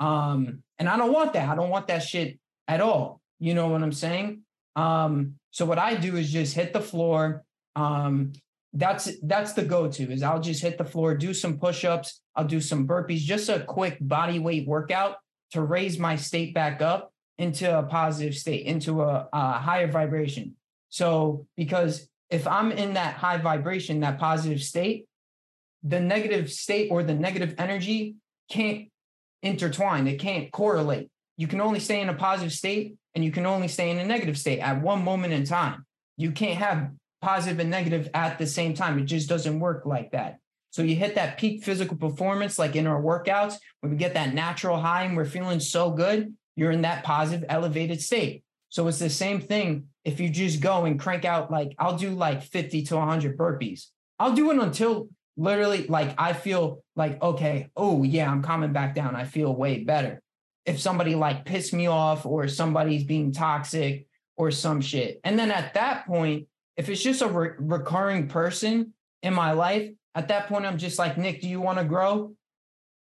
Um, 0.00 0.62
and 0.78 0.88
I 0.88 0.96
don't 0.96 1.12
want 1.12 1.34
that. 1.34 1.48
I 1.48 1.54
don't 1.54 1.70
want 1.70 1.88
that 1.88 2.02
shit 2.02 2.38
at 2.66 2.80
all. 2.80 3.20
You 3.38 3.54
know 3.54 3.68
what 3.68 3.82
I'm 3.82 3.92
saying? 3.92 4.40
Um, 4.74 5.34
so 5.50 5.66
what 5.66 5.78
I 5.78 5.94
do 5.94 6.16
is 6.16 6.32
just 6.32 6.54
hit 6.54 6.72
the 6.72 6.80
floor. 6.80 7.44
Um, 7.76 8.32
that's 8.72 9.10
that's 9.22 9.52
the 9.52 9.64
go-to 9.64 10.10
is 10.10 10.22
I'll 10.22 10.40
just 10.40 10.60
hit 10.60 10.78
the 10.78 10.84
floor, 10.84 11.14
do 11.14 11.32
some 11.32 11.58
push-ups, 11.58 12.20
I'll 12.34 12.44
do 12.44 12.60
some 12.60 12.88
burpees, 12.88 13.18
just 13.18 13.48
a 13.48 13.60
quick 13.60 13.98
body 14.00 14.40
weight 14.40 14.66
workout 14.66 15.16
to 15.52 15.62
raise 15.62 15.96
my 15.98 16.16
state 16.16 16.54
back 16.54 16.82
up 16.82 17.12
into 17.38 17.78
a 17.78 17.82
positive 17.82 18.36
state, 18.36 18.66
into 18.66 19.02
a, 19.02 19.28
a 19.32 19.52
higher 19.52 19.90
vibration. 19.90 20.56
So, 20.88 21.46
because 21.56 22.08
if 22.30 22.46
I'm 22.46 22.72
in 22.72 22.94
that 22.94 23.14
high 23.14 23.38
vibration, 23.38 24.00
that 24.00 24.18
positive 24.18 24.62
state, 24.62 25.06
the 25.82 26.00
negative 26.00 26.50
state 26.50 26.90
or 26.90 27.02
the 27.02 27.14
negative 27.14 27.54
energy 27.58 28.16
can't 28.48 28.88
intertwine, 29.42 30.06
it 30.06 30.18
can't 30.18 30.50
correlate. 30.52 31.10
You 31.36 31.46
can 31.46 31.60
only 31.60 31.80
stay 31.80 32.00
in 32.00 32.08
a 32.08 32.14
positive 32.14 32.52
state 32.52 32.96
and 33.14 33.24
you 33.24 33.30
can 33.30 33.46
only 33.46 33.68
stay 33.68 33.90
in 33.90 33.98
a 33.98 34.04
negative 34.04 34.38
state 34.38 34.60
at 34.60 34.80
one 34.80 35.04
moment 35.04 35.32
in 35.32 35.44
time. 35.44 35.84
You 36.16 36.30
can't 36.30 36.58
have 36.58 36.90
positive 37.20 37.58
and 37.58 37.70
negative 37.70 38.08
at 38.14 38.38
the 38.38 38.46
same 38.46 38.74
time. 38.74 38.98
It 38.98 39.06
just 39.06 39.28
doesn't 39.28 39.60
work 39.60 39.84
like 39.84 40.12
that. 40.12 40.38
So 40.70 40.82
you 40.82 40.96
hit 40.96 41.14
that 41.14 41.38
peak 41.38 41.62
physical 41.64 41.96
performance, 41.96 42.58
like 42.58 42.74
in 42.76 42.86
our 42.86 43.00
workouts, 43.00 43.54
when 43.80 43.92
we 43.92 43.98
get 43.98 44.14
that 44.14 44.34
natural 44.34 44.80
high 44.80 45.04
and 45.04 45.16
we're 45.16 45.24
feeling 45.24 45.60
so 45.60 45.90
good, 45.90 46.34
you're 46.56 46.70
in 46.70 46.82
that 46.82 47.04
positive, 47.04 47.44
elevated 47.48 48.00
state. 48.00 48.44
So 48.68 48.88
it's 48.88 48.98
the 48.98 49.10
same 49.10 49.40
thing 49.40 49.88
if 50.04 50.20
you 50.20 50.28
just 50.28 50.60
go 50.60 50.84
and 50.84 50.98
crank 50.98 51.24
out, 51.24 51.50
like, 51.50 51.74
I'll 51.78 51.96
do 51.96 52.10
like 52.10 52.42
50 52.42 52.82
to 52.84 52.96
100 52.96 53.38
burpees. 53.38 53.86
I'll 54.18 54.34
do 54.34 54.50
it 54.50 54.58
until 54.58 55.08
literally, 55.36 55.86
like, 55.86 56.14
I 56.18 56.32
feel 56.32 56.82
like, 56.96 57.22
okay, 57.22 57.70
oh, 57.76 58.02
yeah, 58.02 58.30
I'm 58.30 58.42
coming 58.42 58.72
back 58.72 58.94
down. 58.94 59.16
I 59.16 59.24
feel 59.24 59.54
way 59.54 59.82
better. 59.84 60.20
If 60.66 60.80
somebody 60.80 61.14
like 61.14 61.44
pissed 61.44 61.72
me 61.72 61.86
off 61.86 62.26
or 62.26 62.48
somebody's 62.48 63.04
being 63.04 63.32
toxic 63.32 64.06
or 64.36 64.50
some 64.50 64.80
shit. 64.80 65.20
And 65.24 65.38
then 65.38 65.50
at 65.50 65.74
that 65.74 66.06
point, 66.06 66.48
if 66.76 66.88
it's 66.88 67.02
just 67.02 67.22
a 67.22 67.28
re- 67.28 67.50
recurring 67.58 68.28
person 68.28 68.92
in 69.22 69.34
my 69.34 69.52
life, 69.52 69.90
at 70.14 70.28
that 70.28 70.48
point, 70.48 70.66
I'm 70.66 70.78
just 70.78 70.98
like, 70.98 71.18
Nick, 71.18 71.40
do 71.40 71.48
you 71.48 71.60
want 71.60 71.78
to 71.78 71.84
grow? 71.84 72.34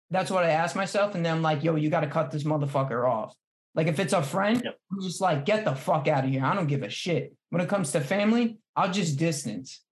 That's 0.10 0.32
what 0.32 0.44
I 0.44 0.52
ask 0.52 0.76
myself. 0.76 1.16
And 1.16 1.26
then 1.26 1.36
I'm 1.36 1.42
like, 1.42 1.64
yo, 1.64 1.76
you 1.76 1.90
got 1.90 2.02
to 2.02 2.08
cut 2.08 2.32
this 2.32 2.44
motherfucker 2.44 3.08
off. 3.08 3.36
Like 3.76 3.88
if 3.88 4.00
it's 4.00 4.14
a 4.14 4.24
friend, 4.24 4.62
yep. 4.64 4.80
I'm 4.92 5.02
just 5.02 5.22
like, 5.22 5.46
get 5.46 5.66
the 5.66 5.76
fuck 5.76 6.08
out 6.08 6.24
of 6.24 6.32
here. 6.32 6.44
I 6.44 6.56
don't 6.56 6.68
give 6.68 6.84
a 6.84 6.90
shit. 6.90 7.34
When 7.50 7.62
it 7.62 7.70
comes 7.70 7.92
to 7.92 8.02
family, 8.02 8.58
I'll 8.76 8.92
just 8.92 9.20
distance. 9.20 9.84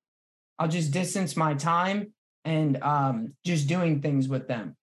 I'll 0.58 0.68
just 0.68 0.92
distance 0.92 1.36
my 1.36 1.54
time 1.54 2.14
and 2.44 2.82
um, 2.82 3.34
just 3.46 3.68
doing 3.68 4.02
things 4.02 4.28
with 4.28 4.48
them. 4.48 4.76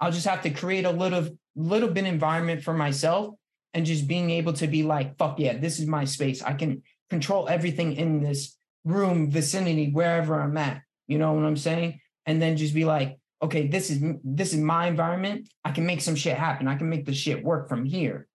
I'll 0.00 0.12
just 0.12 0.26
have 0.26 0.42
to 0.42 0.50
create 0.50 0.84
a 0.84 0.90
little 0.90 1.28
little 1.56 1.88
bit 1.88 2.04
environment 2.04 2.62
for 2.64 2.74
myself 2.74 3.34
and 3.74 3.86
just 3.86 4.08
being 4.08 4.30
able 4.30 4.52
to 4.54 4.66
be 4.66 4.82
like, 4.82 5.16
fuck 5.16 5.38
yeah, 5.38 5.56
this 5.56 5.78
is 5.78 5.86
my 5.86 6.04
space. 6.04 6.42
I 6.42 6.54
can 6.54 6.82
control 7.10 7.48
everything 7.48 7.94
in 7.94 8.20
this 8.20 8.56
room, 8.84 9.30
vicinity, 9.30 9.90
wherever 9.90 10.40
I'm 10.40 10.56
at. 10.56 10.82
You 11.06 11.18
know 11.18 11.32
what 11.32 11.44
I'm 11.44 11.56
saying? 11.56 12.00
And 12.26 12.42
then 12.42 12.56
just 12.56 12.74
be 12.74 12.84
like, 12.84 13.18
okay, 13.44 13.66
this 13.66 13.90
is 13.90 14.02
this 14.24 14.52
is 14.52 14.60
my 14.60 14.86
environment. 14.86 15.48
I 15.64 15.70
can 15.70 15.86
make 15.86 16.00
some 16.00 16.16
shit 16.16 16.36
happen. 16.36 16.66
I 16.66 16.76
can 16.76 16.88
make 16.88 17.04
the 17.04 17.14
shit 17.14 17.44
work 17.44 17.68
from 17.68 17.84
here. 17.84 18.26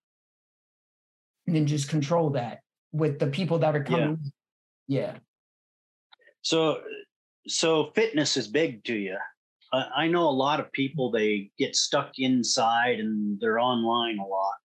And 1.48 1.56
then 1.56 1.66
just 1.66 1.90
control 1.90 2.32
that 2.32 2.60
with 2.92 3.18
the 3.20 3.28
people 3.28 3.60
that 3.60 3.76
are 3.76 3.84
coming. 3.84 4.20
Yeah. 4.88 5.00
yeah. 5.00 5.18
So 6.42 6.82
so 7.48 7.92
fitness 7.96 8.38
is 8.38 8.48
big 8.48 8.84
to 8.86 8.96
you. 8.96 9.18
I 9.72 10.08
know 10.08 10.28
a 10.28 10.32
lot 10.32 10.60
of 10.60 10.72
people 10.72 11.12
they 11.12 11.52
get 11.60 11.76
stuck 11.76 12.14
inside 12.18 13.00
and 13.00 13.40
they're 13.40 13.60
online 13.60 14.18
a 14.18 14.26
lot. 14.26 14.56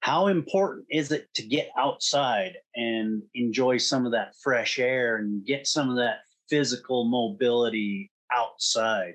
How 0.00 0.26
important 0.26 0.86
is 0.90 1.10
it 1.10 1.28
to 1.34 1.42
get 1.42 1.70
outside 1.78 2.52
and 2.74 3.22
enjoy 3.34 3.78
some 3.78 4.04
of 4.04 4.12
that 4.12 4.34
fresh 4.42 4.78
air 4.78 5.16
and 5.16 5.44
get 5.44 5.66
some 5.66 5.88
of 5.88 5.96
that 5.96 6.18
physical 6.50 7.04
mobility 7.06 8.10
outside? 8.30 9.14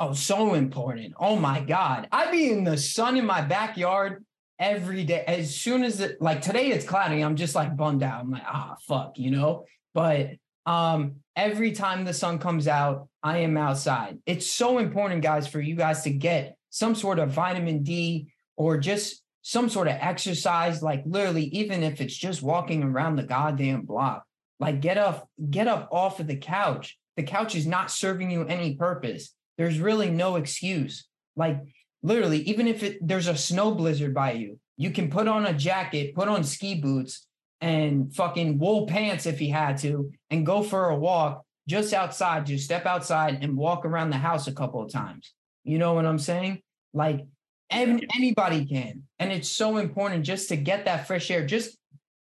Oh, 0.00 0.12
so 0.12 0.54
important. 0.54 1.14
Oh 1.18 1.36
my 1.36 1.60
God. 1.60 2.08
I 2.12 2.30
be 2.30 2.50
in 2.50 2.62
the 2.62 2.78
sun 2.78 3.16
in 3.16 3.26
my 3.26 3.40
backyard 3.40 4.24
every 4.58 5.04
day. 5.04 5.24
As 5.26 5.56
soon 5.56 5.82
as 5.82 6.00
it 6.00 6.22
like 6.22 6.40
today 6.40 6.68
it's 6.68 6.86
cloudy, 6.86 7.20
I'm 7.20 7.34
just 7.34 7.56
like 7.56 7.76
bummed 7.76 8.04
out. 8.04 8.20
I'm 8.20 8.30
like, 8.30 8.44
ah, 8.46 8.76
fuck, 8.86 9.18
you 9.18 9.32
know? 9.32 9.64
But 9.94 10.32
um 10.66 11.16
every 11.34 11.72
time 11.72 12.04
the 12.04 12.14
sun 12.14 12.38
comes 12.38 12.68
out, 12.68 13.08
I 13.24 13.38
am 13.38 13.56
outside. 13.56 14.18
It's 14.24 14.48
so 14.48 14.78
important, 14.78 15.22
guys, 15.22 15.48
for 15.48 15.60
you 15.60 15.74
guys 15.74 16.02
to 16.02 16.10
get 16.10 16.56
some 16.70 16.94
sort 16.94 17.18
of 17.18 17.30
vitamin 17.30 17.82
D 17.82 18.28
or 18.56 18.78
just 18.78 19.22
some 19.42 19.68
sort 19.68 19.88
of 19.88 19.94
exercise, 19.94 20.80
like 20.80 21.02
literally, 21.06 21.44
even 21.46 21.82
if 21.82 22.00
it's 22.00 22.16
just 22.16 22.42
walking 22.42 22.84
around 22.84 23.16
the 23.16 23.22
goddamn 23.24 23.82
block. 23.82 24.24
Like 24.60 24.80
get 24.80 24.98
up, 24.98 25.28
get 25.50 25.66
up 25.66 25.88
off 25.90 26.20
of 26.20 26.26
the 26.28 26.36
couch. 26.36 26.98
The 27.16 27.22
couch 27.24 27.56
is 27.56 27.66
not 27.66 27.90
serving 27.90 28.30
you 28.30 28.44
any 28.44 28.74
purpose 28.76 29.34
there's 29.58 29.80
really 29.80 30.10
no 30.10 30.36
excuse. 30.36 31.06
Like 31.36 31.60
literally, 32.02 32.40
even 32.42 32.66
if 32.66 32.82
it, 32.82 33.06
there's 33.06 33.28
a 33.28 33.36
snow 33.36 33.74
blizzard 33.74 34.14
by 34.14 34.32
you, 34.32 34.58
You 34.78 34.92
can 34.92 35.10
put 35.10 35.26
on 35.28 35.44
a 35.44 35.52
jacket, 35.52 36.14
put 36.14 36.28
on 36.28 36.44
ski 36.44 36.76
boots, 36.76 37.26
and 37.60 38.14
fucking 38.14 38.58
wool 38.58 38.86
pants 38.86 39.26
if 39.26 39.38
he 39.40 39.50
had 39.50 39.76
to, 39.78 40.12
and 40.30 40.46
go 40.46 40.62
for 40.62 40.88
a 40.88 40.96
walk 40.96 41.44
just 41.66 41.92
outside, 41.92 42.46
just 42.46 42.64
step 42.64 42.86
outside 42.86 43.42
and 43.42 43.56
walk 43.56 43.84
around 43.84 44.10
the 44.10 44.16
house 44.16 44.46
a 44.46 44.52
couple 44.52 44.80
of 44.80 44.90
times. 44.90 45.34
You 45.64 45.78
know 45.78 45.92
what 45.92 46.06
I'm 46.06 46.20
saying? 46.20 46.62
Like 46.94 47.26
anybody 47.70 48.64
can. 48.64 49.02
And 49.18 49.32
it's 49.32 49.50
so 49.50 49.76
important 49.76 50.24
just 50.24 50.48
to 50.50 50.56
get 50.56 50.84
that 50.84 51.08
fresh 51.08 51.30
air, 51.30 51.44
just 51.44 51.76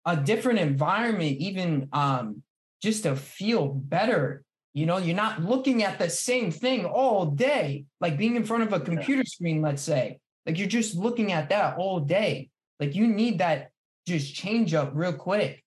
a 0.07 0.17
different 0.17 0.61
environment, 0.61 1.39
even 1.39 1.89
um, 1.93 2.43
just 2.81 3.03
to 3.03 3.17
feel 3.17 3.67
better. 3.67 4.45
You 4.77 4.85
know, 4.85 4.99
you're 4.99 5.17
not 5.17 5.43
looking 5.43 5.85
at 5.85 5.99
the 5.99 6.11
same 6.11 6.51
thing 6.51 6.85
all 6.85 7.25
day, 7.25 7.87
like 7.99 8.19
being 8.19 8.37
in 8.37 8.45
front 8.45 8.63
of 8.63 8.75
a 8.75 8.81
computer 8.81 9.25
screen, 9.25 9.63
let's 9.63 9.81
say. 9.81 10.19
Like 10.45 10.59
you're 10.59 10.69
just 10.69 10.95
looking 10.95 11.33
at 11.33 11.49
that 11.49 11.79
all 11.79 11.99
day. 11.99 12.51
Like 12.79 12.95
you 12.95 13.07
need 13.07 13.39
that 13.39 13.71
just 14.07 14.35
change 14.35 14.75
up 14.75 14.91
real 14.93 15.15
quick 15.15 15.65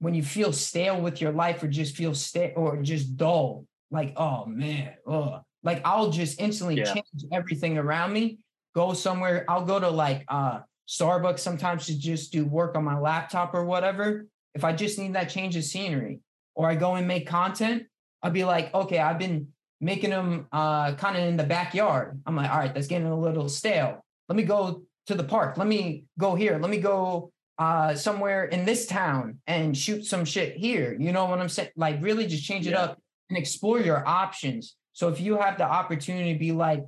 when 0.00 0.14
you 0.14 0.22
feel 0.22 0.52
stale 0.52 1.00
with 1.00 1.22
your 1.22 1.32
life 1.32 1.62
or 1.62 1.68
just 1.68 1.96
feel 1.96 2.14
stale 2.14 2.52
or 2.56 2.76
just 2.82 3.16
dull. 3.16 3.64
Like, 3.90 4.12
oh 4.18 4.44
man, 4.44 4.92
oh, 5.06 5.40
like 5.62 5.80
I'll 5.86 6.10
just 6.10 6.38
instantly 6.38 6.76
yeah. 6.76 6.92
change 6.92 7.24
everything 7.32 7.78
around 7.78 8.12
me 8.12 8.36
go 8.74 8.92
somewhere. 8.92 9.46
I'll 9.48 9.64
go 9.64 9.80
to 9.80 9.88
like 9.88 10.26
uh 10.28 10.60
Starbucks 10.86 11.38
sometimes 11.38 11.86
to 11.86 11.98
just 11.98 12.32
do 12.32 12.44
work 12.44 12.76
on 12.76 12.84
my 12.84 12.98
laptop 12.98 13.54
or 13.54 13.64
whatever. 13.64 14.26
If 14.54 14.62
I 14.62 14.74
just 14.74 14.98
need 14.98 15.14
that 15.14 15.30
change 15.30 15.56
of 15.56 15.64
scenery, 15.64 16.20
or 16.54 16.68
I 16.68 16.74
go 16.74 16.96
and 16.96 17.08
make 17.08 17.26
content, 17.26 17.84
I'll 18.26 18.32
be 18.32 18.44
like, 18.44 18.74
okay, 18.74 18.98
I've 18.98 19.20
been 19.20 19.48
making 19.80 20.10
them 20.10 20.48
uh 20.50 20.94
kind 20.94 21.16
of 21.16 21.22
in 21.22 21.36
the 21.36 21.44
backyard. 21.44 22.20
I'm 22.26 22.34
like, 22.34 22.50
all 22.50 22.58
right, 22.58 22.74
that's 22.74 22.88
getting 22.88 23.06
a 23.06 23.16
little 23.18 23.48
stale. 23.48 24.04
Let 24.28 24.34
me 24.34 24.42
go 24.42 24.82
to 25.06 25.14
the 25.14 25.22
park. 25.22 25.56
Let 25.56 25.68
me 25.68 26.06
go 26.18 26.34
here. 26.34 26.58
Let 26.58 26.68
me 26.68 26.78
go 26.78 27.30
uh 27.56 27.94
somewhere 27.94 28.46
in 28.46 28.64
this 28.64 28.86
town 28.86 29.38
and 29.46 29.76
shoot 29.78 30.04
some 30.06 30.24
shit 30.24 30.56
here. 30.56 30.96
You 30.98 31.12
know 31.12 31.26
what 31.26 31.38
I'm 31.38 31.48
saying? 31.48 31.70
Like 31.76 32.02
really 32.02 32.26
just 32.26 32.42
change 32.42 32.66
it 32.66 32.70
yeah. 32.70 32.82
up 32.82 33.00
and 33.28 33.38
explore 33.38 33.78
your 33.78 34.04
options. 34.08 34.74
So 34.92 35.08
if 35.08 35.20
you 35.20 35.36
have 35.36 35.56
the 35.56 35.64
opportunity 35.64 36.32
to 36.32 36.38
be 36.38 36.50
like, 36.50 36.82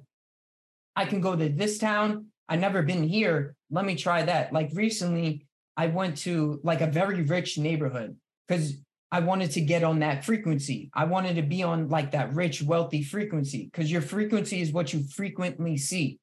I 0.97 1.05
can 1.05 1.21
go 1.21 1.37
to 1.37 1.49
this 1.49 1.79
town. 1.79 2.27
I've 2.49 2.59
never 2.59 2.83
been 2.83 3.05
here. 3.05 3.55
Let 3.71 3.85
me 3.85 3.95
try 3.95 4.25
that. 4.25 4.53
Like 4.53 4.71
recently, 4.75 5.47
I 5.77 5.87
went 5.87 6.17
to 6.27 6.59
like 6.65 6.81
a 6.81 6.89
very 6.89 7.23
rich 7.23 7.59
neighborhood 7.59 8.17
because 8.49 8.75
I 9.11 9.21
wanted 9.21 9.53
to 9.53 9.61
get 9.61 9.85
on 9.85 10.01
that 10.01 10.25
frequency. 10.25 10.91
I 10.95 11.05
wanted 11.05 11.37
to 11.37 11.43
be 11.43 11.63
on 11.63 11.89
like 11.89 12.13
that 12.13 12.35
rich, 12.35 12.63
wealthy 12.63 13.03
frequency 13.03 13.65
because 13.65 13.91
your 13.91 14.03
frequency 14.03 14.61
is 14.61 14.73
what 14.73 14.93
you 14.93 15.03
frequently 15.03 15.79
see. 15.79 16.19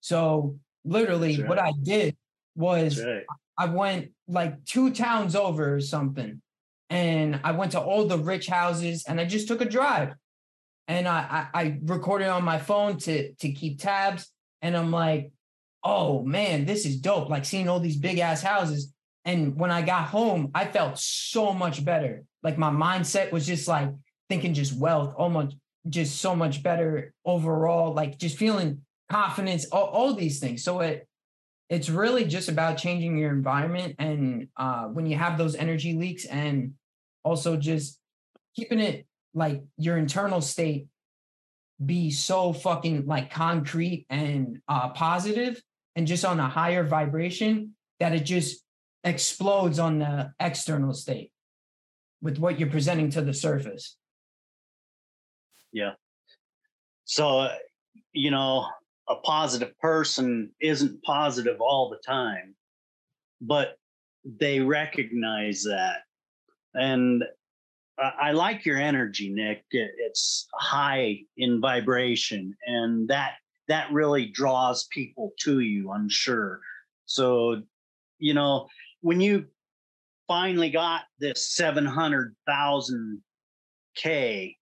So 0.00 0.58
literally, 0.84 1.38
right. 1.38 1.48
what 1.48 1.58
I 1.58 1.72
did 1.82 2.16
was 2.54 3.02
right. 3.02 3.24
I 3.56 3.66
went 3.66 4.10
like 4.26 4.64
two 4.64 4.90
towns 4.90 5.34
over 5.34 5.74
or 5.74 5.80
something, 5.80 6.42
and 6.90 7.40
I 7.44 7.52
went 7.52 7.72
to 7.72 7.80
all 7.80 8.06
the 8.06 8.18
rich 8.18 8.46
houses 8.46 9.04
and 9.08 9.20
I 9.20 9.24
just 9.24 9.48
took 9.48 9.60
a 9.60 9.64
drive 9.64 10.14
and 10.88 11.06
I, 11.06 11.46
I, 11.52 11.60
I 11.60 11.78
recorded 11.82 12.28
on 12.28 12.42
my 12.42 12.58
phone 12.58 12.96
to 13.00 13.32
to 13.34 13.52
keep 13.52 13.78
tabs, 13.78 14.28
and 14.62 14.76
I'm 14.76 14.90
like, 14.90 15.30
oh 15.84 16.24
man, 16.24 16.64
this 16.64 16.86
is 16.86 16.96
dope. 16.96 17.28
Like 17.28 17.44
seeing 17.44 17.68
all 17.68 17.78
these 17.78 17.98
big 17.98 18.18
ass 18.18 18.42
houses. 18.42 18.92
And 19.28 19.56
when 19.56 19.70
I 19.70 19.82
got 19.82 20.08
home, 20.08 20.52
I 20.54 20.64
felt 20.64 20.98
so 20.98 21.52
much 21.52 21.84
better. 21.84 22.24
Like 22.42 22.56
my 22.56 22.70
mindset 22.70 23.30
was 23.30 23.46
just 23.46 23.68
like 23.68 23.90
thinking 24.30 24.54
just 24.54 24.72
wealth, 24.72 25.14
almost 25.18 25.54
just 25.86 26.22
so 26.22 26.34
much 26.34 26.62
better 26.62 27.12
overall. 27.26 27.92
Like 27.92 28.16
just 28.16 28.38
feeling 28.38 28.80
confidence, 29.10 29.66
all, 29.66 29.84
all 29.84 30.14
these 30.14 30.40
things. 30.40 30.64
So 30.64 30.80
it 30.80 31.06
it's 31.68 31.90
really 31.90 32.24
just 32.24 32.48
about 32.48 32.78
changing 32.78 33.18
your 33.18 33.30
environment 33.30 33.96
and 33.98 34.48
uh, 34.56 34.84
when 34.84 35.04
you 35.04 35.18
have 35.18 35.36
those 35.36 35.54
energy 35.54 35.92
leaks 35.92 36.24
and 36.24 36.72
also 37.22 37.58
just 37.58 38.00
keeping 38.56 38.80
it 38.80 39.06
like 39.34 39.62
your 39.76 39.98
internal 39.98 40.40
state 40.40 40.86
be 41.84 42.10
so 42.10 42.54
fucking 42.54 43.04
like 43.04 43.30
concrete 43.30 44.06
and 44.08 44.62
uh, 44.68 44.88
positive 44.88 45.62
and 45.96 46.06
just 46.06 46.24
on 46.24 46.40
a 46.40 46.48
higher 46.48 46.82
vibration 46.82 47.74
that 48.00 48.14
it 48.14 48.20
just 48.20 48.64
explodes 49.04 49.78
on 49.78 50.00
the 50.00 50.32
external 50.40 50.92
state 50.92 51.32
with 52.20 52.38
what 52.38 52.58
you're 52.58 52.70
presenting 52.70 53.10
to 53.10 53.22
the 53.22 53.34
surface. 53.34 53.96
Yeah. 55.72 55.92
So, 57.04 57.48
you 58.12 58.30
know, 58.30 58.66
a 59.08 59.16
positive 59.16 59.78
person 59.78 60.50
isn't 60.60 61.02
positive 61.02 61.60
all 61.60 61.88
the 61.88 62.00
time, 62.04 62.54
but 63.40 63.78
they 64.24 64.60
recognize 64.60 65.62
that. 65.62 65.98
And 66.74 67.24
I 67.98 68.32
like 68.32 68.64
your 68.64 68.78
energy, 68.78 69.28
Nick. 69.30 69.64
It's 69.70 70.46
high 70.54 71.20
in 71.36 71.60
vibration, 71.60 72.56
and 72.66 73.08
that 73.08 73.32
that 73.68 73.92
really 73.92 74.26
draws 74.26 74.86
people 74.92 75.32
to 75.40 75.60
you. 75.60 75.90
I'm 75.90 76.08
sure. 76.08 76.60
So, 77.06 77.62
you 78.18 78.34
know, 78.34 78.68
when 79.00 79.20
you 79.20 79.46
finally 80.26 80.70
got 80.70 81.02
this 81.18 81.54
seven 81.54 81.86
hundred 81.86 82.34
thousand 82.46 83.22
k, 83.96 84.56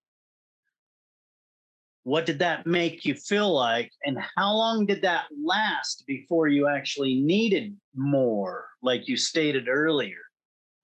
what 2.04 2.24
did 2.24 2.38
that 2.38 2.66
make 2.66 3.04
you 3.04 3.14
feel 3.14 3.52
like, 3.52 3.90
and 4.04 4.16
how 4.36 4.54
long 4.54 4.86
did 4.86 5.02
that 5.02 5.24
last 5.44 6.04
before 6.06 6.46
you 6.46 6.68
actually 6.68 7.16
needed 7.16 7.76
more, 7.96 8.66
like 8.80 9.08
you 9.08 9.16
stated 9.16 9.68
earlier? 9.68 10.18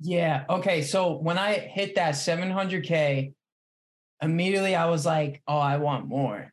Yeah. 0.00 0.44
Okay. 0.50 0.82
So 0.82 1.18
when 1.18 1.38
I 1.38 1.54
hit 1.54 1.94
that 1.94 2.14
700K, 2.14 3.32
immediately 4.20 4.74
I 4.74 4.86
was 4.86 5.06
like, 5.06 5.40
oh, 5.46 5.58
I 5.58 5.76
want 5.76 6.08
more. 6.08 6.52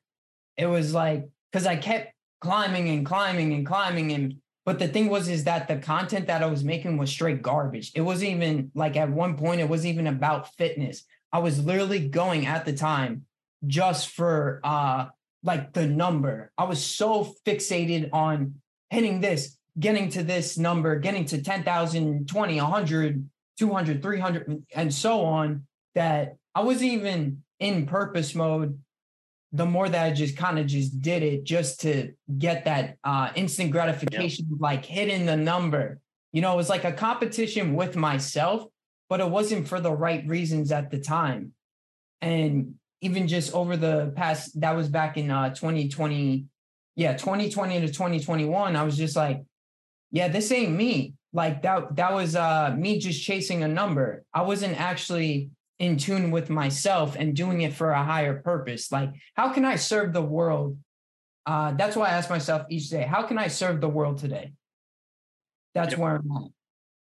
It 0.56 0.68
was 0.68 0.94
like, 0.94 1.28
because 1.52 1.66
I 1.66 1.76
kept 1.76 2.14
climbing 2.42 2.90
and 2.90 3.04
climbing 3.04 3.54
and 3.54 3.66
climbing. 3.66 4.12
And, 4.12 4.36
but 4.66 4.80
the 4.80 4.88
thing 4.88 5.10
was, 5.10 5.28
is 5.28 5.46
that 5.46 5.68
the 5.68 5.78
content 5.78 6.28
that 6.28 6.44
I 6.44 6.48
was 6.48 6.64
making 6.64 6.98
was 6.98 7.10
straight 7.10 7.42
garbage. 7.42 7.92
It 7.96 8.02
wasn't 8.02 8.32
even 8.32 8.72
like 8.76 8.96
at 8.98 9.10
one 9.10 9.38
point, 9.38 9.62
it 9.62 9.70
wasn't 9.70 9.94
even 9.94 10.08
about 10.08 10.54
fitness. 10.56 11.04
I 11.32 11.40
was 11.40 11.64
literally 11.64 12.08
going 12.08 12.46
at 12.46 12.66
the 12.66 12.74
time 12.74 13.26
just 13.68 14.10
for 14.10 14.62
uh 14.64 15.08
like 15.44 15.74
the 15.74 15.88
number. 15.88 16.52
I 16.58 16.66
was 16.66 16.84
so 16.84 17.36
fixated 17.46 18.10
on 18.14 18.56
hitting 18.90 19.22
this, 19.22 19.58
getting 19.80 20.10
to 20.10 20.24
this 20.24 20.58
number, 20.58 21.00
getting 21.00 21.26
to 21.26 21.42
10,000, 21.42 22.28
20, 22.28 22.62
100, 22.62 23.30
200, 23.58 24.02
300, 24.02 24.64
and 24.76 24.94
so 24.94 25.22
on, 25.22 25.66
that 25.96 26.36
I 26.54 26.62
wasn't 26.62 26.92
even 26.92 27.44
in 27.60 27.86
purpose 27.86 28.36
mode. 28.36 28.80
The 29.52 29.66
more 29.66 29.90
that 29.90 30.06
I 30.06 30.14
just 30.14 30.38
kind 30.38 30.60
of 30.60 30.68
just 30.68 31.02
did 31.02 31.24
it 31.24 31.44
just 31.44 31.82
to 31.82 32.12
get 32.38 32.66
that 32.66 32.98
uh, 33.04 33.32
instant 33.36 33.72
gratification, 33.72 34.46
yeah. 34.50 34.58
like 34.60 34.86
hitting 34.86 35.26
the 35.26 35.36
number. 35.36 36.00
You 36.32 36.42
know, 36.42 36.54
it 36.54 36.58
was 36.58 36.70
like 36.70 36.84
a 36.84 36.92
competition 36.92 37.74
with 37.74 37.96
myself, 37.96 38.66
but 39.10 39.20
it 39.20 39.30
wasn't 39.30 39.68
for 39.68 39.80
the 39.80 39.92
right 39.92 40.26
reasons 40.28 40.72
at 40.72 40.92
the 40.92 41.00
time. 41.00 41.54
And 42.22 42.76
even 43.02 43.28
just 43.28 43.54
over 43.54 43.76
the 43.76 44.14
past, 44.16 44.60
that 44.62 44.76
was 44.76 44.88
back 44.88 45.18
in 45.18 45.32
uh, 45.32 45.50
2020, 45.50 46.46
yeah, 46.96 47.14
2020 47.14 47.82
to 47.82 47.88
2021, 47.88 48.76
I 48.76 48.84
was 48.84 48.98
just 48.98 49.16
like, 49.16 49.44
yeah, 50.12 50.28
this 50.28 50.52
ain't 50.52 50.74
me 50.74 51.14
like 51.34 51.62
that 51.62 51.96
that 51.96 52.14
was 52.14 52.36
uh 52.36 52.76
me 52.78 53.00
just 53.00 53.24
chasing 53.24 53.64
a 53.64 53.68
number 53.68 54.24
i 54.34 54.42
wasn't 54.42 54.80
actually 54.80 55.50
in 55.80 55.98
tune 55.98 56.30
with 56.30 56.50
myself 56.50 57.16
and 57.18 57.36
doing 57.36 57.62
it 57.62 57.74
for 57.74 57.92
a 57.92 58.04
higher 58.04 58.42
purpose. 58.42 58.92
Like 58.92 59.12
how 59.34 59.52
can 59.54 59.66
i 59.66 59.76
serve 59.76 60.14
the 60.14 60.22
world? 60.22 60.78
Uh 61.46 61.72
that's 61.74 61.96
why 61.96 62.08
i 62.08 62.12
ask 62.12 62.30
myself 62.30 62.66
each 62.70 62.90
day 62.90 63.04
how 63.04 63.24
can 63.24 63.38
i 63.38 63.48
serve 63.48 63.82
the 63.82 63.90
world 63.90 64.18
today? 64.20 64.54
That's 65.74 65.92
yep. 65.92 66.00
where 66.00 66.16
i'm 66.16 66.32
at. 66.32 66.52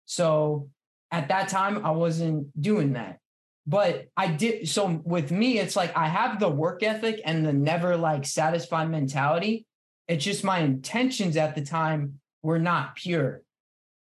So 0.07 0.71
at 1.11 1.29
that 1.29 1.49
time 1.49 1.85
i 1.85 1.91
wasn't 1.91 2.49
doing 2.61 2.95
that. 2.95 3.19
But 3.67 4.07
i 4.17 4.27
did 4.27 4.69
so 4.69 5.01
with 5.05 5.31
me 5.31 5.59
it's 5.59 5.77
like 5.77 5.97
i 5.97 6.09
have 6.09 6.41
the 6.41 6.49
work 6.49 6.83
ethic 6.83 7.21
and 7.25 7.47
the 7.47 7.53
never 7.53 7.97
like 7.97 8.25
satisfied 8.27 8.91
mentality. 8.91 9.67
It's 10.09 10.25
just 10.25 10.45
my 10.45 10.59
intentions 10.59 11.37
at 11.37 11.55
the 11.55 11.63
time 11.63 12.21
were 12.43 12.59
not 12.59 12.97
pure 12.97 13.43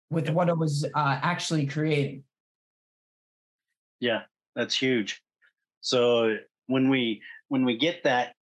with 0.09 0.29
what 0.29 0.49
I 0.49 0.53
was 0.53 0.85
uh, 0.85 1.19
actually 1.21 1.65
creating. 1.65 2.23
Yeah, 3.99 4.23
that's 4.55 4.77
huge. 4.77 5.21
So 5.81 6.37
when 6.67 6.89
we 6.89 7.21
when 7.49 7.65
we 7.65 7.77
get 7.77 8.03
that, 8.03 8.33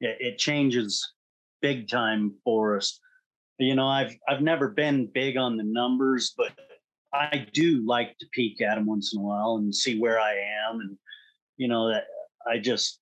it, 0.00 0.16
it 0.20 0.38
changes 0.38 1.12
big 1.60 1.88
time 1.88 2.34
for 2.44 2.76
us. 2.76 2.98
You 3.58 3.74
know, 3.74 3.86
I've 3.86 4.16
I've 4.28 4.42
never 4.42 4.68
been 4.68 5.06
big 5.06 5.36
on 5.36 5.56
the 5.56 5.64
numbers, 5.64 6.34
but 6.36 6.52
I 7.14 7.46
do 7.52 7.84
like 7.86 8.18
to 8.18 8.26
peek 8.32 8.60
at 8.60 8.74
them 8.74 8.86
once 8.86 9.12
in 9.14 9.20
a 9.20 9.22
while 9.22 9.56
and 9.56 9.74
see 9.74 10.00
where 10.00 10.18
I 10.18 10.34
am, 10.68 10.80
and 10.80 10.98
you 11.56 11.68
know 11.68 11.88
that 11.88 12.04
I 12.50 12.58
just 12.58 12.98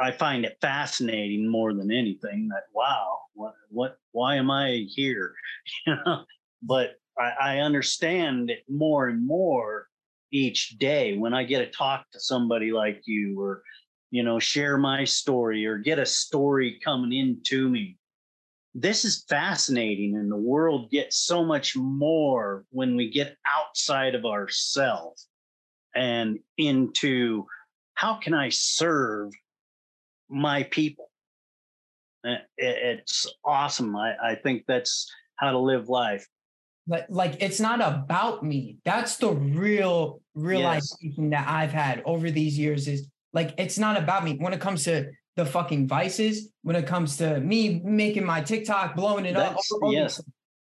I 0.00 0.10
find 0.10 0.44
it 0.44 0.58
fascinating 0.60 1.48
more 1.48 1.74
than 1.74 1.92
anything. 1.92 2.48
That 2.48 2.64
wow, 2.74 3.18
what, 3.34 3.54
what 3.68 3.98
why 4.12 4.36
am 4.36 4.50
I 4.50 4.86
here? 4.88 5.34
You 5.86 5.94
know, 6.04 6.24
but 6.60 6.96
I, 7.16 7.32
I 7.40 7.58
understand 7.58 8.50
it 8.50 8.64
more 8.68 9.08
and 9.08 9.24
more 9.24 9.86
each 10.32 10.76
day. 10.78 11.16
When 11.16 11.34
I 11.34 11.44
get 11.44 11.58
to 11.58 11.70
talk 11.70 12.06
to 12.12 12.20
somebody 12.20 12.72
like 12.72 13.02
you 13.04 13.40
or 13.40 13.62
you 14.10 14.22
know 14.22 14.38
share 14.38 14.76
my 14.78 15.04
story 15.04 15.66
or 15.66 15.78
get 15.78 15.98
a 15.98 16.06
story 16.06 16.80
coming 16.84 17.12
into 17.12 17.68
me 17.68 17.96
this 18.74 19.04
is 19.04 19.24
fascinating 19.28 20.16
and 20.16 20.32
the 20.32 20.36
world 20.36 20.90
gets 20.90 21.18
so 21.18 21.44
much 21.44 21.76
more 21.76 22.64
when 22.70 22.96
we 22.96 23.10
get 23.10 23.36
outside 23.46 24.14
of 24.14 24.24
ourselves 24.24 25.28
and 25.94 26.38
into 26.56 27.44
how 27.94 28.14
can 28.14 28.32
i 28.32 28.48
serve 28.48 29.30
my 30.32 30.62
people? 30.64 31.10
Eh, 32.24 32.38
it's 32.56 33.26
awesome. 33.44 33.94
I, 33.94 34.14
I 34.22 34.34
think 34.36 34.64
that's 34.66 35.12
how 35.36 35.52
to 35.52 35.58
live 35.58 35.88
life 35.88 36.26
like 36.86 37.06
like 37.08 37.36
it's 37.40 37.60
not 37.60 37.80
about 37.80 38.42
me 38.44 38.76
that's 38.84 39.16
the 39.16 39.30
real 39.30 40.20
realization 40.34 41.30
yes. 41.30 41.44
that 41.44 41.48
i've 41.48 41.72
had 41.72 42.02
over 42.04 42.30
these 42.30 42.58
years 42.58 42.88
is 42.88 43.08
like 43.32 43.54
it's 43.56 43.78
not 43.78 43.96
about 43.96 44.24
me 44.24 44.36
when 44.38 44.52
it 44.52 44.60
comes 44.60 44.84
to 44.84 45.08
the 45.36 45.46
fucking 45.46 45.88
vices, 45.88 46.48
when 46.62 46.76
it 46.76 46.86
comes 46.86 47.16
to 47.16 47.40
me 47.40 47.80
making 47.84 48.24
my 48.24 48.40
TikTok, 48.40 48.94
blowing 48.94 49.24
it 49.24 49.34
that's, 49.34 49.72
up. 49.72 49.80
Yes. 49.90 50.20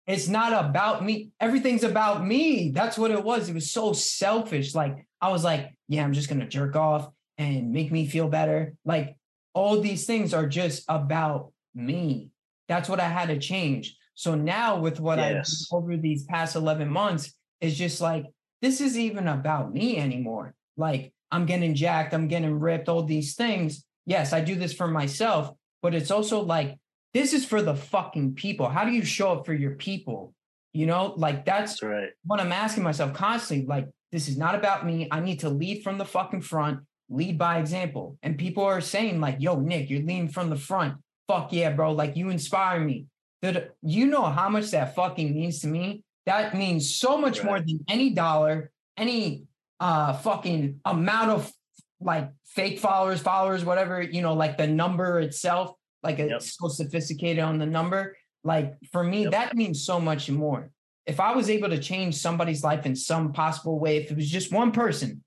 It's 0.07 0.28
not 0.28 0.52
about 0.52 1.04
me. 1.04 1.30
Everything's 1.40 1.84
about 1.84 2.24
me. 2.24 2.70
That's 2.70 2.96
what 2.96 3.11
it 3.11 3.22
was. 3.22 3.48
It 3.48 3.54
was 3.54 3.70
so 3.70 3.92
selfish. 3.92 4.74
Like 4.74 5.07
I 5.20 5.30
was 5.30 5.44
like, 5.44 5.72
yeah, 5.88 6.04
I'm 6.04 6.12
just 6.12 6.28
gonna 6.28 6.46
jerk 6.46 6.76
off 6.76 7.09
and 7.38 7.72
make 7.72 7.90
me 7.90 8.07
feel 8.07 8.28
better. 8.28 8.74
Like 8.84 9.16
all 9.52 9.80
these 9.80 10.07
things 10.07 10.32
are 10.32 10.46
just 10.46 10.84
about 10.88 11.52
me. 11.74 12.30
That's 12.68 12.88
what 12.88 13.00
I 13.00 13.09
had 13.09 13.28
to 13.28 13.38
change. 13.38 13.96
So 14.16 14.34
now 14.34 14.80
with 14.80 14.98
what 14.98 15.18
yes. 15.18 15.68
I 15.72 15.76
over 15.76 15.96
these 15.96 16.24
past 16.24 16.56
11 16.56 16.88
months, 16.88 17.32
is 17.60 17.76
just 17.76 18.00
like, 18.00 18.24
this 18.62 18.80
is 18.80 18.98
even 18.98 19.28
about 19.28 19.72
me 19.72 19.98
anymore. 19.98 20.54
Like 20.76 21.12
I'm 21.30 21.46
getting 21.46 21.74
jacked, 21.74 22.14
I'm 22.14 22.28
getting 22.28 22.58
ripped, 22.58 22.88
all 22.88 23.02
these 23.02 23.34
things. 23.34 23.84
Yes, 24.06 24.32
I 24.32 24.40
do 24.40 24.54
this 24.54 24.72
for 24.72 24.88
myself, 24.88 25.54
but 25.82 25.94
it's 25.94 26.10
also 26.10 26.40
like, 26.42 26.78
this 27.14 27.32
is 27.32 27.44
for 27.44 27.62
the 27.62 27.74
fucking 27.74 28.34
people. 28.34 28.68
How 28.68 28.84
do 28.84 28.90
you 28.90 29.04
show 29.04 29.32
up 29.32 29.46
for 29.46 29.54
your 29.54 29.72
people? 29.72 30.34
You 30.72 30.86
know, 30.86 31.14
like 31.16 31.44
that's, 31.44 31.80
that's 31.80 31.82
right. 31.82 32.08
what 32.24 32.40
I'm 32.40 32.52
asking 32.52 32.82
myself 32.82 33.14
constantly. 33.14 33.66
Like, 33.66 33.88
this 34.12 34.28
is 34.28 34.36
not 34.36 34.54
about 34.54 34.86
me. 34.86 35.08
I 35.10 35.20
need 35.20 35.40
to 35.40 35.48
lead 35.48 35.82
from 35.82 35.98
the 35.98 36.04
fucking 36.04 36.42
front, 36.42 36.80
lead 37.08 37.38
by 37.38 37.58
example. 37.58 38.18
And 38.22 38.38
people 38.38 38.64
are 38.64 38.80
saying, 38.80 39.20
like, 39.20 39.36
yo, 39.40 39.58
Nick, 39.58 39.88
you're 39.90 40.00
leading 40.00 40.28
from 40.28 40.50
the 40.50 40.56
front. 40.56 40.96
Fuck 41.26 41.52
yeah, 41.52 41.70
bro. 41.70 41.92
Like, 41.92 42.16
you 42.16 42.28
inspire 42.28 42.80
me. 42.80 43.06
That 43.43 43.74
you 43.82 44.07
know 44.07 44.24
how 44.24 44.49
much 44.49 44.70
that 44.70 44.95
fucking 44.95 45.34
means 45.34 45.61
to 45.61 45.68
me. 45.68 46.03
That 46.24 46.55
means 46.55 46.97
so 46.97 47.18
much 47.18 47.39
right. 47.39 47.47
more 47.47 47.61
than 47.61 47.80
any 47.89 48.11
dollar, 48.11 48.70
any 48.97 49.45
uh 49.78 50.14
fucking 50.14 50.80
amount 50.84 51.30
of 51.30 51.53
like 52.01 52.30
fake 52.45 52.78
followers, 52.78 53.20
followers, 53.20 53.64
whatever, 53.64 54.03
you 54.03 54.22
know, 54.22 54.34
like 54.34 54.57
the 54.57 54.66
number 54.66 55.20
itself, 55.20 55.74
like 56.03 56.18
it's 56.18 56.30
yep. 56.30 56.43
so 56.43 56.68
sophisticated 56.68 57.43
on 57.43 57.59
the 57.59 57.66
number. 57.66 58.16
Like 58.45 58.74
for 58.93 59.03
me, 59.03 59.24
yep. 59.24 59.32
that 59.32 59.57
means 59.57 59.84
so 59.84 60.01
much 60.01 60.30
more. 60.30 60.70
If 61.07 61.20
I 61.20 61.34
was 61.34 61.51
able 61.51 61.68
to 61.68 61.78
change 61.78 62.16
somebody's 62.16 62.64
life 62.64 62.87
in 62.87 62.97
some 62.97 63.32
possible 63.32 63.78
way, 63.78 63.99
if 63.99 64.11
it 64.11 64.16
was 64.16 64.28
just 64.28 64.53
one 64.53 64.72
person, 64.72 65.22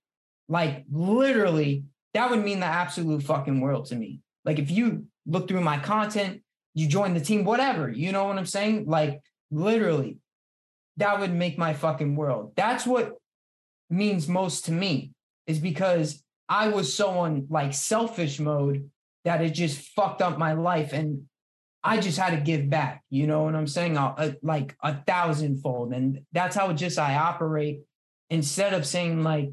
like 0.48 0.86
literally, 0.92 1.84
that 2.14 2.30
would 2.30 2.44
mean 2.44 2.60
the 2.60 2.66
absolute 2.66 3.24
fucking 3.24 3.62
world 3.62 3.86
to 3.88 3.96
me. 3.96 4.20
Like 4.46 4.60
if 4.60 4.72
you 4.72 5.06
look 5.26 5.48
through 5.48 5.62
my 5.62 5.78
content, 5.78 6.42
you 6.74 6.88
join 6.88 7.14
the 7.14 7.20
team, 7.20 7.44
whatever, 7.44 7.90
you 7.90 8.12
know 8.12 8.26
what 8.26 8.38
I'm 8.38 8.46
saying? 8.46 8.86
Like 8.88 9.22
literally, 9.52 10.18
that 10.98 11.20
would 11.20 11.34
make 11.34 11.58
my 11.58 11.74
fucking 11.74 12.16
world. 12.16 12.54
That's 12.56 12.86
what 12.86 13.14
means 13.90 14.28
most 14.28 14.66
to 14.66 14.72
me 14.72 15.12
is 15.48 15.60
because 15.60 16.24
I 16.48 16.70
was 16.70 16.94
so 16.94 17.10
on 17.20 17.48
like 17.50 17.74
selfish 17.74 18.40
mode 18.40 18.90
that 19.26 19.42
it 19.42 19.52
just 19.52 19.90
fucked 19.96 20.22
up 20.22 20.38
my 20.38 20.54
life 20.54 20.94
and 20.94 21.24
I 21.84 22.00
just 22.00 22.20
had 22.20 22.32
to 22.32 22.42
give 22.42 22.70
back, 22.70 23.04
you 23.10 23.28
know 23.28 23.44
what 23.44 23.56
I'm 23.56 23.68
saying? 23.68 23.98
Like 24.44 24.76
a 24.84 24.96
thousandfold. 24.96 25.94
And 25.94 26.22
that's 26.34 26.56
how 26.56 26.72
just 26.74 27.00
I 27.00 27.16
operate 27.16 27.82
instead 28.30 28.74
of 28.74 28.86
saying 28.86 29.24
like, 29.24 29.52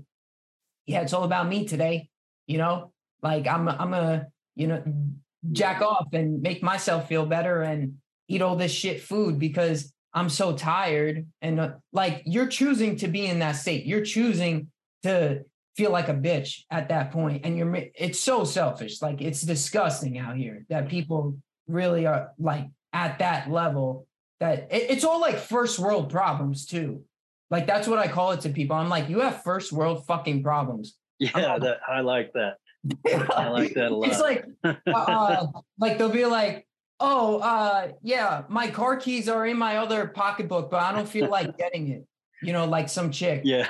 yeah, 0.87 1.03
it's 1.03 1.13
all 1.13 1.25
about 1.25 1.49
me 1.49 1.67
today, 1.67 2.09
you 2.47 2.59
know, 2.59 2.93
like 3.23 3.47
I'm, 3.47 3.69
I'm 3.69 3.95
a, 3.95 4.27
you 4.55 4.67
know, 4.67 4.83
jack 5.53 5.83
off 5.83 6.09
and 6.13 6.41
make 6.43 6.63
myself 6.63 7.09
feel 7.09 7.27
better 7.27 7.63
and 7.63 7.95
eat 8.29 8.43
all 8.43 8.57
this 8.57 8.73
shit 8.73 9.03
food 9.03 9.39
because 9.39 9.93
I'm 10.13 10.29
so 10.29 10.57
tired. 10.57 11.27
And 11.43 11.61
uh, 11.61 11.71
like 11.93 12.23
you're 12.25 12.47
choosing 12.47 12.97
to 12.97 13.09
be 13.09 13.27
in 13.27 13.41
that 13.41 13.53
state. 13.53 13.85
You're 13.85 14.05
choosing 14.05 14.69
to 15.03 15.45
feel 15.77 15.91
like 15.91 16.09
a 16.09 16.15
bitch 16.15 16.61
at 16.71 16.89
that 16.89 17.13
point. 17.13 17.43
point 17.43 17.47
and 17.47 17.57
you're 17.57 17.85
it's 17.95 18.19
so 18.19 18.45
selfish 18.45 19.03
like 19.03 19.21
it's 19.21 19.43
disgusting 19.43 20.19
out 20.19 20.37
here 20.37 20.65
that 20.69 20.89
people 20.89 21.37
really 21.69 22.07
are 22.07 22.33
like 22.39 22.67
at 22.93 23.19
that 23.19 23.51
level 23.51 24.07
that 24.41 24.69
it, 24.71 24.91
it's 24.91 25.05
all 25.05 25.21
like 25.21 25.37
first 25.37 25.79
world 25.79 26.11
problems 26.11 26.65
too 26.67 27.03
like 27.51 27.67
that's 27.67 27.87
what 27.87 27.99
i 27.99 28.09
call 28.09 28.33
it 28.33 28.41
to 28.41 28.49
people 28.49 28.75
i'm 28.75 28.89
like 28.89 29.09
you 29.09 29.21
have 29.21 29.43
first 29.43 29.71
world 29.71 30.07
fucking 30.07 30.43
problems 30.43 30.97
yeah 31.19 31.59
that, 31.59 31.79
i 31.89 32.01
like 32.01 32.33
that 32.33 32.55
i 33.07 33.49
like 33.49 33.75
that 33.75 33.91
a 33.91 33.95
lot 33.95 34.09
it's 34.09 34.21
like 34.21 34.45
uh, 34.65 35.47
like 35.79 35.99
they'll 35.99 36.09
be 36.09 36.27
like 36.27 36.67
oh 37.01 37.39
uh 37.39 37.89
yeah 38.03 38.43
my 38.49 38.69
car 38.69 38.97
keys 38.97 39.29
are 39.29 39.47
in 39.47 39.57
my 39.57 39.77
other 39.77 40.07
pocketbook 40.07 40.71
but 40.71 40.83
i 40.83 40.93
don't 40.93 41.09
feel 41.09 41.29
like 41.29 41.57
getting 41.59 41.89
it 41.89 42.07
you 42.43 42.53
know 42.53 42.65
like 42.65 42.89
some 42.89 43.11
chick 43.11 43.43
yeah 43.45 43.69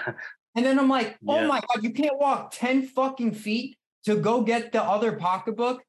and 0.56 0.64
then 0.64 0.78
I'm 0.78 0.88
like, 0.88 1.18
oh 1.28 1.40
yeah. 1.40 1.46
my 1.46 1.60
God, 1.60 1.84
you 1.84 1.92
can't 1.92 2.18
walk 2.18 2.50
10 2.52 2.86
fucking 2.88 3.34
feet 3.34 3.76
to 4.06 4.16
go 4.16 4.40
get 4.40 4.72
the 4.72 4.82
other 4.82 5.12
pocketbook? 5.12 5.82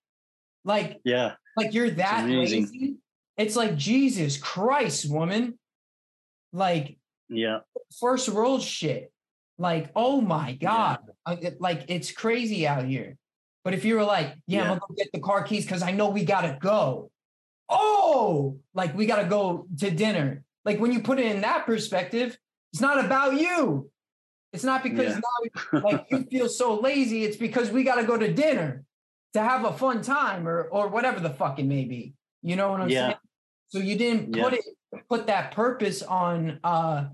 Like, 0.65 0.99
yeah, 1.05 1.35
like 1.55 1.73
you're 1.73 1.89
that 1.91 2.29
it's 2.29 2.51
lazy. 2.51 2.97
It's 3.37 3.55
like, 3.55 3.77
Jesus 3.77 4.37
Christ, 4.37 5.09
woman. 5.09 5.57
Like, 6.51 6.97
yeah, 7.29 7.59
first 7.97 8.27
world 8.27 8.61
shit. 8.61 9.09
Like, 9.57 9.91
oh 9.95 10.21
my 10.21 10.53
God. 10.53 10.99
Yeah. 11.41 11.51
Like, 11.59 11.85
it's 11.87 12.11
crazy 12.11 12.67
out 12.67 12.85
here. 12.85 13.17
But 13.63 13.73
if 13.73 13.83
you 13.83 13.95
were 13.95 14.05
like, 14.05 14.33
yeah, 14.47 14.59
yeah. 14.59 14.61
I'm 14.63 14.67
gonna 14.69 14.79
go 14.87 14.95
get 14.95 15.11
the 15.11 15.19
car 15.19 15.43
keys 15.43 15.65
because 15.65 15.83
I 15.83 15.91
know 15.91 16.09
we 16.09 16.23
gotta 16.23 16.57
go. 16.59 17.11
Oh, 17.67 18.59
like 18.73 18.95
we 18.95 19.05
gotta 19.05 19.27
go 19.27 19.67
to 19.79 19.91
dinner. 19.91 20.43
Like 20.63 20.79
when 20.79 20.93
you 20.93 21.01
put 21.01 21.19
it 21.19 21.25
in 21.25 21.41
that 21.41 21.65
perspective, 21.65 22.37
it's 22.71 22.81
not 22.81 23.03
about 23.03 23.33
you. 23.33 23.89
It's 24.53 24.63
not 24.63 24.83
because 24.83 25.15
yeah. 25.15 25.21
now 25.73 25.79
like 25.81 26.05
you 26.09 26.23
feel 26.31 26.49
so 26.49 26.79
lazy. 26.79 27.23
It's 27.25 27.37
because 27.37 27.69
we 27.69 27.83
got 27.83 27.95
to 27.95 28.03
go 28.03 28.17
to 28.17 28.33
dinner 28.33 28.85
to 29.33 29.41
have 29.41 29.65
a 29.65 29.73
fun 29.73 30.01
time 30.01 30.47
or 30.47 30.63
or 30.63 30.87
whatever 30.87 31.19
the 31.19 31.29
fuck 31.29 31.59
it 31.59 31.65
may 31.65 31.83
be. 31.83 32.13
You 32.41 32.55
know 32.55 32.71
what 32.71 32.81
I'm 32.81 32.89
yeah. 32.89 33.07
saying? 33.07 33.17
So 33.67 33.79
you 33.79 33.97
didn't 33.97 34.33
put 34.33 34.53
it 34.53 34.63
put 35.09 35.27
that 35.27 35.51
purpose 35.51 36.01
on 36.01 36.59
uh 36.63 37.07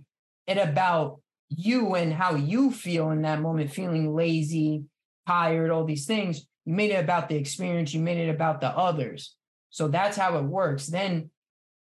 it 0.45 0.57
about 0.57 1.19
you 1.57 1.95
and 1.95 2.13
how 2.13 2.35
you 2.35 2.71
feel 2.71 3.11
in 3.11 3.21
that 3.23 3.41
moment, 3.41 3.71
feeling 3.71 4.13
lazy, 4.13 4.83
tired, 5.27 5.71
all 5.71 5.85
these 5.85 6.05
things. 6.05 6.45
You 6.65 6.73
made 6.73 6.91
it 6.91 7.03
about 7.03 7.29
the 7.29 7.35
experience, 7.35 7.93
you 7.93 8.01
made 8.01 8.17
it 8.17 8.29
about 8.29 8.61
the 8.61 8.69
others. 8.69 9.35
So 9.69 9.87
that's 9.87 10.17
how 10.17 10.37
it 10.37 10.43
works. 10.43 10.87
Then 10.87 11.29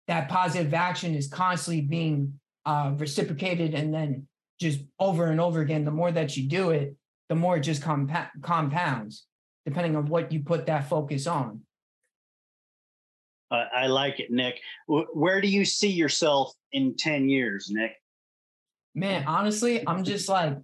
that 0.08 0.30
positive 0.30 0.74
action 0.74 1.16
is 1.16 1.28
constantly 1.28 1.82
being 1.82 2.40
uh, 2.66 2.94
reciprocated 2.96 3.74
and 3.74 3.94
then 3.94 4.28
just 4.60 4.82
over 5.00 5.28
and 5.28 5.42
over 5.42 5.62
again, 5.62 5.86
the 5.86 5.92
more 5.92 6.12
that 6.12 6.38
you 6.38 6.48
do 6.48 6.70
it, 6.70 6.96
the 7.30 7.36
more 7.36 7.58
it 7.58 7.62
just 7.62 7.82
compa- 7.82 8.30
compounds, 8.42 9.26
depending 9.66 9.96
on 9.96 10.08
what 10.08 10.32
you 10.32 10.42
put 10.42 10.68
that 10.68 10.88
focus 10.88 11.28
on. 11.28 11.62
I 13.52 13.86
like 13.88 14.20
it, 14.20 14.32
Nick. 14.32 14.60
Where 14.88 15.40
do 15.40 15.48
you 15.48 15.64
see 15.64 15.92
yourself 15.92 16.54
in 16.72 16.96
10 16.98 17.30
years, 17.30 17.70
Nick? 17.70 17.92
Man, 18.96 19.26
honestly, 19.26 19.88
I'm 19.88 20.04
just 20.04 20.30
like, 20.30 20.58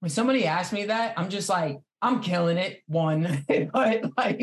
when 0.00 0.10
somebody 0.10 0.46
asks 0.46 0.72
me 0.72 0.86
that, 0.86 1.14
I'm 1.16 1.28
just 1.28 1.48
like, 1.48 1.78
I'm 2.00 2.20
killing 2.20 2.58
it. 2.58 2.82
One, 2.86 3.44
but 3.72 4.04
like 4.16 4.40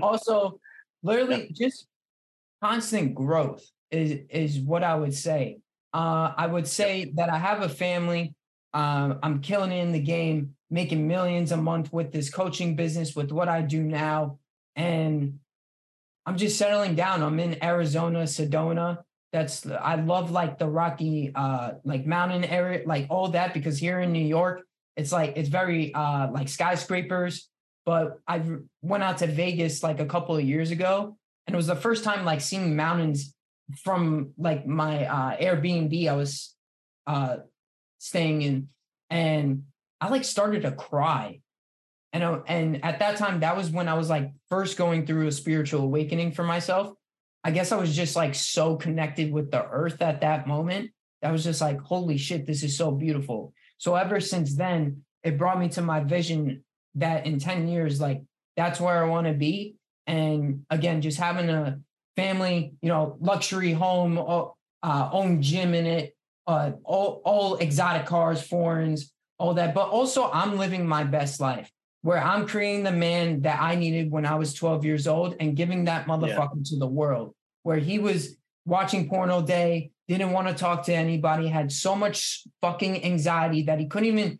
also, 0.00 0.60
literally, 1.02 1.50
just 1.52 1.86
constant 2.62 3.14
growth 3.14 3.64
is 3.90 4.20
is 4.30 4.58
what 4.58 4.82
I 4.82 4.94
would 4.94 5.14
say. 5.14 5.58
Uh, 5.92 6.32
I 6.36 6.46
would 6.46 6.66
say 6.66 7.12
that 7.14 7.30
I 7.30 7.38
have 7.38 7.62
a 7.62 7.68
family. 7.68 8.34
Uh, 8.72 9.14
I'm 9.22 9.40
killing 9.40 9.70
it 9.70 9.82
in 9.82 9.92
the 9.92 10.00
game, 10.00 10.56
making 10.70 11.06
millions 11.06 11.52
a 11.52 11.56
month 11.56 11.92
with 11.92 12.10
this 12.10 12.30
coaching 12.30 12.74
business, 12.74 13.14
with 13.14 13.30
what 13.30 13.48
I 13.48 13.62
do 13.62 13.82
now. 13.82 14.38
And 14.74 15.38
I'm 16.26 16.36
just 16.36 16.58
settling 16.58 16.96
down. 16.96 17.22
I'm 17.22 17.38
in 17.38 17.62
Arizona, 17.62 18.24
Sedona. 18.24 19.04
That's 19.34 19.66
I 19.66 19.96
love 19.96 20.30
like 20.30 20.58
the 20.62 20.68
Rocky, 20.68 21.32
uh, 21.34 21.72
like 21.82 22.06
mountain 22.06 22.44
area, 22.44 22.86
like 22.86 23.08
all 23.10 23.34
that, 23.34 23.52
because 23.52 23.76
here 23.82 23.98
in 23.98 24.12
New 24.12 24.22
York, 24.38 24.62
it's 24.94 25.10
like 25.10 25.32
it's 25.34 25.48
very 25.50 25.92
uh 25.92 26.30
like 26.30 26.48
skyscrapers. 26.48 27.50
But 27.84 28.20
I 28.28 28.42
went 28.80 29.02
out 29.02 29.18
to 29.18 29.26
Vegas 29.26 29.82
like 29.82 29.98
a 29.98 30.06
couple 30.06 30.36
of 30.36 30.44
years 30.44 30.70
ago, 30.70 31.18
And 31.46 31.54
it 31.54 31.56
was 31.56 31.66
the 31.66 31.76
first 31.76 32.04
time 32.04 32.24
like 32.24 32.40
seeing 32.40 32.76
mountains 32.76 33.34
from 33.82 34.32
like 34.38 34.66
my 34.66 35.06
uh, 35.06 35.36
Airbnb 35.36 36.08
I 36.08 36.14
was 36.14 36.54
uh, 37.06 37.36
staying 37.98 38.42
in. 38.42 38.68
And 39.10 39.64
I 40.00 40.08
like 40.08 40.24
started 40.24 40.62
to 40.62 40.72
cry. 40.72 41.40
And, 42.12 42.22
uh, 42.22 42.40
and 42.46 42.84
at 42.84 43.00
that 43.00 43.16
time, 43.16 43.40
that 43.40 43.56
was 43.56 43.70
when 43.70 43.88
I 43.88 43.94
was 43.94 44.08
like 44.08 44.32
first 44.48 44.76
going 44.76 45.06
through 45.06 45.26
a 45.26 45.32
spiritual 45.32 45.82
awakening 45.82 46.32
for 46.32 46.44
myself. 46.44 46.92
I 47.44 47.50
guess 47.50 47.72
I 47.72 47.76
was 47.76 47.94
just 47.94 48.16
like 48.16 48.34
so 48.34 48.76
connected 48.76 49.30
with 49.30 49.50
the 49.50 49.64
earth 49.64 50.00
at 50.00 50.22
that 50.22 50.46
moment. 50.46 50.90
I 51.22 51.30
was 51.30 51.44
just 51.44 51.60
like, 51.60 51.78
holy 51.80 52.16
shit, 52.16 52.46
this 52.46 52.62
is 52.62 52.76
so 52.76 52.90
beautiful. 52.90 53.52
So 53.76 53.94
ever 53.94 54.18
since 54.18 54.56
then, 54.56 55.04
it 55.22 55.38
brought 55.38 55.60
me 55.60 55.68
to 55.70 55.82
my 55.82 56.00
vision 56.00 56.64
that 56.96 57.26
in 57.26 57.38
10 57.38 57.68
years, 57.68 58.00
like 58.00 58.22
that's 58.56 58.80
where 58.80 59.04
I 59.04 59.08
want 59.08 59.26
to 59.26 59.34
be. 59.34 59.76
And 60.06 60.64
again, 60.70 61.02
just 61.02 61.18
having 61.18 61.50
a 61.50 61.80
family, 62.16 62.74
you 62.80 62.88
know, 62.88 63.16
luxury 63.20 63.72
home, 63.72 64.18
uh, 64.18 65.08
own 65.12 65.42
gym 65.42 65.74
in 65.74 65.86
it, 65.86 66.16
uh, 66.46 66.72
all, 66.82 67.22
all 67.24 67.56
exotic 67.56 68.06
cars, 68.06 68.42
foreigns, 68.42 69.12
all 69.38 69.54
that. 69.54 69.74
But 69.74 69.88
also, 69.88 70.30
I'm 70.30 70.58
living 70.58 70.86
my 70.86 71.04
best 71.04 71.40
life 71.40 71.70
where 72.04 72.22
I'm 72.22 72.46
creating 72.46 72.82
the 72.82 72.92
man 72.92 73.40
that 73.40 73.62
I 73.62 73.76
needed 73.76 74.10
when 74.10 74.26
I 74.26 74.34
was 74.34 74.52
12 74.52 74.84
years 74.84 75.06
old 75.06 75.36
and 75.40 75.56
giving 75.56 75.86
that 75.86 76.06
motherfucker 76.06 76.56
yeah. 76.56 76.62
to 76.66 76.76
the 76.76 76.86
world, 76.86 77.34
where 77.62 77.78
he 77.78 77.98
was 77.98 78.36
watching 78.66 79.08
porn 79.08 79.30
all 79.30 79.40
day, 79.40 79.90
didn't 80.06 80.32
want 80.32 80.46
to 80.46 80.52
talk 80.52 80.84
to 80.84 80.94
anybody, 80.94 81.48
had 81.48 81.72
so 81.72 81.96
much 81.96 82.42
fucking 82.60 83.02
anxiety 83.02 83.62
that 83.62 83.80
he 83.80 83.86
couldn't 83.86 84.10
even 84.10 84.38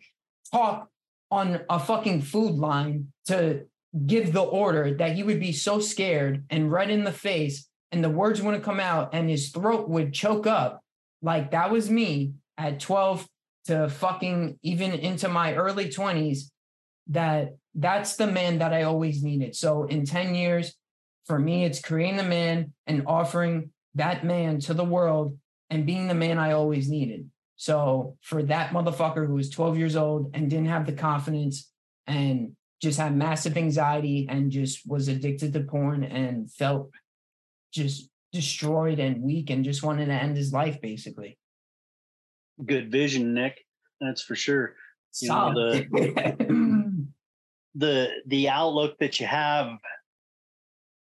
talk 0.51 0.89
on 1.31 1.61
a 1.67 1.79
fucking 1.79 2.21
food 2.21 2.53
line 2.53 3.07
to 3.29 3.65
give 4.05 4.31
the 4.31 4.43
order 4.43 4.93
that 4.97 5.15
he 5.15 5.23
would 5.23 5.39
be 5.39 5.51
so 5.51 5.79
scared 5.79 6.43
and 6.51 6.71
red 6.71 6.91
in 6.91 7.03
the 7.03 7.11
face 7.11 7.67
and 7.91 8.03
the 8.03 8.09
words 8.11 8.43
wouldn't 8.43 8.63
come 8.63 8.79
out 8.79 9.09
and 9.11 9.27
his 9.27 9.49
throat 9.49 9.89
would 9.89 10.13
choke 10.13 10.45
up. 10.45 10.83
Like 11.23 11.49
that 11.49 11.71
was 11.71 11.89
me 11.89 12.33
at 12.59 12.79
12 12.79 13.27
to 13.65 13.89
fucking 13.89 14.59
even 14.61 14.91
into 14.91 15.27
my 15.29 15.55
early 15.55 15.89
20s 15.89 16.51
that 17.07 17.57
that's 17.73 18.15
the 18.15 18.27
man 18.27 18.59
that 18.59 18.73
I 18.73 18.83
always 18.83 19.23
needed. 19.23 19.55
So 19.55 19.83
in 19.85 20.05
10 20.05 20.35
years, 20.35 20.73
for 21.25 21.37
me, 21.37 21.65
it's 21.65 21.81
creating 21.81 22.17
the 22.17 22.23
man 22.23 22.73
and 22.87 23.03
offering 23.07 23.71
that 23.95 24.23
man 24.23 24.59
to 24.61 24.73
the 24.73 24.83
world 24.83 25.37
and 25.69 25.85
being 25.85 26.07
the 26.07 26.13
man 26.13 26.37
I 26.37 26.51
always 26.51 26.89
needed. 26.89 27.29
So 27.57 28.17
for 28.21 28.43
that 28.43 28.71
motherfucker 28.71 29.25
who 29.25 29.33
was 29.33 29.49
12 29.49 29.77
years 29.77 29.95
old 29.95 30.31
and 30.33 30.49
didn't 30.49 30.67
have 30.67 30.85
the 30.85 30.93
confidence 30.93 31.71
and 32.05 32.55
just 32.81 32.99
had 32.99 33.15
massive 33.15 33.57
anxiety 33.57 34.27
and 34.29 34.51
just 34.51 34.87
was 34.87 35.07
addicted 35.07 35.53
to 35.53 35.61
porn 35.61 36.03
and 36.03 36.51
felt 36.51 36.91
just 37.73 38.09
destroyed 38.31 38.99
and 38.99 39.21
weak 39.21 39.49
and 39.49 39.63
just 39.63 39.83
wanted 39.83 40.07
to 40.07 40.13
end 40.13 40.35
his 40.35 40.51
life 40.51 40.81
basically. 40.81 41.37
Good 42.63 42.91
vision, 42.91 43.33
Nick. 43.33 43.59
That's 44.01 44.21
for 44.21 44.35
sure. 44.35 44.75
You 45.21 45.29
know, 45.29 45.53
the, 45.53 45.85
the 47.75 48.09
the 48.27 48.49
outlook 48.49 48.97
that 48.99 49.19
you 49.19 49.27
have 49.27 49.77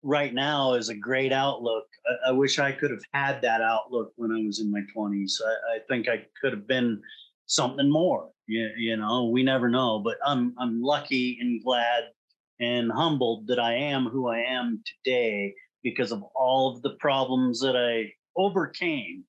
right 0.03 0.35
now 0.35 0.75
is 0.75 0.89
a 0.89 0.95
great 0.95 1.33
outlook. 1.33 1.85
I, 2.07 2.31
I, 2.31 2.33
wish 2.33 2.59
I 2.59 2.73
could 2.73 2.91
have 2.91 3.03
had 3.13 3.43
that 3.43 3.61
outlook 3.61 4.13
when 4.17 4.31
I 4.33 4.45
was 4.47 4.61
in 4.61 4.71
my 4.71 4.83
20s. 4.97 5.41
I, 5.45 5.77
I 5.77 5.79
think 5.89 6.09
I 6.09 6.25
could 6.41 6.53
have 6.53 6.67
been 6.69 7.01
something 7.47 7.91
more. 7.91 8.31
You, 8.47 8.71
you 8.77 8.97
know, 8.97 9.27
we 9.27 9.43
never 9.43 9.69
know. 9.69 9.99
But 9.99 10.17
I'm 10.25 10.55
I'm 10.59 10.83
lucky 10.83 11.39
and 11.41 11.63
glad 11.63 12.05
and 12.61 12.91
humbled 12.91 13.47
that 13.49 13.59
I 13.61 13.75
am 13.75 14.07
who 14.07 14.29
I 14.29 14.39
am 14.39 14.83
today 14.85 15.55
because 15.83 16.11
of 16.13 16.23
all 16.35 16.75
of 16.75 16.83
the 16.83 16.97
problems 16.99 17.61
that 17.61 17.77
I 17.77 18.13
overcame. 18.37 19.25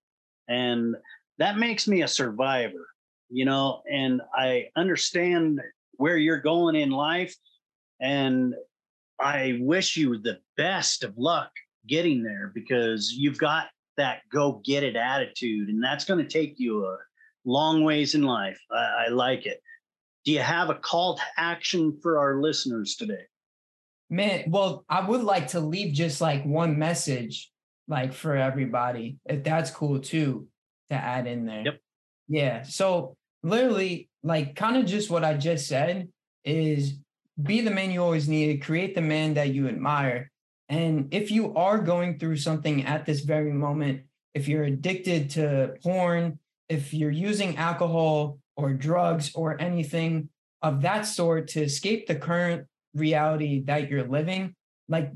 And 0.47 0.95
that 1.37 1.57
makes 1.57 1.87
me 1.87 2.01
a 2.01 2.07
survivor, 2.07 2.87
you 3.29 3.45
know, 3.45 3.81
and 3.91 4.21
I 4.33 4.65
understand 4.75 5.61
where 5.99 6.17
you're 6.17 6.39
going 6.39 6.75
in 6.75 6.89
life. 6.89 7.35
And 7.99 8.55
I 9.19 9.59
wish 9.59 9.97
you 9.97 10.17
the 10.17 10.39
best 10.55 11.03
of 11.03 11.13
luck 11.17 11.51
getting 11.87 12.23
there 12.23 12.51
because 12.55 13.11
you've 13.11 13.37
got 13.37 13.67
that 13.97 14.21
go 14.31 14.61
get 14.63 14.83
it 14.83 14.95
attitude, 14.95 15.67
and 15.67 15.83
that's 15.83 16.05
going 16.05 16.23
to 16.23 16.29
take 16.29 16.55
you 16.57 16.85
a 16.85 16.97
long 17.43 17.83
ways 17.83 18.15
in 18.15 18.23
life. 18.23 18.57
I, 18.71 19.07
I 19.07 19.09
like 19.09 19.45
it. 19.45 19.61
Do 20.23 20.31
you 20.31 20.39
have 20.39 20.69
a 20.69 20.75
call 20.75 21.17
to 21.17 21.23
action 21.37 21.99
for 22.01 22.17
our 22.17 22.41
listeners 22.41 22.95
today? 22.95 23.25
Man, 24.09 24.45
well, 24.47 24.85
I 24.89 25.07
would 25.07 25.23
like 25.23 25.49
to 25.49 25.59
leave 25.59 25.93
just 25.93 26.21
like 26.21 26.45
one 26.45 26.79
message, 26.79 27.51
like 27.89 28.13
for 28.13 28.35
everybody, 28.35 29.17
if 29.25 29.43
that's 29.43 29.69
cool 29.69 29.99
too, 29.99 30.47
to 30.89 30.95
add 30.95 31.27
in 31.27 31.45
there. 31.45 31.63
Yep. 31.65 31.79
Yeah. 32.29 32.61
So 32.63 33.17
literally, 33.43 34.08
like 34.23 34.55
kind 34.55 34.77
of 34.77 34.85
just 34.85 35.09
what 35.09 35.23
I 35.23 35.35
just 35.35 35.67
said 35.67 36.09
is 36.43 36.95
be 37.41 37.61
the 37.61 37.71
man 37.71 37.91
you 37.91 38.03
always 38.03 38.27
needed, 38.27 38.63
create 38.63 38.95
the 38.95 39.01
man 39.01 39.35
that 39.35 39.53
you 39.53 39.67
admire. 39.67 40.29
And 40.67 41.07
if 41.11 41.31
you 41.31 41.55
are 41.55 41.79
going 41.79 42.19
through 42.19 42.37
something 42.37 42.85
at 42.85 43.05
this 43.05 43.21
very 43.21 43.51
moment, 43.51 44.01
if 44.33 44.47
you're 44.47 44.63
addicted 44.63 45.31
to 45.31 45.75
porn, 45.81 46.39
if 46.67 46.93
you're 46.93 47.09
using 47.09 47.57
alcohol 47.57 48.39
or 48.55 48.73
drugs 48.73 49.31
or 49.33 49.59
anything 49.59 50.29
of 50.61 50.81
that 50.81 51.03
sort 51.03 51.47
to 51.49 51.63
escape 51.63 52.07
the 52.07 52.15
current 52.15 52.67
reality 52.93 53.63
that 53.63 53.89
you're 53.89 54.07
living, 54.07 54.53
like 54.87 55.11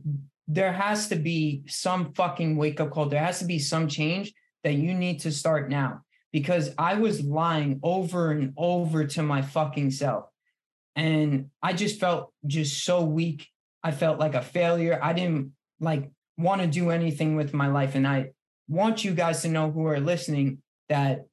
there 0.48 0.74
has 0.74 1.10
to 1.10 1.16
be 1.16 1.64
some 1.68 2.14
fucking 2.14 2.56
wake 2.58 2.80
up 2.80 2.92
call. 2.92 3.08
There 3.08 3.24
has 3.24 3.40
to 3.40 3.46
be 3.46 3.60
some 3.60 3.88
change 3.88 4.34
that 4.64 4.74
you 4.74 4.94
need 4.94 5.20
to 5.22 5.32
start 5.32 5.70
now 5.70 6.03
because 6.34 6.72
I 6.78 6.96
was 6.96 7.24
lying 7.24 7.80
over 7.84 8.32
and 8.32 8.54
over 8.58 9.06
to 9.06 9.24
my 9.24 9.44
fucking 9.44 9.92
self. 9.92 10.26
And 10.96 11.52
I 11.62 11.74
just 11.74 12.00
felt 12.00 12.34
just 12.46 12.84
so 12.84 13.04
weak. 13.04 13.48
I 13.84 13.92
felt 13.92 14.20
like 14.20 14.34
a 14.34 14.42
failure. 14.42 15.00
I 15.02 15.14
didn't 15.14 15.54
like 15.80 16.10
want 16.38 16.62
to 16.62 16.68
do 16.68 16.90
anything 16.90 17.36
with 17.36 17.54
my 17.54 17.68
life. 17.68 17.96
And 17.96 18.08
I 18.08 18.32
want 18.68 19.06
you 19.06 19.14
guys 19.14 19.44
to 19.44 19.48
know 19.48 19.72
who 19.72 19.86
are 19.86 20.00
listening 20.00 20.58
that 20.90 21.26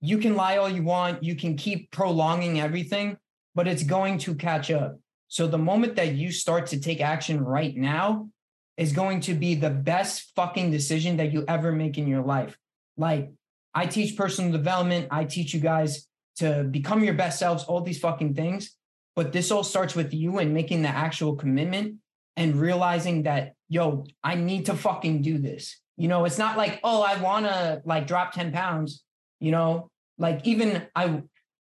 you 0.00 0.18
can 0.18 0.36
lie 0.36 0.58
all 0.58 0.68
you 0.68 0.82
want, 0.82 1.24
you 1.24 1.34
can 1.34 1.56
keep 1.56 1.90
prolonging 1.90 2.60
everything, 2.60 3.16
but 3.54 3.66
it's 3.66 3.82
going 3.82 4.18
to 4.18 4.34
catch 4.34 4.70
up. 4.70 4.98
So 5.28 5.46
the 5.46 5.58
moment 5.58 5.96
that 5.96 6.14
you 6.14 6.30
start 6.30 6.66
to 6.68 6.80
take 6.80 7.00
action 7.00 7.42
right 7.42 7.74
now 7.74 8.28
is 8.76 8.92
going 8.92 9.20
to 9.20 9.34
be 9.34 9.54
the 9.54 9.70
best 9.70 10.32
fucking 10.36 10.70
decision 10.70 11.16
that 11.16 11.32
you 11.32 11.44
ever 11.48 11.72
make 11.72 11.96
in 11.96 12.06
your 12.06 12.22
life. 12.22 12.58
Like 12.98 13.30
I 13.74 13.86
teach 13.86 14.16
personal 14.16 14.52
development, 14.52 15.08
I 15.10 15.24
teach 15.24 15.52
you 15.52 15.60
guys 15.60 16.06
to 16.36 16.64
become 16.64 17.04
your 17.04 17.14
best 17.14 17.38
selves, 17.38 17.64
all 17.64 17.80
these 17.80 17.98
fucking 17.98 18.34
things. 18.34 18.76
But 19.16 19.32
this 19.32 19.50
all 19.50 19.62
starts 19.62 19.94
with 19.94 20.12
you 20.12 20.38
and 20.38 20.52
making 20.52 20.82
the 20.82 20.88
actual 20.88 21.36
commitment 21.36 21.96
and 22.36 22.56
realizing 22.56 23.24
that, 23.24 23.54
yo, 23.68 24.06
I 24.22 24.34
need 24.34 24.66
to 24.66 24.74
fucking 24.74 25.22
do 25.22 25.38
this. 25.38 25.80
You 25.96 26.08
know, 26.08 26.24
it's 26.24 26.38
not 26.38 26.56
like, 26.56 26.80
oh, 26.82 27.02
I 27.02 27.20
want 27.20 27.46
to 27.46 27.82
like 27.84 28.08
drop 28.08 28.32
10 28.32 28.52
pounds, 28.52 29.04
you 29.38 29.52
know, 29.52 29.90
like 30.18 30.40
even 30.44 30.86
I 30.96 31.22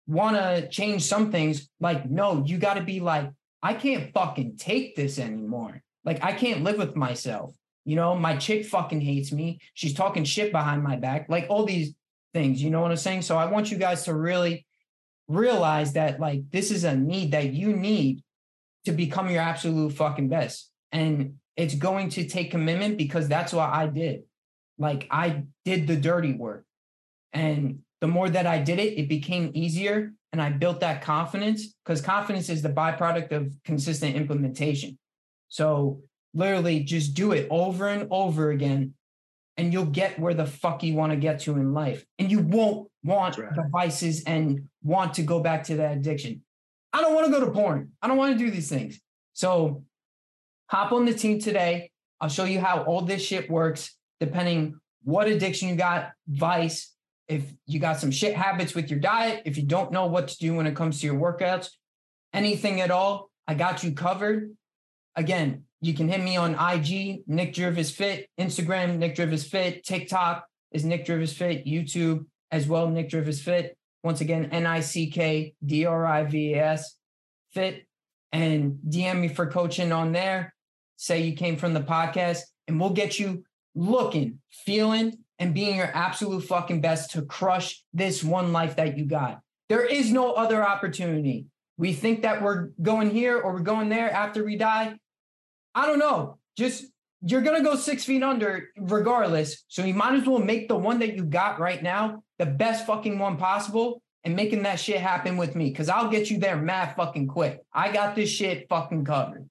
want 0.07 0.37
to 0.37 0.69
change 0.69 1.05
some 1.05 1.31
things. 1.31 1.69
Like, 1.81 2.11
no, 2.11 2.45
you 2.45 2.59
got 2.59 2.75
to 2.75 2.83
be 2.83 3.01
like, 3.01 3.31
I 3.63 3.75
can't 3.75 4.13
fucking 4.13 4.57
take 4.57 4.95
this 4.95 5.19
anymore. 5.19 5.83
Like, 6.05 6.23
I 6.23 6.33
can't 6.33 6.65
live 6.65 6.79
with 6.79 6.97
myself. 6.97 7.55
You 7.85 7.97
know, 7.97 8.15
my 8.15 8.37
chick 8.37 8.67
fucking 8.67 9.01
hates 9.01 9.33
me. 9.33 9.61
She's 9.73 9.95
talking 9.95 10.25
shit 10.25 10.53
behind 10.53 10.83
my 10.83 10.97
back, 10.97 11.29
like 11.31 11.47
all 11.49 11.65
these 11.65 11.95
things. 12.35 12.63
You 12.63 12.71
know 12.71 12.81
what 12.81 12.91
I'm 12.91 12.97
saying? 12.97 13.23
So 13.23 13.37
I 13.37 13.47
want 13.47 13.71
you 13.71 13.79
guys 13.79 14.05
to 14.05 14.15
really 14.15 14.67
realize 15.29 15.93
that, 15.95 16.21
like, 16.21 16.51
this 16.51 16.71
is 16.71 16.85
a 16.85 16.97
need 16.97 17.33
that 17.33 17.53
you 17.53 17.73
need 17.75 18.23
to 18.85 18.93
become 18.93 19.31
your 19.31 19.43
absolute 19.43 19.93
fucking 19.93 20.29
best. 20.29 20.71
And 20.93 21.35
it's 21.57 21.75
going 21.75 22.11
to 22.11 22.27
take 22.27 22.51
commitment 22.51 22.97
because 22.97 23.29
that's 23.29 23.53
what 23.53 23.71
I 23.71 23.87
did. 23.87 24.23
Like, 24.79 25.07
I 25.11 25.45
did 25.65 25.87
the 25.87 25.97
dirty 25.97 26.33
work. 26.33 26.65
And 27.33 27.81
the 28.01 28.07
more 28.07 28.31
that 28.31 28.47
I 28.47 28.59
did 28.59 28.79
it, 28.79 28.99
it 28.99 29.09
became 29.09 29.51
easier 29.55 30.13
and 30.33 30.41
I 30.41 30.51
built 30.51 30.81
that 30.81 31.03
confidence 31.03 31.75
because 31.85 32.01
confidence 32.01 32.49
is 32.49 32.63
the 32.63 32.69
byproduct 32.69 33.33
of 33.33 33.55
consistent 33.65 34.17
implementation. 34.17 34.99
So 35.49 36.03
literally 36.35 36.81
just 36.81 37.15
do 37.15 37.33
it 37.33 37.49
over 37.51 37.89
and 37.89 38.07
over 38.11 38.51
again 38.51 38.95
and 39.59 39.73
you'll 39.73 39.85
get 39.85 40.19
where 40.19 40.35
the 40.35 40.47
fuck 40.47 40.83
you 40.83 40.95
want 40.95 41.13
to 41.13 41.17
get 41.17 41.41
to 41.41 41.57
in 41.57 41.75
life. 41.75 42.07
And 42.19 42.31
you 42.31 42.39
won't 42.39 42.89
want 43.05 43.37
right. 43.37 43.53
devices 43.53 44.25
and 44.25 44.69
want 44.83 45.15
to 45.15 45.23
go 45.23 45.41
back 45.41 45.65
to 45.65 45.77
that 45.77 45.97
addiction. 45.97 46.43
I 46.93 47.03
don't 47.03 47.15
want 47.15 47.27
to 47.27 47.33
go 47.33 47.45
to 47.45 47.51
porn. 47.51 47.91
I 48.01 48.07
don't 48.07 48.17
want 48.17 48.39
to 48.39 48.45
do 48.45 48.51
these 48.51 48.69
things. 48.69 49.01
So 49.35 49.85
hop 50.69 50.93
on 50.93 51.05
the 51.05 51.13
team 51.13 51.41
today. 51.41 51.91
I'll 52.21 52.29
show 52.29 52.45
you 52.45 52.61
how 52.61 52.85
all 52.85 53.03
this 53.03 53.23
shit 53.23 53.51
works 53.51 53.95
depending 54.21 54.79
what 55.03 55.29
addiction 55.29 55.69
you 55.69 55.77
got, 55.77 56.11
vice, 56.27 56.95
if 57.29 57.53
you 57.67 57.79
got 57.79 58.01
some 58.01 58.11
shit 58.11 58.35
habits 58.35 58.75
with 58.75 58.91
your 58.91 58.99
diet, 58.99 59.43
if 59.45 59.57
you 59.57 59.63
don't 59.63 59.93
know 59.93 60.07
what 60.07 60.29
to 60.29 60.39
do 60.39 60.55
when 60.55 60.67
it 60.67 60.75
comes 60.75 61.01
to 61.01 61.07
your 61.07 61.17
workouts, 61.17 61.69
anything 62.33 62.81
at 62.81 62.91
all, 62.91 63.31
I 63.47 63.55
got 63.55 63.85
you 63.85 63.93
covered. 63.93 64.57
Again, 65.15 65.65
You 65.81 65.95
can 65.95 66.09
hit 66.09 66.23
me 66.23 66.37
on 66.37 66.55
IG, 66.55 67.23
Nick 67.27 67.55
Drivas 67.55 67.93
Fit, 67.93 68.29
Instagram, 68.39 68.99
Nick 68.99 69.15
Drivas 69.15 69.47
Fit, 69.47 69.85
TikTok 69.85 70.45
is 70.73 70.85
Nick 70.85 71.07
Drivas 71.07 71.33
Fit, 71.33 71.67
YouTube 71.67 72.27
as 72.51 72.67
well, 72.67 72.89
Nick 72.89 73.11
Drivas 73.11 73.41
Fit. 73.41 73.77
Once 74.03 74.21
again, 74.21 74.47
N 74.47 74.67
I 74.67 74.81
C 74.81 75.11
K 75.11 75.55
D 75.65 75.85
R 75.85 76.07
I 76.07 76.25
V 76.25 76.55
A 76.55 76.65
S 76.65 76.97
Fit. 77.53 77.87
And 78.33 78.79
DM 78.89 79.21
me 79.21 79.29
for 79.29 79.47
coaching 79.47 79.93
on 79.93 80.13
there. 80.13 80.55
Say 80.97 81.23
you 81.23 81.35
came 81.35 81.57
from 81.57 81.75
the 81.75 81.81
podcast, 81.81 82.41
and 82.67 82.79
we'll 82.79 82.91
get 82.91 83.19
you 83.19 83.45
looking, 83.75 84.41
feeling, 84.51 85.19
and 85.39 85.55
being 85.55 85.77
your 85.77 85.91
absolute 85.95 86.43
fucking 86.43 86.81
best 86.81 87.13
to 87.13 87.23
crush 87.23 87.83
this 87.95 88.23
one 88.23 88.53
life 88.53 88.77
that 88.77 88.99
you 88.99 89.07
got. 89.07 89.41
There 89.69 89.85
is 89.85 90.13
no 90.13 90.33
other 90.33 90.67
opportunity. 90.67 91.47
We 91.79 91.93
think 91.93 92.23
that 92.23 92.43
we're 92.43 92.71
going 92.83 93.11
here 93.11 93.39
or 93.41 93.55
we're 93.55 93.61
going 93.61 93.89
there 93.89 94.11
after 94.11 94.45
we 94.45 94.57
die. 94.57 94.99
I 95.79 95.87
don't 95.87 96.01
know. 96.01 96.39
Just 96.57 96.87
you're 97.23 97.41
gonna 97.41 97.63
go 97.63 97.77
six 97.77 98.05
feet 98.05 98.25
under 98.25 98.69
regardless. 98.77 99.65
So 99.69 99.85
you 99.85 99.95
might 99.95 100.15
as 100.15 100.27
well 100.27 100.41
make 100.41 100.67
the 100.67 100.77
one 100.77 100.99
that 100.99 101.15
you 101.15 101.25
got 101.25 101.61
right 101.61 101.81
now 101.81 102.25
the 102.39 102.47
best 102.47 102.85
fucking 102.85 103.17
one 103.19 103.37
possible 103.37 104.03
and 104.25 104.35
making 104.35 104.65
that 104.65 104.81
shit 104.81 105.01
happen 105.01 105.37
with 105.37 105.55
me. 105.55 105.73
Cause 105.73 105.89
I'll 105.89 106.11
get 106.11 106.31
you 106.31 106.39
there 106.39 106.57
mad 106.57 106.97
fucking 106.97 107.29
quick. 107.29 107.63
I 107.73 107.93
got 107.93 108.17
this 108.17 108.29
shit 108.29 108.67
fucking 108.69 109.05
covered. 109.05 109.49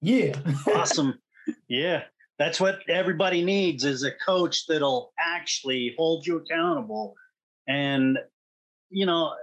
Yeah. 0.00 0.38
awesome. 0.72 1.18
Yeah. 1.68 2.04
That's 2.38 2.60
what 2.60 2.78
everybody 2.88 3.44
needs 3.44 3.84
is 3.84 4.04
a 4.04 4.12
coach 4.24 4.66
that'll 4.66 5.12
actually 5.18 5.94
hold 5.98 6.24
you 6.26 6.36
accountable. 6.36 7.14
And, 7.66 8.18
you 8.90 9.06
know, 9.06 9.34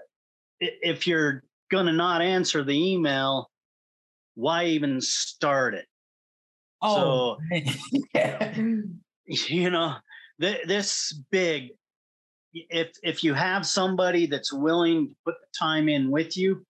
if 0.59 1.05
you're 1.05 1.43
going 1.69 1.87
to 1.87 1.93
not 1.93 2.21
answer 2.21 2.63
the 2.63 2.93
email, 2.93 3.51
why 4.36 4.65
even 4.65 5.01
start 5.01 5.73
it? 5.73 5.86
Oh, 6.82 7.38
so, 7.51 7.61
you 9.25 9.69
know, 9.69 9.95
th- 10.39 10.67
this 10.67 11.13
big. 11.32 11.69
If 12.53 12.91
if 13.01 13.23
you 13.23 13.34
have 13.34 13.65
somebody 13.65 14.25
that's 14.25 14.51
willing 14.51 15.09
to 15.09 15.15
put 15.25 15.36
the 15.39 15.47
time 15.57 15.88
in 15.88 16.11
with 16.11 16.36
you, 16.36 16.65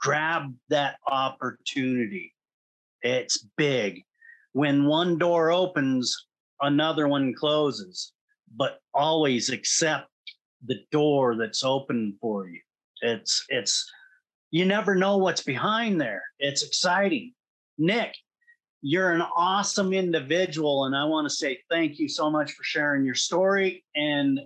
grab 0.00 0.54
that 0.70 0.96
opportunity. 1.06 2.34
It's 3.02 3.46
big. 3.56 4.02
When 4.52 4.86
one 4.86 5.18
door 5.18 5.50
opens, 5.50 6.26
another 6.62 7.08
one 7.08 7.34
closes, 7.34 8.12
but 8.56 8.80
always 8.94 9.50
accept 9.50 10.08
the 10.64 10.78
door 10.90 11.36
that's 11.36 11.62
open 11.62 12.16
for 12.20 12.48
you. 12.48 12.60
It's 13.02 13.44
it's 13.48 13.90
you 14.56 14.64
never 14.64 14.94
know 14.94 15.18
what's 15.18 15.42
behind 15.42 16.00
there. 16.00 16.22
It's 16.38 16.62
exciting. 16.62 17.34
Nick, 17.76 18.14
you're 18.80 19.12
an 19.12 19.20
awesome 19.20 19.92
individual. 19.92 20.86
And 20.86 20.96
I 20.96 21.04
want 21.04 21.28
to 21.28 21.34
say 21.34 21.58
thank 21.70 21.98
you 21.98 22.08
so 22.08 22.30
much 22.30 22.52
for 22.52 22.64
sharing 22.64 23.04
your 23.04 23.14
story 23.14 23.84
and 23.94 24.40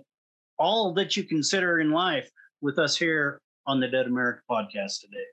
all 0.59 0.93
that 0.95 1.15
you 1.15 1.23
consider 1.23 1.79
in 1.79 1.91
life 1.91 2.29
with 2.59 2.77
us 2.77 2.97
here 2.97 3.39
on 3.65 3.79
the 3.79 3.87
Dead 3.87 4.05
America 4.05 4.41
podcast 4.51 4.99
today. 4.99 5.23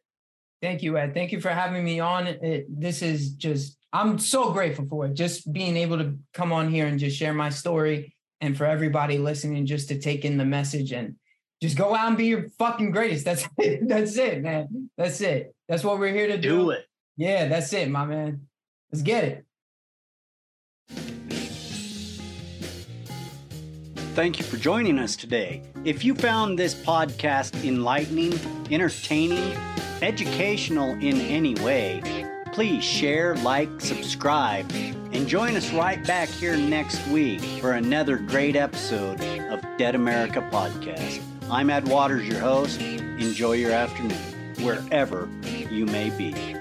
Thank 0.63 0.85
you, 0.85 0.97
Ed. 0.97 1.13
Thank 1.13 1.33
you 1.33 1.41
for 1.41 1.49
having 1.51 1.85
me 1.85 1.99
on. 1.99 2.29
It, 2.29 2.67
this 2.69 3.03
is 3.03 3.31
just, 3.31 3.79
I'm 3.93 4.17
so 4.21 4.53
grateful 4.53 4.87
for 4.89 5.07
it. 5.07 5.15
Just 5.15 5.53
being 5.53 5.77
able 5.77 5.99
to 5.99 6.17
come 6.35 6.53
on 6.53 6.71
here 6.71 6.87
and 6.87 7.01
just 7.01 7.19
share 7.19 7.35
my 7.35 7.51
story 7.51 8.15
and 8.41 8.57
for 8.57 8.65
everybody 8.65 9.19
listening, 9.19 9.67
just 9.67 9.89
to 9.89 9.99
take 9.99 10.25
in 10.25 10.39
the 10.39 10.45
message 10.45 10.93
and 10.93 11.17
just 11.61 11.77
go 11.77 11.95
out 11.95 12.09
and 12.09 12.17
be 12.17 12.27
your 12.27 12.49
fucking 12.59 12.91
greatest. 12.91 13.25
That's 13.25 13.49
it. 13.59 13.87
That's 13.89 14.17
it, 14.17 14.43
man. 14.43 14.91
That's 14.97 15.21
it. 15.21 15.55
That's 15.69 15.85
what 15.85 15.99
we're 15.99 16.13
here 16.13 16.29
to 16.29 16.39
do. 16.39 16.49
Do 16.49 16.71
it. 16.71 16.87
Yeah, 17.17 17.49
that's 17.49 17.73
it, 17.73 17.91
my 17.91 18.05
man. 18.05 18.47
Let's 18.93 19.03
get 19.03 19.25
it. 19.25 19.45
Thank 24.15 24.39
you 24.39 24.45
for 24.45 24.57
joining 24.57 24.99
us 24.99 25.15
today. 25.15 25.63
If 25.85 26.05
you 26.05 26.15
found 26.15 26.59
this 26.59 26.75
podcast 26.75 27.65
enlightening, 27.65 28.35
entertaining, 28.71 29.53
educational 30.03 30.91
in 30.95 31.21
any 31.21 31.55
way, 31.57 32.03
please 32.53 32.83
share, 32.83 33.37
like, 33.37 33.81
subscribe, 33.81 34.69
and 35.13 35.29
join 35.29 35.55
us 35.55 35.73
right 35.73 36.05
back 36.05 36.29
here 36.29 36.57
next 36.57 37.07
week 37.09 37.41
for 37.61 37.73
another 37.73 38.17
great 38.17 38.57
episode 38.57 39.21
of 39.53 39.61
Dead 39.77 39.95
America 39.95 40.41
Podcast. 40.51 41.28
I'm 41.51 41.71
Ed 41.71 41.89
Waters, 41.89 42.29
your 42.29 42.41
host. 42.41 42.79
Enjoy 42.83 43.53
your 43.53 43.73
afternoon, 43.73 44.19
wherever 44.61 45.31
you 45.71 45.87
may 45.87 46.11
be. 46.11 46.58